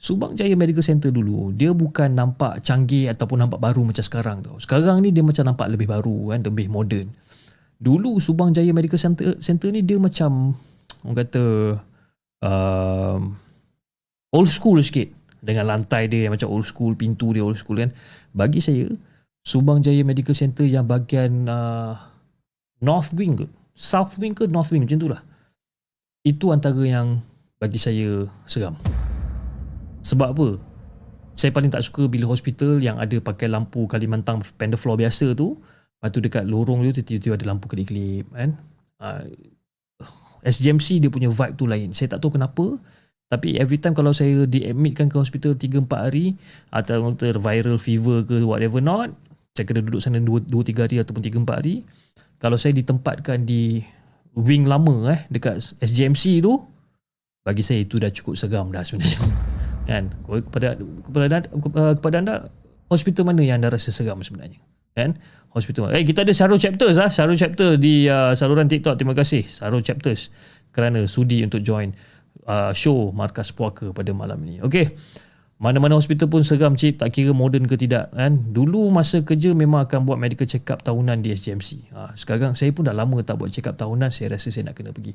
Subang 0.00 0.32
Jaya 0.32 0.56
Medical 0.56 0.84
Center 0.84 1.08
dulu 1.08 1.56
dia 1.56 1.72
bukan 1.72 2.12
nampak 2.12 2.60
canggih 2.60 3.08
ataupun 3.08 3.48
nampak 3.48 3.60
baru 3.60 3.84
macam 3.88 4.04
sekarang 4.04 4.44
tau 4.44 4.60
sekarang 4.60 5.00
ni 5.00 5.08
dia 5.08 5.24
macam 5.24 5.48
nampak 5.48 5.72
lebih 5.72 5.88
baru 5.88 6.36
kan 6.36 6.44
lebih 6.44 6.68
moden 6.68 7.08
dulu 7.80 8.20
Subang 8.20 8.52
Jaya 8.52 8.76
Medical 8.76 9.00
Center 9.00 9.40
Center 9.40 9.72
ni 9.72 9.80
dia 9.80 9.96
macam 9.96 10.52
orang 11.04 11.16
kata 11.24 11.44
um, 12.44 13.36
old 14.36 14.50
school 14.52 14.76
sikit 14.84 15.08
dengan 15.40 15.72
lantai 15.72 16.06
dia 16.06 16.28
yang 16.28 16.36
macam 16.36 16.52
old 16.52 16.68
school, 16.68 16.92
pintu 16.94 17.32
dia 17.32 17.42
old 17.44 17.56
school 17.56 17.80
kan. 17.80 17.90
Bagi 18.36 18.60
saya, 18.60 18.86
Subang 19.40 19.80
Jaya 19.80 20.04
Medical 20.04 20.36
Center 20.36 20.68
yang 20.68 20.84
bahagian 20.84 21.48
uh, 21.48 21.96
North 22.84 23.16
Wing 23.16 23.40
ke? 23.40 23.46
South 23.72 24.20
Wing 24.20 24.36
ke 24.36 24.44
North 24.46 24.68
Wing 24.68 24.84
macam 24.84 25.00
tu 25.00 25.08
lah. 25.08 25.24
Itu 26.20 26.52
antara 26.52 26.80
yang 26.84 27.24
bagi 27.60 27.80
saya 27.80 28.28
seram. 28.44 28.76
Sebab 30.04 30.28
apa? 30.36 30.48
Saya 31.36 31.52
paling 31.52 31.72
tak 31.72 31.84
suka 31.84 32.08
bila 32.08 32.28
hospital 32.28 32.80
yang 32.80 33.00
ada 33.00 33.16
pakai 33.20 33.48
lampu 33.48 33.88
Kalimantan 33.88 34.44
panda 34.56 34.76
floor 34.76 35.00
biasa 35.00 35.32
tu. 35.32 35.56
Lepas 36.00 36.08
tu 36.12 36.20
dekat 36.20 36.44
lorong 36.48 36.84
tu 36.92 37.00
tiba-tiba 37.00 37.36
ada 37.36 37.46
lampu 37.48 37.68
kedip-kedip 37.68 38.28
kan. 38.32 38.56
Uh, 39.00 39.24
SGMC 40.44 41.00
dia 41.00 41.12
punya 41.12 41.28
vibe 41.28 41.56
tu 41.56 41.64
lain. 41.68 41.92
Saya 41.92 42.16
tak 42.16 42.24
tahu 42.24 42.36
kenapa 42.36 42.80
tapi 43.30 43.54
every 43.62 43.78
time 43.78 43.94
kalau 43.94 44.10
saya 44.10 44.42
diadmitkan 44.42 45.06
ke 45.06 45.14
hospital 45.14 45.54
3-4 45.54 45.86
hari 45.86 46.34
atau 46.74 47.14
viral 47.14 47.78
fever 47.78 48.26
ke 48.26 48.42
whatever 48.42 48.82
not, 48.82 49.14
saya 49.54 49.70
kena 49.70 49.86
duduk 49.86 50.02
sana 50.02 50.18
2-3 50.18 50.50
hari 50.82 50.96
ataupun 50.98 51.46
3-4 51.46 51.46
hari. 51.46 51.86
Kalau 52.42 52.58
saya 52.58 52.74
ditempatkan 52.74 53.46
di 53.46 53.86
wing 54.38 54.66
lama 54.66 55.10
eh 55.10 55.20
dekat 55.32 55.58
SGMC 55.82 56.44
tu, 56.44 56.60
bagi 57.42 57.62
saya 57.64 57.82
itu 57.82 57.96
dah 57.96 58.12
cukup 58.12 58.34
seram 58.36 58.70
dah 58.70 58.84
sebenarnya. 58.84 59.18
kan? 59.90 60.04
Kepada 60.26 60.78
kepada 61.06 61.36
kepada 61.98 62.16
anda 62.20 62.34
hospital 62.90 63.22
mana 63.26 63.42
yang 63.42 63.62
anda 63.62 63.72
rasa 63.72 63.90
seram 63.90 64.20
sebenarnya? 64.22 64.60
Kan? 64.94 65.18
Hospital? 65.50 65.90
Eh 65.94 66.06
kita 66.06 66.22
ada 66.22 66.30
Saru 66.30 66.54
Chapters 66.58 66.98
ah, 66.98 67.10
Saru 67.10 67.34
Chapter 67.34 67.74
di 67.74 68.06
uh, 68.06 68.34
saluran 68.38 68.70
TikTok. 68.70 68.94
Terima 68.98 69.14
kasih 69.18 69.42
Saru 69.46 69.82
Chapters 69.82 70.30
kerana 70.70 71.02
sudi 71.10 71.42
untuk 71.42 71.58
join 71.62 71.90
uh, 72.46 72.70
show 72.70 73.10
Markas 73.10 73.50
Puaka 73.50 73.90
pada 73.90 74.14
malam 74.14 74.38
ini. 74.46 74.62
Okey. 74.62 74.86
Mana-mana 75.60 75.92
hospital 75.92 76.32
pun 76.32 76.40
seram 76.40 76.72
cip 76.72 77.04
tak 77.04 77.12
kira 77.12 77.36
moden 77.36 77.68
ke 77.68 77.76
tidak 77.76 78.08
kan. 78.16 78.32
Dulu 78.32 78.88
masa 78.88 79.20
kerja 79.20 79.52
memang 79.52 79.84
akan 79.84 80.08
buat 80.08 80.16
medical 80.16 80.48
check 80.48 80.64
up 80.72 80.80
tahunan 80.80 81.20
di 81.20 81.36
SGMC. 81.36 81.92
Ha, 81.92 82.16
sekarang 82.16 82.56
saya 82.56 82.72
pun 82.72 82.88
dah 82.88 82.96
lama 82.96 83.20
tak 83.20 83.36
buat 83.36 83.52
check 83.52 83.68
up 83.68 83.76
tahunan, 83.76 84.08
saya 84.08 84.32
rasa 84.32 84.48
saya 84.48 84.72
nak 84.72 84.80
kena 84.80 84.96
pergi. 84.96 85.12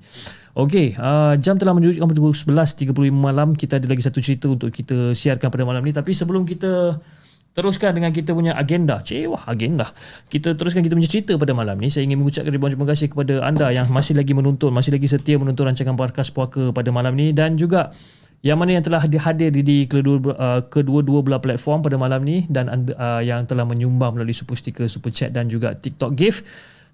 Okey, 0.54 1.02
uh, 1.02 1.34
jam 1.42 1.58
telah 1.58 1.74
menunjukkan 1.74 2.06
pukul 2.14 2.38
11.35 2.38 2.94
malam. 3.10 3.58
Kita 3.58 3.82
ada 3.82 3.90
lagi 3.90 4.06
satu 4.06 4.22
cerita 4.22 4.46
untuk 4.46 4.70
kita 4.70 5.18
siarkan 5.18 5.50
pada 5.50 5.66
malam 5.66 5.82
ni 5.82 5.90
tapi 5.90 6.14
sebelum 6.14 6.46
kita 6.46 7.02
teruskan 7.58 7.98
dengan 7.98 8.14
kita 8.14 8.38
punya 8.38 8.54
agenda. 8.54 9.02
Cik, 9.02 9.34
wah 9.34 9.50
agenda. 9.50 9.90
Kita 10.30 10.54
teruskan 10.54 10.86
kita 10.86 10.94
punya 10.94 11.10
cerita 11.10 11.34
pada 11.42 11.58
malam 11.58 11.82
ni. 11.82 11.90
Saya 11.90 12.06
ingin 12.06 12.22
mengucapkan 12.22 12.54
ribuan 12.54 12.70
terima 12.70 12.86
kasih 12.86 13.10
kepada 13.10 13.42
anda 13.42 13.74
yang 13.74 13.90
masih 13.90 14.14
lagi 14.14 14.38
menonton, 14.38 14.70
masih 14.70 14.94
lagi 14.94 15.10
setia 15.10 15.42
menonton 15.42 15.66
rancangan 15.66 15.98
Podcast 15.98 16.30
Puaka 16.38 16.70
pada 16.70 16.94
malam 16.94 17.18
ni 17.18 17.34
dan 17.34 17.58
juga 17.58 17.96
yang 18.42 18.58
mana 18.60 18.78
yang 18.78 18.86
telah 18.86 19.02
hadir 19.04 19.50
di 19.54 19.88
kedua 19.88 20.18
uh, 20.36 20.62
kedua-dua 20.68 21.24
belah 21.24 21.42
platform 21.42 21.86
pada 21.86 21.96
malam 21.96 22.22
ni 22.26 22.44
dan 22.52 22.68
uh, 22.72 23.22
yang 23.22 23.48
telah 23.48 23.64
menyumbang 23.64 24.18
melalui 24.18 24.36
super 24.36 24.58
sticker, 24.58 24.86
super 24.90 25.14
chat 25.14 25.32
dan 25.32 25.48
juga 25.48 25.74
TikTok 25.78 26.12
gift. 26.18 26.44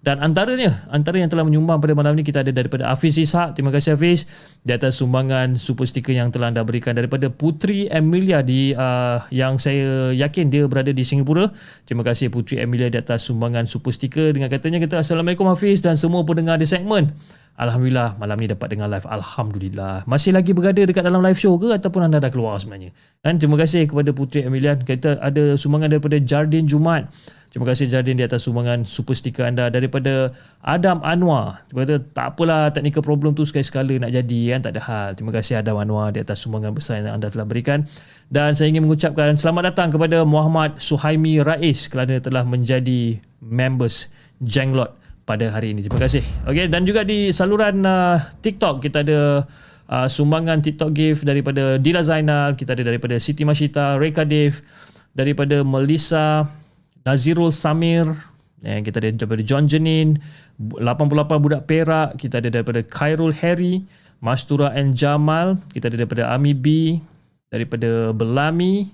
Dan 0.01 0.17
antaranya, 0.17 0.81
antara 0.89 1.21
yang 1.21 1.29
telah 1.29 1.45
menyumbang 1.45 1.77
pada 1.77 1.93
malam 1.93 2.17
ni 2.17 2.25
kita 2.25 2.41
ada 2.41 2.49
daripada 2.49 2.89
Hafiz 2.89 3.21
Ishak. 3.21 3.53
Terima 3.53 3.69
kasih 3.69 3.93
Hafiz 3.93 4.25
di 4.65 4.73
atas 4.73 4.97
sumbangan 4.97 5.53
super 5.61 5.85
sticker 5.85 6.17
yang 6.17 6.33
telah 6.33 6.49
anda 6.49 6.65
berikan 6.65 6.97
daripada 6.97 7.29
Putri 7.29 7.85
Emilia 7.85 8.41
di 8.41 8.73
uh, 8.73 9.21
yang 9.29 9.61
saya 9.61 10.09
yakin 10.09 10.49
dia 10.49 10.65
berada 10.65 10.89
di 10.89 11.05
Singapura. 11.05 11.53
Terima 11.85 12.01
kasih 12.01 12.33
Putri 12.33 12.57
Emilia 12.57 12.89
di 12.89 12.97
atas 12.97 13.29
sumbangan 13.29 13.69
super 13.69 13.93
sticker 13.93 14.33
dengan 14.33 14.49
katanya 14.49 14.81
kata 14.81 15.05
Assalamualaikum 15.05 15.45
Hafiz 15.45 15.85
dan 15.85 15.93
semua 15.93 16.25
pendengar 16.25 16.57
di 16.57 16.65
segmen. 16.65 17.13
Alhamdulillah 17.61 18.17
malam 18.17 18.41
ni 18.41 18.49
dapat 18.49 18.73
dengar 18.73 18.89
live. 18.89 19.05
Alhamdulillah. 19.05 20.09
Masih 20.09 20.33
lagi 20.33 20.49
berada 20.57 20.81
dekat 20.81 21.05
dalam 21.05 21.21
live 21.21 21.37
show 21.37 21.53
ke 21.61 21.77
ataupun 21.77 22.09
anda 22.09 22.17
dah 22.17 22.33
keluar 22.33 22.57
sebenarnya? 22.57 22.89
Dan 23.21 23.37
terima 23.37 23.53
kasih 23.53 23.85
kepada 23.85 24.09
Putri 24.17 24.49
Emilia. 24.49 24.73
Kita 24.81 25.21
ada 25.21 25.53
sumbangan 25.53 25.93
daripada 25.93 26.17
Jardin 26.17 26.65
Jumat. 26.65 27.05
Terima 27.51 27.67
kasih 27.67 27.91
Jardin 27.91 28.15
di 28.15 28.23
atas 28.23 28.47
sumbangan 28.47 28.87
super 28.87 29.11
sticker 29.11 29.43
anda 29.43 29.67
daripada 29.67 30.31
Adam 30.63 31.03
Anwar. 31.03 31.67
Dia 31.67 31.83
kata 31.83 31.95
tak 32.15 32.27
apalah 32.31 32.71
technical 32.71 33.03
problem 33.03 33.35
tu 33.35 33.43
sekali-sekala 33.43 33.91
nak 33.99 34.15
jadi 34.15 34.55
kan 34.55 34.59
tak 34.63 34.79
ada 34.79 34.81
hal. 34.87 35.07
Terima 35.19 35.35
kasih 35.35 35.59
Adam 35.59 35.75
Anwar 35.75 36.15
di 36.15 36.23
atas 36.23 36.39
sumbangan 36.39 36.71
besar 36.71 37.03
yang 37.03 37.19
anda 37.19 37.27
telah 37.27 37.43
berikan. 37.43 37.83
Dan 38.31 38.55
saya 38.55 38.71
ingin 38.71 38.87
mengucapkan 38.87 39.35
selamat 39.35 39.75
datang 39.75 39.91
kepada 39.91 40.23
Muhammad 40.23 40.79
Suhaimi 40.79 41.43
Rais 41.43 41.91
kerana 41.91 42.23
telah 42.23 42.47
menjadi 42.47 43.19
members 43.43 44.07
Jenglot 44.39 44.95
pada 45.27 45.51
hari 45.51 45.75
ini. 45.75 45.83
Terima 45.83 46.07
kasih. 46.07 46.23
Okey 46.47 46.71
dan 46.71 46.87
juga 46.87 47.03
di 47.03 47.35
saluran 47.35 47.83
uh, 47.83 48.15
TikTok 48.39 48.79
kita 48.79 49.03
ada 49.03 49.43
uh, 49.91 50.07
sumbangan 50.07 50.63
TikTok 50.63 50.95
gift 50.95 51.27
daripada 51.27 51.75
Dila 51.75 51.99
Zainal, 51.99 52.55
kita 52.55 52.79
ada 52.79 52.87
daripada 52.87 53.19
Siti 53.19 53.43
Mashita, 53.43 53.99
Reka 53.99 54.23
Dev, 54.23 54.63
daripada 55.11 55.67
Melissa 55.67 56.47
Nazirul 57.01 57.49
Samir 57.49 58.05
yang 58.61 58.85
kita 58.85 59.01
ada 59.01 59.09
daripada 59.09 59.41
John 59.41 59.65
Jenin 59.65 60.21
88 60.61 61.41
budak 61.41 61.65
Perak 61.65 62.21
kita 62.21 62.37
ada 62.37 62.53
daripada 62.53 62.85
Khairul 62.85 63.33
Harry 63.41 63.81
Mastura 64.21 64.69
and 64.77 64.93
Jamal 64.93 65.57
kita 65.73 65.89
ada 65.89 66.05
daripada 66.05 66.29
Ami 66.29 66.53
B 66.53 66.97
daripada 67.49 68.13
Belami 68.13 68.93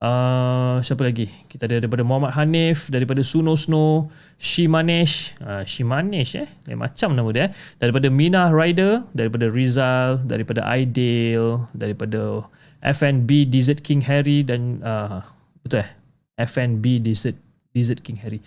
uh, 0.00 0.80
siapa 0.80 1.04
lagi? 1.04 1.28
Kita 1.44 1.68
ada 1.68 1.84
daripada 1.84 2.08
Muhammad 2.08 2.32
Hanif 2.40 2.88
daripada 2.88 3.20
Suno 3.20 3.52
Snow 3.52 4.08
Shimanesh 4.40 5.36
uh, 5.44 5.60
Shimanesh 5.68 6.40
eh? 6.40 6.48
Lain 6.64 6.80
macam 6.80 7.12
nama 7.12 7.28
dia 7.36 7.42
eh. 7.44 7.50
daripada 7.76 8.08
Mina 8.08 8.48
Rider 8.48 9.04
daripada 9.12 9.52
Rizal 9.52 10.24
daripada 10.24 10.64
Ideal 10.72 11.68
daripada 11.76 12.48
FNB 12.80 13.52
Desert 13.52 13.84
King 13.84 14.00
Harry 14.08 14.40
dan 14.40 14.80
uh, 14.80 15.20
betul 15.60 15.84
eh 15.84 16.05
FNB 16.36 17.00
Desert, 17.00 17.36
Desert 17.72 18.04
King 18.04 18.20
Harry. 18.20 18.38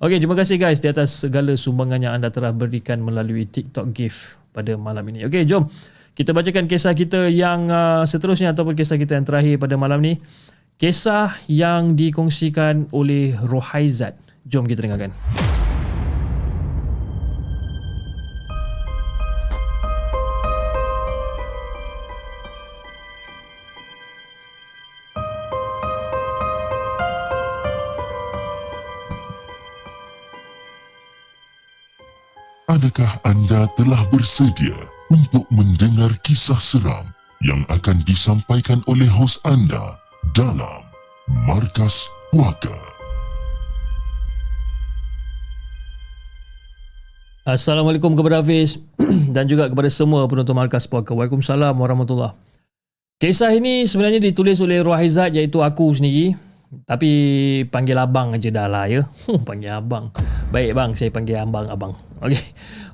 Okey, 0.00 0.18
terima 0.18 0.34
kasih 0.36 0.58
guys 0.58 0.80
di 0.80 0.88
atas 0.90 1.24
segala 1.24 1.54
sumbangan 1.54 2.00
yang 2.00 2.12
anda 2.16 2.28
telah 2.32 2.50
berikan 2.50 3.00
melalui 3.00 3.46
TikTok 3.46 3.94
gift 3.94 4.36
pada 4.50 4.74
malam 4.74 5.04
ini. 5.12 5.28
Okey, 5.28 5.46
jom 5.46 5.68
kita 6.14 6.30
bacakan 6.30 6.70
kisah 6.70 6.94
kita 6.94 7.26
yang 7.26 7.66
uh, 7.66 8.06
seterusnya 8.06 8.54
ataupun 8.54 8.78
kisah 8.78 8.94
kita 8.94 9.18
yang 9.18 9.26
terakhir 9.26 9.58
pada 9.58 9.74
malam 9.74 9.98
ni. 9.98 10.18
Kisah 10.74 11.38
yang 11.46 11.94
dikongsikan 11.94 12.90
oleh 12.90 13.34
Rohaizat. 13.38 14.18
Jom 14.46 14.66
kita 14.66 14.86
dengarkan. 14.86 15.14
Adakah 32.94 33.26
anda 33.26 33.66
telah 33.74 34.06
bersedia 34.06 34.78
untuk 35.10 35.42
mendengar 35.50 36.14
kisah 36.22 36.62
seram 36.62 37.02
yang 37.42 37.66
akan 37.66 37.98
disampaikan 38.06 38.78
oleh 38.86 39.10
hos 39.10 39.42
anda 39.42 39.98
dalam 40.30 40.78
Markas 41.42 42.06
Puaka? 42.30 42.70
Assalamualaikum 47.42 48.14
kepada 48.14 48.38
Hafiz 48.38 48.78
dan 49.34 49.50
juga 49.50 49.66
kepada 49.66 49.90
semua 49.90 50.30
penonton 50.30 50.54
Markas 50.54 50.86
Puaka. 50.86 51.18
Waalaikumsalam 51.18 51.74
warahmatullahi 51.74 52.38
Kisah 53.18 53.50
ini 53.58 53.90
sebenarnya 53.90 54.22
ditulis 54.22 54.62
oleh 54.62 54.86
Ruahizat 54.86 55.34
iaitu 55.34 55.66
aku 55.66 55.90
sendiri. 55.90 56.38
Tapi 56.86 57.10
panggil 57.74 57.98
abang 57.98 58.38
aja 58.38 58.54
dah 58.54 58.70
lah 58.70 58.86
ya. 58.86 59.02
panggil 59.50 59.82
abang. 59.82 60.14
Baik 60.54 60.70
bang, 60.70 60.94
saya 60.94 61.10
panggil 61.10 61.34
abang 61.34 61.66
abang. 61.66 61.98
Okey. 62.22 62.38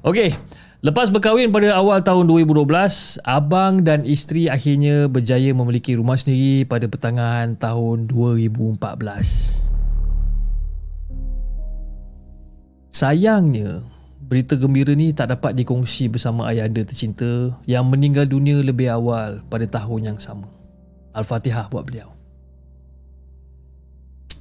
Okey. 0.00 0.32
Lepas 0.80 1.12
berkahwin 1.12 1.52
pada 1.52 1.76
awal 1.76 2.00
tahun 2.00 2.24
2012, 2.24 3.20
abang 3.20 3.84
dan 3.84 4.08
isteri 4.08 4.48
akhirnya 4.48 5.12
berjaya 5.12 5.52
memiliki 5.52 5.92
rumah 5.92 6.16
sendiri 6.16 6.64
pada 6.64 6.88
pertengahan 6.88 7.52
tahun 7.60 8.08
2014. 8.08 9.68
Sayangnya, 12.96 13.84
berita 14.24 14.56
gembira 14.56 14.96
ni 14.96 15.12
tak 15.12 15.36
dapat 15.36 15.52
dikongsi 15.52 16.08
bersama 16.08 16.48
ayah 16.48 16.64
anda 16.64 16.80
tercinta 16.80 17.52
yang 17.68 17.84
meninggal 17.92 18.24
dunia 18.24 18.64
lebih 18.64 18.88
awal 18.88 19.44
pada 19.52 19.68
tahun 19.68 20.16
yang 20.16 20.16
sama. 20.16 20.48
Al-Fatihah 21.12 21.68
buat 21.68 21.84
beliau. 21.84 22.08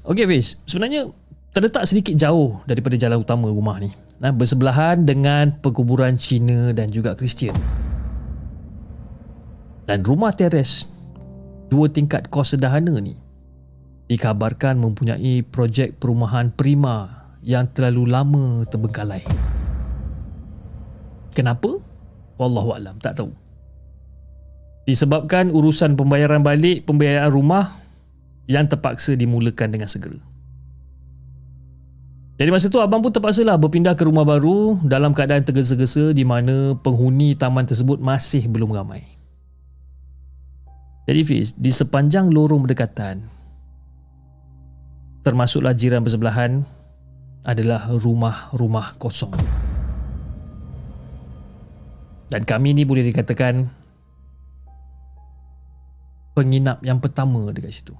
Okey 0.08 0.24
Fiz, 0.24 0.56
sebenarnya 0.64 1.12
terletak 1.50 1.86
sedikit 1.90 2.14
jauh 2.14 2.62
daripada 2.70 2.96
jalan 3.00 3.22
utama 3.22 3.50
rumah 3.50 3.82
ni 3.82 3.90
nah, 4.22 4.30
bersebelahan 4.30 5.08
dengan 5.08 5.56
perkuburan 5.58 6.20
Cina 6.20 6.76
dan 6.76 6.92
juga 6.92 7.16
Kristian. 7.16 7.56
Dan 9.90 10.06
rumah 10.06 10.30
teres 10.30 10.86
dua 11.74 11.90
tingkat 11.90 12.30
kos 12.30 12.54
sederhana 12.54 13.02
ni 13.02 13.18
dikabarkan 14.06 14.78
mempunyai 14.78 15.42
projek 15.42 15.98
perumahan 15.98 16.54
prima 16.54 17.26
yang 17.42 17.66
terlalu 17.74 18.06
lama 18.06 18.46
terbengkalai. 18.70 19.26
Kenapa? 21.34 21.82
Wallahualam, 22.38 23.02
tak 23.02 23.18
tahu. 23.18 23.32
Disebabkan 24.86 25.54
urusan 25.54 25.94
pembayaran 25.94 26.42
balik 26.42 26.86
pembiayaan 26.90 27.30
rumah 27.30 27.78
yang 28.50 28.66
terpaksa 28.66 29.14
dimulakan 29.14 29.70
dengan 29.70 29.90
segera. 29.90 30.29
Jadi 32.40 32.56
masa 32.56 32.72
tu 32.72 32.80
abang 32.80 33.04
pun 33.04 33.12
terpaksalah 33.12 33.60
berpindah 33.60 34.00
ke 34.00 34.08
rumah 34.08 34.24
baru 34.24 34.80
dalam 34.88 35.12
keadaan 35.12 35.44
tergesa-gesa 35.44 36.16
di 36.16 36.24
mana 36.24 36.72
penghuni 36.80 37.36
taman 37.36 37.68
tersebut 37.68 38.00
masih 38.00 38.48
belum 38.48 38.72
ramai. 38.72 39.04
Jadi 41.04 41.22
Fiz, 41.28 41.52
di 41.52 41.68
sepanjang 41.68 42.32
lorong 42.32 42.64
berdekatan 42.64 43.28
termasuklah 45.28 45.76
jiran 45.76 46.00
bersebelahan 46.00 46.64
adalah 47.44 47.92
rumah-rumah 47.92 48.96
kosong. 48.96 49.36
Dan 52.32 52.48
kami 52.48 52.72
ni 52.72 52.88
boleh 52.88 53.04
dikatakan 53.04 53.68
penginap 56.40 56.80
yang 56.88 57.04
pertama 57.04 57.52
dekat 57.52 57.76
situ. 57.76 58.00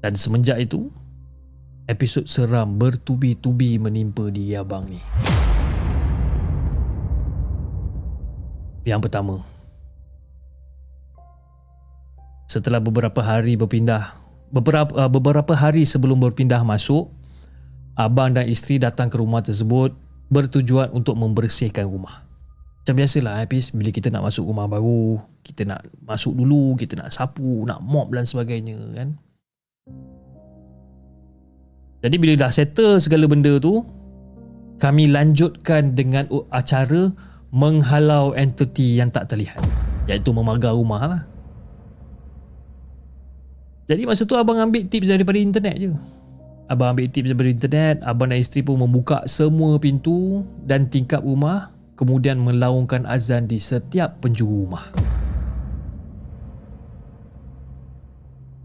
Dan 0.00 0.16
semenjak 0.16 0.56
itu, 0.56 0.88
episod 1.84 2.24
seram 2.24 2.80
bertubi-tubi 2.80 3.76
menimpa 3.76 4.32
di 4.32 4.56
abang 4.56 4.88
ni. 4.88 5.00
Yang 8.88 9.00
pertama, 9.06 9.44
setelah 12.48 12.80
beberapa 12.80 13.20
hari 13.20 13.60
berpindah, 13.60 14.16
beberapa 14.48 14.90
uh, 14.96 15.10
beberapa 15.12 15.52
hari 15.52 15.84
sebelum 15.84 16.16
berpindah 16.16 16.64
masuk, 16.64 17.12
abang 17.94 18.32
dan 18.32 18.48
isteri 18.48 18.80
datang 18.80 19.12
ke 19.12 19.20
rumah 19.20 19.44
tersebut 19.44 19.92
bertujuan 20.32 20.88
untuk 20.96 21.20
membersihkan 21.20 21.84
rumah. 21.84 22.24
Macam 22.80 22.96
biasalah 22.96 23.44
habis 23.44 23.68
bila 23.76 23.92
kita 23.92 24.08
nak 24.08 24.24
masuk 24.24 24.48
rumah 24.48 24.64
baru, 24.64 25.20
kita 25.44 25.68
nak 25.68 25.84
masuk 26.00 26.32
dulu, 26.32 26.72
kita 26.80 26.96
nak 26.96 27.12
sapu, 27.12 27.68
nak 27.68 27.84
mop 27.84 28.08
dan 28.08 28.24
sebagainya 28.24 28.80
kan. 28.96 29.20
Jadi 32.00 32.16
bila 32.16 32.32
dah 32.46 32.52
settle 32.52 32.96
segala 32.96 33.28
benda 33.28 33.60
tu 33.60 33.84
Kami 34.80 35.12
lanjutkan 35.12 35.92
dengan 35.92 36.24
acara 36.48 37.12
Menghalau 37.52 38.32
entiti 38.32 38.96
yang 38.96 39.12
tak 39.12 39.28
terlihat 39.28 39.60
Iaitu 40.08 40.32
memagar 40.32 40.72
rumah 40.72 41.04
lah 41.04 41.22
Jadi 43.90 44.06
masa 44.06 44.22
tu 44.22 44.38
abang 44.38 44.54
ambil 44.62 44.86
tips 44.86 45.10
daripada 45.10 45.34
internet 45.34 45.74
je. 45.82 45.90
Abang 46.70 46.94
ambil 46.94 47.10
tips 47.10 47.34
daripada 47.34 47.50
internet, 47.50 47.96
abang 48.06 48.30
dan 48.30 48.38
isteri 48.38 48.62
pun 48.62 48.78
membuka 48.78 49.26
semua 49.26 49.82
pintu 49.82 50.46
dan 50.62 50.86
tingkap 50.86 51.26
rumah 51.26 51.74
kemudian 51.98 52.38
melaungkan 52.38 53.02
azan 53.10 53.50
di 53.50 53.58
setiap 53.58 54.22
penjuru 54.22 54.70
rumah. 54.70 54.94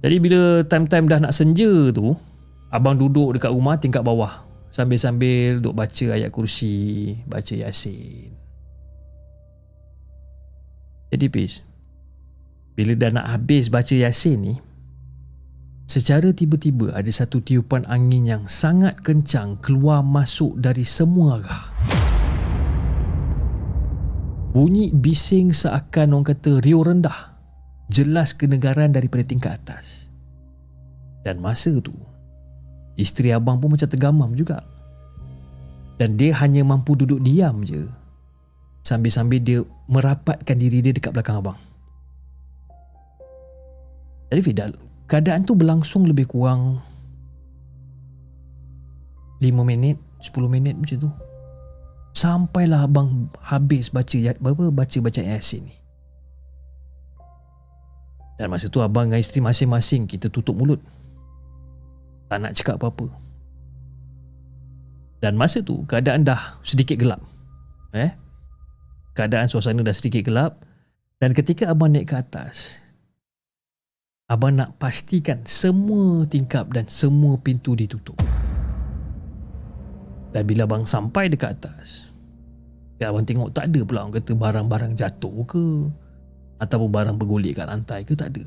Jadi 0.05 0.21
bila 0.21 0.61
time-time 0.69 1.09
dah 1.09 1.19
nak 1.25 1.33
senja 1.33 1.89
tu, 1.89 2.13
abang 2.69 2.93
duduk 2.93 3.41
dekat 3.41 3.49
rumah 3.49 3.73
tingkat 3.81 4.05
bawah 4.05 4.45
sambil-sambil 4.69 5.57
duk 5.57 5.73
baca 5.73 6.05
ayat 6.13 6.29
kursi, 6.29 7.17
baca 7.25 7.57
yasin. 7.57 8.29
Jadi 11.09 11.25
Pis, 11.25 11.65
bila 12.77 12.93
dah 12.93 13.17
nak 13.17 13.33
habis 13.33 13.73
baca 13.73 13.97
yasin 13.97 14.37
ni, 14.45 14.55
Secara 15.85 16.33
tiba-tiba 16.33 16.97
ada 16.97 17.09
satu 17.13 17.45
tiupan 17.45 17.85
angin 17.85 18.25
yang 18.25 18.43
sangat 18.49 18.97
kencang 19.05 19.61
keluar 19.61 20.01
masuk 20.01 20.57
dari 20.57 20.81
semua 20.81 21.37
arah. 21.37 21.63
Bunyi 24.49 24.89
bising 24.89 25.53
seakan 25.53 26.17
orang 26.17 26.25
kata 26.33 26.57
rio 26.57 26.81
rendah. 26.81 27.34
Jelas 27.89 28.33
kenegaran 28.33 28.93
daripada 28.93 29.21
tingkat 29.21 29.61
atas. 29.61 30.09
Dan 31.21 31.41
masa 31.41 31.73
tu, 31.81 31.93
isteri 32.97 33.33
abang 33.33 33.57
pun 33.57 33.73
macam 33.73 33.89
tergamam 33.89 34.33
juga. 34.33 34.61
Dan 35.95 36.17
dia 36.19 36.35
hanya 36.41 36.61
mampu 36.65 36.97
duduk 36.97 37.21
diam 37.21 37.61
je. 37.65 37.85
Sambil-sambil 38.85 39.41
dia 39.41 39.59
merapatkan 39.89 40.57
diri 40.57 40.81
dia 40.85 40.93
dekat 40.93 41.13
belakang 41.13 41.41
abang. 41.41 41.57
Jadi 44.29 44.41
Fidal, 44.41 44.71
keadaan 45.05 45.45
tu 45.45 45.53
berlangsung 45.53 46.09
lebih 46.09 46.29
kurang 46.29 46.81
5 49.39 49.51
minit 49.61 49.97
10 50.23 50.49
minit 50.49 50.73
macam 50.73 50.97
tu 50.97 51.09
sampailah 52.15 52.87
abang 52.87 53.29
habis 53.43 53.91
baca 53.91 54.17
apa 54.31 54.65
baca 54.71 54.97
baca 55.03 55.21
yasin 55.21 55.67
ni 55.67 55.75
dan 58.35 58.51
masa 58.51 58.67
tu 58.67 58.83
abang 58.83 59.07
dengan 59.07 59.23
isteri 59.23 59.39
masing-masing 59.39 60.07
kita 60.07 60.27
tutup 60.27 60.55
mulut. 60.59 60.81
Tak 62.27 62.41
nak 62.41 62.53
cakap 62.57 62.75
apa-apa. 62.81 63.07
Dan 65.23 65.39
masa 65.39 65.63
tu 65.63 65.87
keadaan 65.87 66.27
dah 66.27 66.59
sedikit 66.61 66.99
gelap. 66.99 67.23
Eh? 67.95 68.11
Keadaan 69.15 69.47
suasana 69.47 69.81
dah 69.81 69.95
sedikit 69.95 70.27
gelap. 70.27 70.59
Dan 71.21 71.31
ketika 71.31 71.71
abang 71.71 71.95
naik 71.95 72.11
ke 72.11 72.15
atas 72.19 72.85
Abang 74.25 74.57
nak 74.57 74.81
pastikan 74.81 75.45
semua 75.45 76.25
tingkap 76.25 76.73
dan 76.73 76.89
semua 76.89 77.37
pintu 77.37 77.77
ditutup. 77.77 78.17
Dan 80.33 80.41
bila 80.49 80.65
abang 80.65 80.81
sampai 80.81 81.29
dekat 81.29 81.61
atas, 81.61 82.09
ya 82.97 83.13
abang 83.13 83.21
tengok 83.21 83.53
tak 83.53 83.69
ada 83.69 83.85
pula 83.85 84.01
orang 84.01 84.17
kata 84.17 84.33
barang-barang 84.33 84.93
jatuh 84.97 85.45
ke 85.45 85.65
ataupun 86.59 86.89
barang 86.91 87.17
bergolek 87.19 87.59
kat 87.59 87.67
lantai 87.67 88.07
ke 88.07 88.15
tak 88.15 88.31
ada. 88.35 88.45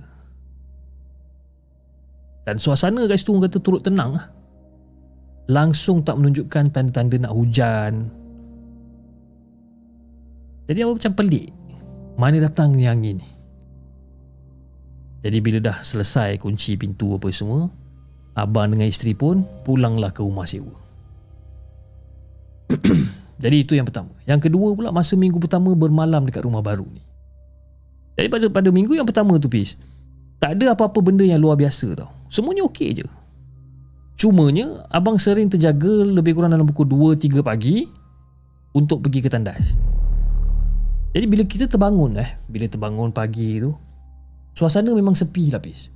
Dan 2.48 2.56
suasana 2.56 3.04
kat 3.04 3.20
situ 3.20 3.36
orang 3.36 3.44
kata 3.44 3.58
turut 3.60 3.84
tenang 3.84 4.16
lah. 4.16 4.26
Langsung 5.48 6.00
tak 6.04 6.16
menunjukkan 6.16 6.72
tanda-tanda 6.72 7.28
nak 7.28 7.36
hujan. 7.36 8.08
Jadi 10.68 10.78
abang 10.84 10.96
macam 11.00 11.12
pelik. 11.16 11.48
Mana 12.16 12.36
datang 12.40 12.76
ni 12.76 12.84
angin 12.84 13.20
ni? 13.20 13.28
Jadi 15.24 15.38
bila 15.40 15.58
dah 15.60 15.76
selesai 15.80 16.36
kunci 16.40 16.76
pintu 16.76 17.16
apa 17.16 17.28
semua, 17.32 17.68
abang 18.36 18.70
dengan 18.70 18.86
isteri 18.86 19.16
pun 19.16 19.42
pulanglah 19.64 20.12
ke 20.12 20.20
rumah 20.20 20.44
sewa. 20.44 20.72
Jadi 23.42 23.56
itu 23.56 23.72
yang 23.74 23.88
pertama. 23.88 24.12
Yang 24.28 24.50
kedua 24.50 24.74
pula 24.76 24.88
masa 24.92 25.16
minggu 25.16 25.40
pertama 25.40 25.72
bermalam 25.72 26.26
dekat 26.28 26.44
rumah 26.44 26.60
baru 26.60 26.84
ni. 26.86 27.07
Jadi 28.18 28.26
pada 28.26 28.46
pada 28.50 28.68
minggu 28.74 28.98
yang 28.98 29.06
pertama 29.06 29.38
tu 29.38 29.46
Pis, 29.46 29.78
tak 30.42 30.58
ada 30.58 30.74
apa-apa 30.74 30.98
benda 30.98 31.22
yang 31.22 31.38
luar 31.38 31.54
biasa 31.54 31.94
tau. 31.94 32.10
Semuanya 32.26 32.66
okey 32.66 32.98
je. 32.98 33.06
Cumanya 34.18 34.82
abang 34.90 35.14
sering 35.14 35.46
terjaga 35.46 36.02
lebih 36.02 36.34
kurang 36.34 36.50
dalam 36.50 36.66
pukul 36.66 37.14
2 37.14 37.14
3 37.14 37.46
pagi 37.46 37.86
untuk 38.74 39.06
pergi 39.06 39.22
ke 39.22 39.30
tandas. 39.30 39.78
Jadi 41.14 41.26
bila 41.30 41.46
kita 41.46 41.70
terbangun 41.70 42.18
eh, 42.18 42.42
bila 42.50 42.66
terbangun 42.66 43.14
pagi 43.14 43.62
tu, 43.62 43.70
Suasana 44.58 44.90
memang 44.90 45.14
sepi 45.14 45.54
lapis. 45.54 45.86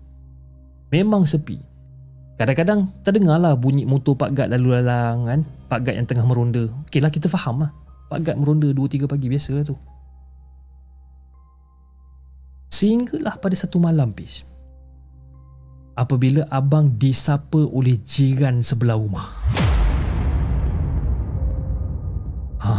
Memang 0.94 1.26
sepi. 1.26 1.58
Kadang-kadang 2.38 2.94
terdengarlah 3.02 3.58
bunyi 3.58 3.82
motor 3.82 4.14
Pak 4.14 4.30
Gad 4.38 4.54
lalu 4.54 4.78
lalang 4.78 5.26
kan. 5.26 5.40
Pak 5.66 5.80
Gad 5.82 5.98
yang 5.98 6.06
tengah 6.06 6.22
meronda. 6.22 6.70
Okey 6.86 7.02
lah 7.02 7.10
kita 7.10 7.26
faham 7.26 7.66
lah. 7.66 7.74
Pak 8.06 8.22
Gad 8.22 8.36
meronda 8.38 8.70
2-3 8.70 9.10
pagi 9.10 9.26
biasa 9.26 9.58
lah 9.58 9.66
tu. 9.66 9.74
Sehinggalah 12.72 13.36
pada 13.36 13.52
satu 13.52 13.76
malam 13.76 14.16
pis. 14.16 14.48
Apabila 15.92 16.48
abang 16.48 16.96
disapa 16.96 17.68
oleh 17.68 18.00
jiran 18.00 18.64
sebelah 18.64 18.96
rumah. 18.96 19.28
Ha. 22.64 22.72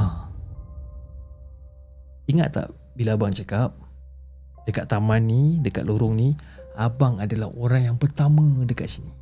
Ingat 2.25 2.49
tak 2.49 2.67
bila 2.97 3.13
abang 3.13 3.29
cakap 3.29 3.77
dekat 4.65 4.89
taman 4.89 5.29
ni, 5.29 5.61
dekat 5.61 5.85
lorong 5.85 6.17
ni, 6.17 6.33
abang 6.73 7.21
adalah 7.21 7.53
orang 7.53 7.93
yang 7.93 7.97
pertama 8.01 8.65
dekat 8.65 8.89
sini. 8.89 9.13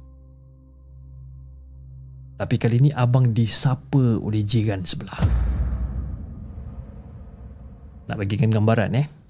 Tapi 2.40 2.56
kali 2.58 2.80
ni 2.80 2.90
abang 2.96 3.36
disapa 3.36 4.18
oleh 4.18 4.42
jiran 4.42 4.88
sebelah. 4.88 5.20
Nak 8.08 8.18
bagikan 8.18 8.50
gambaran 8.50 8.96
eh. 8.98 9.21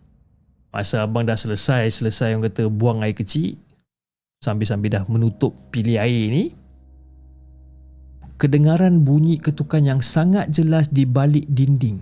Masa 0.71 1.03
abang 1.03 1.27
dah 1.27 1.35
selesai, 1.35 1.91
selesai 1.91 2.31
orang 2.31 2.47
kata 2.47 2.71
buang 2.71 3.03
air 3.03 3.11
kecil, 3.11 3.59
sambil-sambil 4.39 4.87
dah 4.87 5.03
menutup 5.11 5.51
pilih 5.67 5.99
air 5.99 6.31
ni, 6.31 6.55
kedengaran 8.39 9.03
bunyi 9.03 9.35
ketukan 9.35 9.83
yang 9.83 9.99
sangat 9.99 10.47
jelas 10.47 10.87
di 10.87 11.03
balik 11.03 11.43
dinding. 11.51 11.99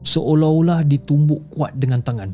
Seolah-olah 0.00 0.80
ditumbuk 0.88 1.52
kuat 1.52 1.76
dengan 1.76 2.00
tangan. 2.00 2.32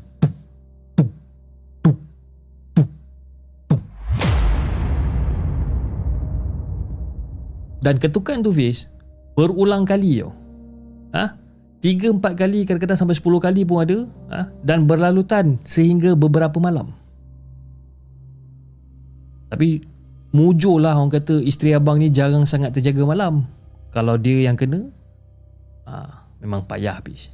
Dan 7.86 8.02
ketukan 8.02 8.42
tu 8.42 8.50
Fiz 8.50 8.90
Berulang 9.38 9.86
kali 9.86 10.18
tau 10.18 10.34
ha? 11.14 11.38
Tiga 11.80 12.08
empat 12.12 12.34
kali 12.34 12.64
Kadang-kadang 12.64 12.98
sampai 12.98 13.16
sepuluh 13.16 13.40
kali 13.40 13.62
pun 13.62 13.82
ada 13.82 13.98
ha? 14.32 14.48
Dan 14.64 14.88
berlalutan 14.88 15.60
Sehingga 15.62 16.16
beberapa 16.16 16.56
malam 16.60 16.92
Tapi 19.52 19.82
Mujur 20.34 20.82
lah 20.82 20.98
orang 20.98 21.12
kata 21.12 21.40
Isteri 21.40 21.72
abang 21.76 21.96
ni 21.96 22.12
jarang 22.12 22.44
sangat 22.44 22.76
terjaga 22.76 23.06
malam 23.06 23.46
Kalau 23.94 24.20
dia 24.20 24.48
yang 24.48 24.58
kena 24.58 24.88
ha, 25.88 26.26
Memang 26.42 26.66
payah 26.66 26.98
habis 26.98 27.32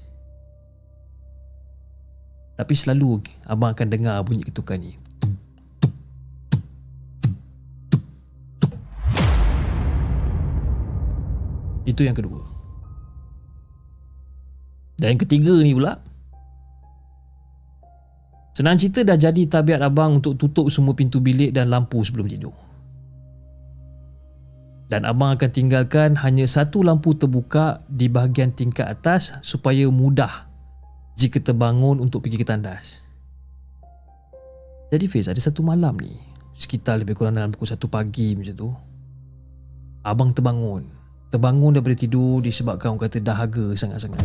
Tapi 2.54 2.74
selalu 2.76 3.24
Abang 3.48 3.74
akan 3.74 3.88
dengar 3.90 4.20
bunyi 4.22 4.46
ketukan 4.46 4.78
ni 4.78 5.02
Itu 11.82 12.06
yang 12.06 12.14
kedua. 12.14 12.51
Dan 14.98 15.16
yang 15.16 15.20
ketiga 15.20 15.54
ni 15.60 15.72
pula. 15.72 15.98
Senang 18.52 18.76
cerita 18.76 19.00
dah 19.00 19.16
jadi 19.16 19.48
tabiat 19.48 19.80
abang 19.80 20.20
untuk 20.20 20.36
tutup 20.36 20.68
semua 20.68 20.92
pintu 20.92 21.24
bilik 21.24 21.56
dan 21.56 21.72
lampu 21.72 22.04
sebelum 22.04 22.28
tidur. 22.28 22.52
Dan 24.92 25.08
abang 25.08 25.32
akan 25.32 25.48
tinggalkan 25.48 26.20
hanya 26.20 26.44
satu 26.44 26.84
lampu 26.84 27.16
terbuka 27.16 27.80
di 27.88 28.12
bahagian 28.12 28.52
tingkat 28.52 28.92
atas 28.92 29.32
supaya 29.40 29.88
mudah 29.88 30.44
jika 31.16 31.40
terbangun 31.40 31.96
untuk 31.96 32.28
pergi 32.28 32.36
ke 32.36 32.44
tandas. 32.44 33.00
Jadi 34.92 35.08
Fiz, 35.08 35.32
ada 35.32 35.40
satu 35.40 35.64
malam 35.64 35.96
ni, 35.96 36.12
sekitar 36.52 37.00
lebih 37.00 37.16
kurang 37.16 37.40
dalam 37.40 37.48
pukul 37.48 37.72
1 37.72 37.80
pagi 37.88 38.36
macam 38.36 38.52
tu, 38.52 38.68
abang 40.04 40.36
terbangun 40.36 40.84
terbangun 41.32 41.72
daripada 41.72 41.96
tidur 41.96 42.44
disebabkan 42.44 42.92
orang 42.92 43.08
kata 43.08 43.24
dahaga 43.24 43.72
sangat-sangat. 43.72 44.20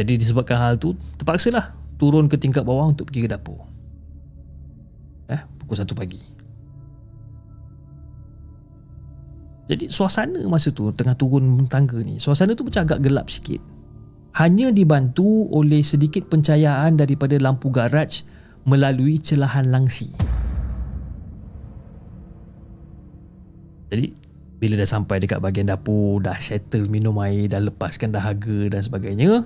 Jadi 0.00 0.16
disebabkan 0.16 0.56
hal 0.56 0.74
tu, 0.80 0.96
terpaksalah 1.20 1.76
turun 2.00 2.24
ke 2.24 2.40
tingkat 2.40 2.64
bawah 2.64 2.88
untuk 2.88 3.12
pergi 3.12 3.28
ke 3.28 3.28
dapur. 3.28 3.60
Eh, 5.28 5.44
pukul 5.60 5.76
1 5.76 5.92
pagi. 5.92 6.20
Jadi 9.68 9.92
suasana 9.92 10.40
masa 10.48 10.72
tu 10.72 10.88
tengah 10.96 11.12
turun 11.14 11.68
tangga 11.68 12.00
ni, 12.00 12.16
suasana 12.16 12.56
tu 12.56 12.64
macam 12.64 12.88
agak 12.88 13.04
gelap 13.04 13.28
sikit. 13.28 13.60
hanya 14.38 14.70
dibantu 14.70 15.50
oleh 15.50 15.82
sedikit 15.82 16.30
pencahayaan 16.30 16.94
daripada 16.94 17.34
lampu 17.42 17.66
garaj 17.72 18.22
melalui 18.62 19.18
celahan 19.18 19.66
langsi. 19.66 20.06
Jadi 23.90 24.14
bila 24.60 24.78
dah 24.78 24.86
sampai 24.86 25.18
dekat 25.18 25.42
bahagian 25.42 25.66
dapur, 25.66 26.22
dah 26.22 26.36
settle 26.38 26.86
minum 26.86 27.18
air, 27.24 27.50
dah 27.50 27.58
lepaskan 27.58 28.14
dahaga 28.14 28.70
dan 28.70 28.84
sebagainya, 28.84 29.42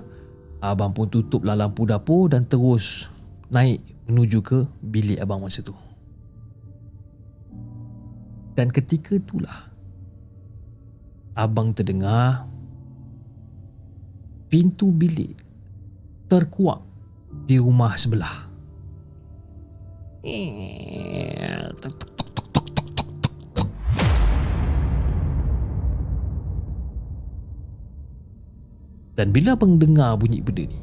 abang 0.71 0.95
pun 0.95 1.05
tutuplah 1.05 1.53
lampu 1.53 1.85
dapur 1.85 2.31
dan 2.31 2.47
terus 2.47 3.11
naik 3.53 3.81
menuju 4.09 4.39
ke 4.41 4.59
bilik 4.81 5.21
abang 5.21 5.41
masa 5.43 5.61
tu. 5.61 5.75
Dan 8.55 8.71
ketika 8.71 9.19
itulah 9.19 9.67
abang 11.35 11.75
terdengar 11.75 12.47
pintu 14.47 14.89
bilik 14.95 15.35
terkuak 16.31 16.79
di 17.43 17.59
rumah 17.59 17.93
sebelah. 17.99 18.47
Dan 29.15 29.31
bila 29.31 29.55
abang 29.55 29.79
dengar 29.79 30.19
bunyi 30.19 30.43
benda 30.43 30.67
ni 30.67 30.79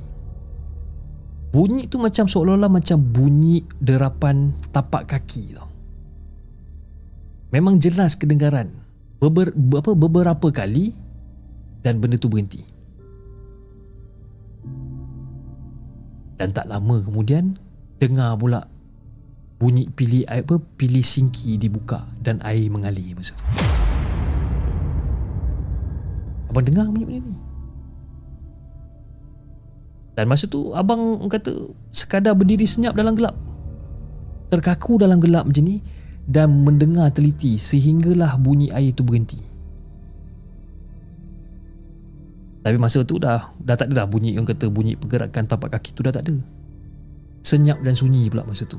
Bunyi 1.52 1.84
tu 1.84 2.00
macam 2.00 2.24
seolah-olah 2.24 2.72
macam 2.72 2.96
bunyi 2.96 3.60
derapan 3.76 4.56
tapak 4.72 5.04
kaki 5.04 5.52
tau. 5.52 5.68
Memang 7.52 7.76
jelas 7.76 8.16
kedengaran. 8.16 8.72
Beber, 9.20 9.52
apa, 9.52 9.92
Beberapa 9.94 10.48
kali 10.50 10.90
Dan 11.84 12.02
benda 12.02 12.16
tu 12.18 12.26
berhenti. 12.26 12.64
Dan 16.40 16.48
tak 16.50 16.66
lama 16.66 16.98
kemudian 17.04 17.54
Dengar 18.02 18.34
pula 18.34 18.66
Bunyi 19.62 19.86
pilih 19.86 20.26
air 20.26 20.42
apa 20.42 20.58
Pilih 20.58 21.06
singki 21.06 21.54
dibuka 21.54 22.02
Dan 22.18 22.42
air 22.42 22.66
mengalir 22.66 23.14
masa 23.14 23.38
tu. 23.38 23.44
Abang 26.50 26.66
dengar 26.66 26.90
bunyi 26.90 27.06
benda 27.06 27.20
ni 27.30 27.51
dan 30.12 30.28
masa 30.28 30.44
tu 30.44 30.76
abang 30.76 31.24
kata 31.24 31.72
sekadar 31.88 32.36
berdiri 32.36 32.68
senyap 32.68 32.92
dalam 32.92 33.16
gelap. 33.16 33.32
Terkaku 34.52 35.00
dalam 35.00 35.16
gelap 35.16 35.48
macam 35.48 35.64
ni 35.64 35.80
dan 36.28 36.52
mendengar 36.52 37.08
teliti 37.08 37.56
sehinggalah 37.56 38.36
bunyi 38.36 38.68
air 38.68 38.92
tu 38.92 39.00
berhenti. 39.00 39.40
Tapi 42.62 42.76
masa 42.78 43.02
tu 43.02 43.18
dah 43.18 43.50
dah 43.58 43.74
tak 43.74 43.90
ada 43.90 44.04
dah 44.04 44.06
bunyi 44.06 44.36
yang 44.36 44.46
kata 44.46 44.70
bunyi 44.70 44.94
pergerakan 44.94 45.48
tapak 45.48 45.72
kaki 45.74 45.96
tu 45.96 46.04
dah 46.04 46.12
tak 46.12 46.28
ada. 46.28 46.36
Senyap 47.42 47.80
dan 47.82 47.96
sunyi 47.96 48.28
pula 48.28 48.44
masa 48.46 48.68
tu. 48.68 48.78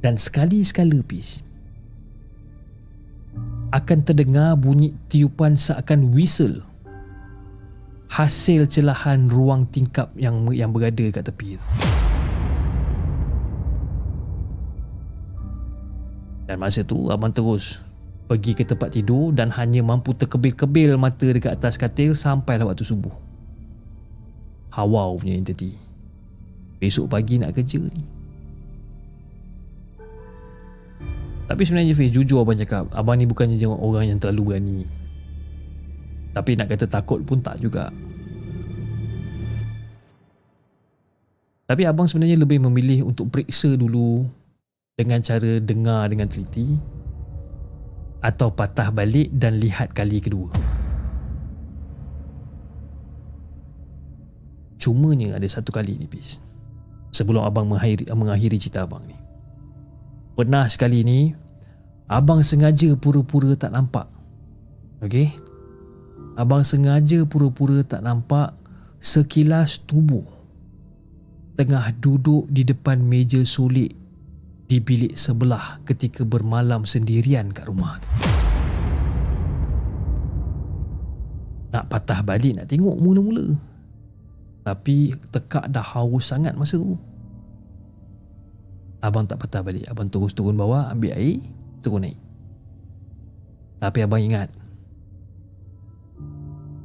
Dan 0.00 0.16
sekali-sekala 0.16 0.96
pis 1.04 1.44
akan 3.70 3.98
terdengar 4.00 4.56
bunyi 4.56 4.96
tiupan 5.12 5.58
seakan 5.58 6.08
whistle 6.14 6.69
hasil 8.10 8.66
celahan 8.66 9.30
ruang 9.30 9.70
tingkap 9.70 10.10
yang 10.18 10.42
yang 10.50 10.74
berada 10.74 11.06
kat 11.14 11.22
tepi 11.22 11.54
tu. 11.54 11.66
Dan 16.50 16.58
masa 16.58 16.82
tu 16.82 17.06
abang 17.06 17.30
terus 17.30 17.78
pergi 18.26 18.58
ke 18.58 18.66
tempat 18.66 18.98
tidur 18.98 19.30
dan 19.30 19.54
hanya 19.54 19.86
mampu 19.86 20.10
terkebil-kebil 20.18 20.98
mata 20.98 21.30
dekat 21.30 21.54
atas 21.54 21.78
katil 21.78 22.18
sampailah 22.18 22.66
waktu 22.66 22.82
subuh. 22.82 23.14
Hawa 24.74 25.14
punya 25.14 25.38
entiti. 25.38 25.78
Besok 26.82 27.06
pagi 27.06 27.38
nak 27.38 27.54
kerja 27.54 27.78
ni. 27.78 28.02
Tapi 31.46 31.62
sebenarnya 31.66 31.94
Fiz, 31.98 32.14
jujur 32.14 32.42
abang 32.42 32.58
cakap, 32.58 32.86
abang 32.94 33.18
ni 33.18 33.26
bukannya 33.26 33.58
orang 33.66 34.14
yang 34.14 34.18
terlalu 34.22 34.54
berani. 34.54 34.99
Tapi 36.30 36.54
nak 36.54 36.70
kata 36.70 36.86
takut 36.86 37.22
pun 37.26 37.42
tak 37.42 37.58
juga. 37.58 37.90
Tapi 41.70 41.86
abang 41.86 42.10
sebenarnya 42.10 42.34
lebih 42.34 42.58
memilih 42.66 43.06
untuk 43.06 43.30
periksa 43.30 43.78
dulu 43.78 44.26
dengan 44.98 45.22
cara 45.22 45.62
dengar 45.62 46.10
dengan 46.10 46.26
teliti 46.26 46.74
atau 48.20 48.50
patah 48.50 48.90
balik 48.90 49.30
dan 49.30 49.56
lihat 49.62 49.94
kali 49.94 50.18
kedua. 50.18 50.50
Cumanya 54.82 55.38
ada 55.38 55.46
satu 55.46 55.70
kali 55.70 55.94
ni 55.94 56.10
bis. 56.10 56.42
Sebelum 57.14 57.46
abang 57.46 57.70
mengakhiri, 57.70 58.10
mengakhiri 58.10 58.56
cerita 58.58 58.86
abang 58.86 59.06
ni. 59.06 59.14
Pernah 60.34 60.66
sekali 60.66 61.06
ni 61.06 61.30
abang 62.10 62.42
sengaja 62.42 62.98
pura-pura 62.98 63.54
tak 63.54 63.70
nampak. 63.70 64.10
Okey? 65.06 65.49
Abang 66.40 66.64
sengaja 66.64 67.20
pura-pura 67.28 67.84
tak 67.84 68.00
nampak 68.00 68.56
sekilas 68.96 69.84
tubuh 69.84 70.24
tengah 71.60 71.92
duduk 72.00 72.48
di 72.48 72.64
depan 72.64 72.96
meja 72.96 73.44
sulit 73.44 73.92
di 74.64 74.80
bilik 74.80 75.20
sebelah 75.20 75.84
ketika 75.84 76.24
bermalam 76.24 76.88
sendirian 76.88 77.52
kat 77.52 77.68
rumah 77.68 78.00
tu. 78.00 78.08
Nak 81.76 81.92
patah 81.92 82.24
balik 82.24 82.56
nak 82.56 82.72
tengok 82.72 82.96
mula-mula. 82.96 83.60
Tapi 84.64 85.12
tekak 85.28 85.68
dah 85.68 85.84
haus 85.84 86.24
sangat 86.24 86.56
masa 86.56 86.80
tu. 86.80 86.96
Abang 89.04 89.28
tak 89.28 89.44
patah 89.44 89.60
balik. 89.60 89.84
Abang 89.92 90.08
terus 90.08 90.32
turun 90.32 90.56
bawah 90.56 90.88
ambil 90.88 91.12
air, 91.20 91.44
turun 91.84 92.08
naik. 92.08 92.16
Tapi 93.76 93.98
abang 94.00 94.24
ingat 94.24 94.48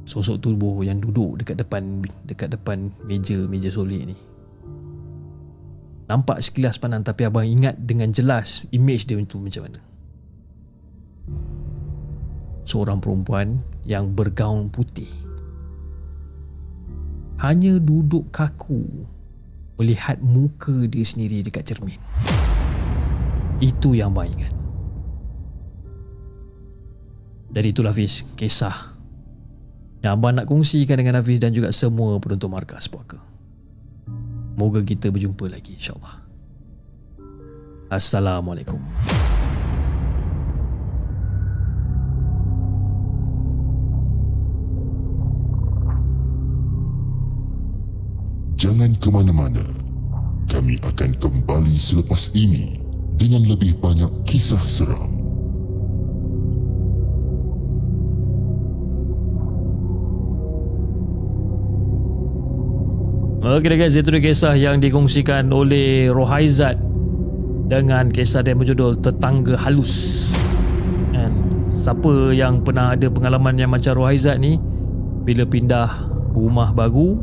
sosok 0.06 0.38
tubuh 0.38 0.86
yang 0.86 1.02
duduk 1.02 1.42
dekat 1.42 1.58
depan 1.58 1.98
dekat 2.22 2.54
depan 2.54 2.94
meja 3.04 3.36
meja 3.50 3.68
solik 3.68 4.14
ni. 4.14 4.16
Nampak 6.06 6.38
sekilas 6.38 6.78
pandang 6.78 7.02
tapi 7.02 7.26
abang 7.26 7.42
ingat 7.42 7.74
dengan 7.82 8.14
jelas 8.14 8.62
image 8.70 9.10
dia 9.10 9.18
itu 9.18 9.42
macam 9.42 9.66
mana. 9.66 9.82
Seorang 12.62 13.02
perempuan 13.02 13.58
yang 13.82 14.14
bergaun 14.14 14.70
putih. 14.70 15.10
Hanya 17.42 17.82
duduk 17.82 18.30
kaku 18.30 18.86
melihat 19.76 20.22
muka 20.22 20.86
dia 20.86 21.02
sendiri 21.02 21.42
dekat 21.42 21.74
cermin. 21.74 21.98
Itu 23.58 23.98
yang 23.98 24.14
abang 24.14 24.30
ingat. 24.30 24.54
Dari 27.50 27.74
itulah 27.74 27.90
Hafiz 27.90 28.22
kisah 28.38 28.95
yang 30.06 30.22
abang 30.22 30.38
nak 30.38 30.46
kongsikan 30.46 31.02
dengan 31.02 31.18
Hafiz 31.18 31.42
dan 31.42 31.50
juga 31.50 31.74
semua 31.74 32.14
penonton 32.22 32.46
markas 32.46 32.86
puaka. 32.86 33.18
Moga 34.54 34.78
kita 34.78 35.10
berjumpa 35.10 35.50
lagi 35.50 35.74
insyaAllah. 35.74 36.22
Assalamualaikum. 37.90 38.78
Jangan 48.54 48.94
ke 49.02 49.08
mana-mana. 49.10 49.66
Kami 50.46 50.78
akan 50.86 51.18
kembali 51.18 51.74
selepas 51.74 52.30
ini 52.38 52.78
dengan 53.18 53.42
lebih 53.50 53.74
banyak 53.82 54.22
kisah 54.22 54.62
seram. 54.62 55.25
Okey 63.46 63.78
guys, 63.78 63.94
itu 63.94 64.10
dia 64.10 64.18
kisah 64.18 64.58
yang 64.58 64.82
dikongsikan 64.82 65.46
oleh 65.54 66.10
Rohaizat 66.10 66.82
dengan 67.70 68.10
kisah 68.10 68.42
dia 68.42 68.58
berjudul 68.58 68.98
Tetangga 68.98 69.54
Halus. 69.54 70.26
And 71.14 71.46
siapa 71.70 72.34
yang 72.34 72.66
pernah 72.66 72.98
ada 72.98 73.06
pengalaman 73.06 73.54
yang 73.54 73.70
macam 73.70 74.02
Rohaizat 74.02 74.42
ni 74.42 74.58
bila 75.22 75.46
pindah 75.46 76.10
rumah 76.34 76.74
baru, 76.74 77.14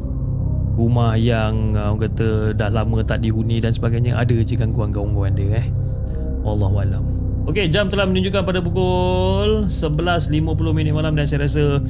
rumah 0.79 1.19
yang 1.19 1.75
uh, 1.75 1.91
orang 1.91 2.07
kata 2.07 2.55
dah 2.55 2.71
lama 2.71 3.03
tak 3.03 3.19
dihuni 3.19 3.59
dan 3.59 3.75
sebagainya, 3.75 4.15
ada 4.15 4.31
je 4.31 4.55
gangguan-gangguan 4.55 5.35
dia 5.35 5.59
eh. 5.59 5.67
Wallahualam. 6.47 7.03
Okey, 7.51 7.67
jam 7.67 7.91
telah 7.91 8.07
menunjukkan 8.07 8.47
pada 8.47 8.63
pukul 8.63 9.67
11.50 9.67 10.39
minit 10.71 10.95
malam 10.95 11.19
dan 11.19 11.27
saya 11.27 11.43
rasa 11.43 11.83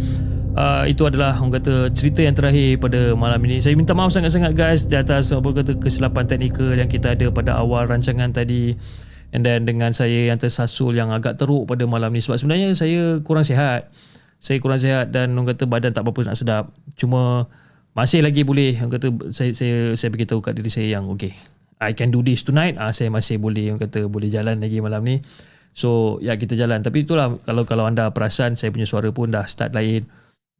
uh, 0.57 0.83
itu 0.85 1.03
adalah 1.05 1.35
orang 1.37 1.59
kata 1.59 1.89
cerita 1.93 2.21
yang 2.21 2.35
terakhir 2.37 2.77
pada 2.79 3.13
malam 3.17 3.41
ini. 3.45 3.59
Saya 3.59 3.77
minta 3.77 3.97
maaf 3.97 4.13
sangat-sangat 4.13 4.53
guys 4.53 4.85
di 4.85 4.95
atas 4.97 5.33
apa 5.33 5.49
kata 5.49 5.77
kesilapan 5.77 6.25
teknikal 6.29 6.73
yang 6.73 6.89
kita 6.89 7.17
ada 7.17 7.27
pada 7.29 7.57
awal 7.59 7.89
rancangan 7.89 8.29
tadi. 8.33 8.77
And 9.33 9.41
then 9.41 9.65
dengan 9.65 9.97
saya 9.97 10.29
yang 10.29 10.37
tersasul 10.37 10.93
yang 10.93 11.09
agak 11.09 11.41
teruk 11.41 11.65
pada 11.65 11.89
malam 11.89 12.13
ni 12.13 12.21
sebab 12.21 12.37
sebenarnya 12.37 12.77
saya 12.77 13.17
kurang 13.25 13.45
sihat. 13.45 13.89
saya 14.43 14.59
kurang 14.59 14.75
sihat 14.75 15.15
dan 15.15 15.31
orang 15.39 15.55
kata 15.55 15.63
badan 15.63 15.95
tak 15.95 16.03
berapa 16.03 16.27
nak 16.27 16.35
sedap. 16.35 16.63
Cuma 16.99 17.47
masih 17.95 18.19
lagi 18.19 18.43
boleh 18.43 18.75
orang 18.75 18.91
kata 18.91 19.07
saya 19.31 19.55
saya 19.55 19.95
saya 19.95 20.09
beritahu 20.11 20.43
kat 20.43 20.59
diri 20.59 20.67
saya 20.67 20.99
yang 20.99 21.07
okay 21.07 21.31
I 21.79 21.95
can 21.95 22.11
do 22.11 22.19
this 22.19 22.43
tonight. 22.43 22.75
Ah 22.75 22.91
saya 22.91 23.07
masih 23.07 23.39
boleh 23.39 23.71
orang 23.71 23.87
kata 23.87 24.11
boleh 24.11 24.27
jalan 24.27 24.59
lagi 24.59 24.83
malam 24.83 25.01
ni. 25.07 25.23
So 25.73 26.19
ya 26.19 26.35
kita 26.35 26.59
jalan 26.59 26.83
tapi 26.83 27.07
itulah 27.07 27.39
kalau 27.47 27.63
kalau 27.63 27.87
anda 27.87 28.11
perasan 28.11 28.59
saya 28.59 28.69
punya 28.69 28.85
suara 28.85 29.09
pun 29.09 29.31
dah 29.31 29.47
start 29.47 29.71
lain 29.73 30.05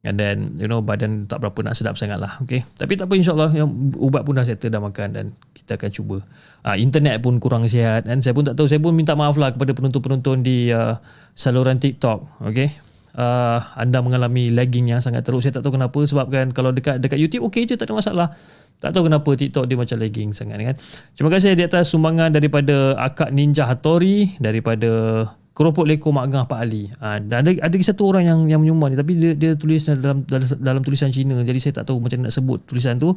and 0.04 0.20
then 0.20 0.52
you 0.60 0.68
know 0.68 0.84
badan 0.84 1.24
tak 1.24 1.40
berapa 1.40 1.56
nak 1.64 1.74
sedap 1.74 1.96
sangat 1.96 2.20
lah 2.20 2.36
okay? 2.44 2.62
Tapi 2.76 2.94
tak 2.94 3.08
apa 3.08 3.16
insyaAllah 3.16 3.50
yang 3.56 3.68
ubat 3.96 4.22
pun 4.22 4.36
dah 4.36 4.44
settle 4.44 4.68
dah 4.68 4.78
makan 4.78 5.08
dan 5.16 5.26
kita 5.56 5.80
akan 5.80 5.90
cuba. 5.90 6.16
Uh, 6.64 6.76
internet 6.76 7.24
pun 7.24 7.40
kurang 7.40 7.64
sihat. 7.64 8.04
Dan 8.04 8.20
saya 8.20 8.36
pun 8.36 8.44
tak 8.44 8.54
tahu 8.54 8.68
saya 8.68 8.78
pun 8.78 8.92
minta 8.92 9.16
maaf 9.16 9.34
lah 9.40 9.56
kepada 9.56 9.72
penonton-penonton 9.72 10.44
di 10.44 10.68
uh, 10.70 11.00
saluran 11.32 11.80
TikTok 11.80 12.44
okay? 12.44 12.70
Uh, 13.14 13.62
anda 13.78 14.02
mengalami 14.02 14.50
lagging 14.52 14.92
yang 14.92 15.00
sangat 15.00 15.24
teruk. 15.24 15.40
Saya 15.40 15.56
tak 15.56 15.64
tahu 15.64 15.80
kenapa 15.80 16.02
sebab 16.04 16.26
kan 16.28 16.50
kalau 16.52 16.74
dekat 16.74 17.00
dekat 17.00 17.16
YouTube 17.16 17.46
okey 17.48 17.64
je 17.64 17.80
tak 17.80 17.88
ada 17.88 17.96
masalah. 17.96 18.28
Tak 18.82 18.90
tahu 18.92 19.06
kenapa 19.08 19.30
TikTok 19.32 19.64
dia 19.64 19.78
macam 19.78 19.96
lagging 19.96 20.36
sangat 20.36 20.60
kan. 20.60 20.76
Terima 21.14 21.30
kasih 21.32 21.56
di 21.56 21.64
atas 21.64 21.88
sumbangan 21.88 22.34
daripada 22.34 22.98
Akak 22.98 23.32
Ninja 23.32 23.64
Hattori 23.64 24.34
daripada 24.42 25.24
Keropok 25.54 25.86
Leko 25.86 26.10
Mak 26.10 26.26
Gah 26.34 26.44
Pak 26.50 26.58
Ali. 26.58 26.90
Ha, 26.98 27.22
dan 27.22 27.46
ada 27.46 27.50
ada 27.62 27.74
satu 27.78 28.10
orang 28.10 28.26
yang 28.26 28.38
yang 28.50 28.60
menyumbang 28.60 28.90
ni 28.90 28.96
tapi 28.98 29.14
dia 29.14 29.38
dia 29.38 29.54
tulis 29.54 29.86
dalam, 29.86 30.26
dalam 30.26 30.46
dalam 30.58 30.82
tulisan 30.82 31.14
Cina 31.14 31.38
jadi 31.46 31.62
saya 31.62 31.78
tak 31.78 31.94
tahu 31.94 32.02
macam 32.02 32.26
nak 32.26 32.34
sebut 32.34 32.66
tulisan 32.66 32.98
tu. 32.98 33.14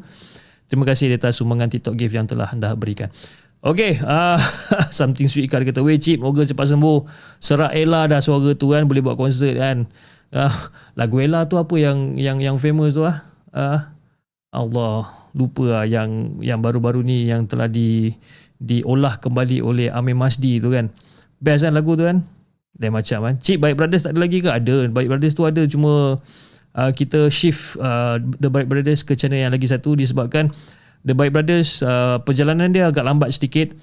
Terima 0.69 0.85
kasih 0.85 1.15
atas 1.17 1.41
sumbangan 1.41 1.71
TikTok 1.73 1.97
gift 1.97 2.13
yang 2.13 2.29
telah 2.29 2.53
anda 2.53 2.77
berikan. 2.77 3.09
Okay, 3.57 3.97
uh, 4.05 4.37
something 4.93 5.25
sweet 5.25 5.49
kata 5.49 5.65
kata, 5.65 5.81
weh 5.81 5.97
cip, 5.97 6.21
moga 6.21 6.45
cepat 6.45 6.77
sembuh. 6.77 7.09
Serak 7.41 7.73
Ella 7.73 8.05
dah 8.05 8.21
suara 8.21 8.53
tu 8.53 8.69
kan, 8.69 8.85
boleh 8.85 9.01
buat 9.01 9.17
konsert 9.17 9.57
kan. 9.57 9.89
Uh, 10.29 10.53
lagu 10.93 11.17
Ella 11.17 11.49
tu 11.49 11.57
apa 11.57 11.73
yang 11.79 12.19
yang 12.21 12.37
yang 12.37 12.61
famous 12.61 12.93
tu 12.93 13.01
ah? 13.01 13.25
Uh, 13.49 13.81
Allah, 14.53 15.09
lupa 15.33 15.81
lah 15.81 15.85
yang 15.89 16.37
yang 16.43 16.61
baru-baru 16.61 17.01
ni 17.01 17.25
yang 17.25 17.49
telah 17.49 17.65
di 17.65 18.13
diolah 18.61 19.17
kembali 19.17 19.57
oleh 19.65 19.87
Amir 19.89 20.13
Masdi 20.13 20.61
tu 20.61 20.69
kan. 20.69 20.93
Best 21.37 21.65
kan 21.65 21.73
lagu 21.73 21.93
tu 21.93 22.03
kan? 22.05 22.25
Lain 22.77 22.93
macam 22.93 23.19
kan. 23.25 23.35
Cik 23.41 23.57
Baik 23.57 23.75
Brothers 23.77 24.05
tak 24.05 24.13
ada 24.13 24.19
lagi 24.21 24.37
ke? 24.41 24.49
Ada. 24.49 24.89
Baik 24.89 25.07
Brothers 25.09 25.33
tu 25.33 25.43
ada 25.45 25.61
cuma 25.65 26.21
uh, 26.77 26.91
kita 26.93 27.29
shift 27.33 27.77
uh, 27.81 28.21
The 28.21 28.49
Baik 28.49 28.69
Brothers 28.69 29.01
ke 29.01 29.17
channel 29.17 29.41
yang 29.41 29.53
lagi 29.53 29.65
satu 29.65 29.97
disebabkan 29.97 30.53
The 31.05 31.17
Baik 31.17 31.33
Brothers 31.33 31.81
uh, 31.81 32.21
perjalanan 32.21 32.73
dia 32.73 32.89
agak 32.89 33.05
lambat 33.05 33.33
sedikit. 33.33 33.73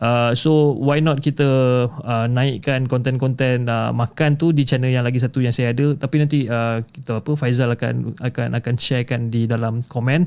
Uh, 0.00 0.32
so 0.32 0.72
why 0.80 0.98
not 1.04 1.20
kita 1.20 1.44
uh, 1.86 2.26
naikkan 2.26 2.88
konten-konten 2.88 3.68
uh, 3.68 3.92
makan 3.92 4.40
tu 4.40 4.50
di 4.50 4.64
channel 4.64 4.88
yang 4.88 5.04
lagi 5.04 5.20
satu 5.20 5.44
yang 5.44 5.52
saya 5.52 5.76
ada 5.76 5.92
tapi 5.94 6.16
nanti 6.16 6.48
uh, 6.48 6.80
kita 6.80 7.20
apa 7.20 7.36
Faizal 7.36 7.76
akan 7.76 8.16
akan 8.18 8.56
akan 8.56 8.74
sharekan 8.80 9.28
di 9.28 9.44
dalam 9.44 9.84
komen 9.84 10.26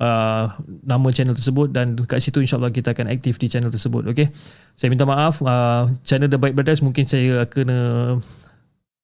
uh, 0.00 0.44
nama 0.84 1.08
channel 1.12 1.36
tersebut 1.36 1.72
dan 1.72 1.96
kat 2.04 2.20
situ 2.20 2.40
insyaAllah 2.40 2.72
kita 2.72 2.92
akan 2.92 3.08
aktif 3.12 3.40
di 3.40 3.48
channel 3.48 3.72
tersebut 3.72 4.04
okay? 4.08 4.28
saya 4.76 4.88
minta 4.92 5.08
maaf 5.08 5.40
uh, 5.44 5.88
channel 6.04 6.28
The 6.28 6.40
Bike 6.40 6.56
Brothers 6.56 6.84
mungkin 6.84 7.08
saya 7.08 7.44
kena 7.48 8.20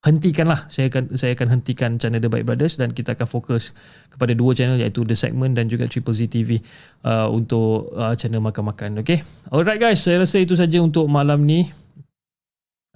hentikan 0.02 0.50
lah 0.50 0.66
saya 0.66 0.90
akan 0.90 1.14
saya 1.14 1.32
akan 1.38 1.48
hentikan 1.58 1.94
channel 1.96 2.18
The 2.18 2.30
Bike 2.32 2.46
Brothers 2.46 2.76
dan 2.76 2.90
kita 2.90 3.14
akan 3.14 3.28
fokus 3.28 3.70
kepada 4.10 4.34
dua 4.34 4.52
channel 4.52 4.76
iaitu 4.76 5.06
The 5.06 5.14
Segment 5.14 5.54
dan 5.54 5.70
juga 5.70 5.86
Triple 5.86 6.14
Z 6.14 6.28
TV 6.28 6.58
uh, 7.06 7.30
untuk 7.30 7.94
uh, 7.94 8.12
channel 8.18 8.42
makan-makan 8.42 9.00
okay? 9.00 9.22
alright 9.48 9.78
guys 9.78 10.02
saya 10.02 10.20
rasa 10.22 10.42
itu 10.42 10.58
saja 10.58 10.82
untuk 10.82 11.06
malam 11.06 11.46
ni 11.46 11.70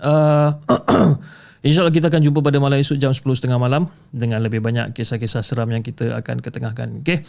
uh, 0.02 0.50
InsyaAllah 1.66 1.90
kita 1.90 2.06
akan 2.06 2.22
jumpa 2.22 2.46
pada 2.46 2.62
malam 2.62 2.78
esok 2.78 2.94
jam 2.94 3.10
10.30 3.10 3.50
malam 3.58 3.90
dengan 4.14 4.38
lebih 4.38 4.62
banyak 4.62 4.94
kisah-kisah 4.94 5.42
seram 5.42 5.66
yang 5.74 5.82
kita 5.82 6.14
akan 6.14 6.38
ketengahkan. 6.38 7.02
Okay. 7.02 7.26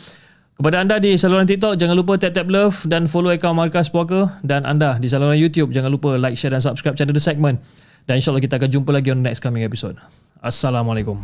Kepada 0.57 0.81
anda 0.81 0.97
di 0.97 1.13
saluran 1.21 1.45
TikTok, 1.45 1.77
jangan 1.77 1.93
lupa 1.93 2.17
tap-tap 2.17 2.49
love 2.49 2.81
dan 2.89 3.05
follow 3.05 3.29
akaun 3.29 3.53
Markas 3.53 3.93
Puaka. 3.93 4.41
Dan 4.41 4.65
anda 4.65 4.97
di 4.97 5.05
saluran 5.05 5.37
YouTube, 5.37 5.69
jangan 5.69 5.93
lupa 5.93 6.17
like, 6.17 6.33
share 6.33 6.49
dan 6.49 6.65
subscribe 6.65 6.97
channel 6.97 7.13
The 7.13 7.21
Segment. 7.21 7.61
Dan 8.09 8.17
insyaAllah 8.17 8.41
kita 8.41 8.57
akan 8.57 8.65
jumpa 8.65 8.89
lagi 8.89 9.13
on 9.13 9.21
next 9.21 9.45
coming 9.45 9.61
episode. 9.61 10.01
Assalamualaikum. 10.41 11.21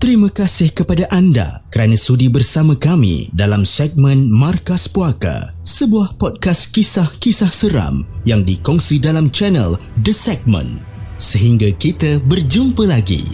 Terima 0.00 0.28
kasih 0.32 0.72
kepada 0.72 1.04
anda 1.12 1.64
kerana 1.72 1.96
sudi 1.96 2.32
bersama 2.32 2.76
kami 2.76 3.28
dalam 3.36 3.68
segmen 3.68 4.32
Markas 4.32 4.88
Puaka, 4.88 5.56
sebuah 5.74 6.22
podcast 6.22 6.70
kisah-kisah 6.70 7.50
seram 7.50 8.06
yang 8.22 8.46
dikongsi 8.46 9.02
dalam 9.02 9.26
channel 9.34 9.74
The 10.06 10.14
Segment. 10.14 10.78
Sehingga 11.18 11.74
kita 11.74 12.22
berjumpa 12.22 12.86
lagi. 12.86 13.26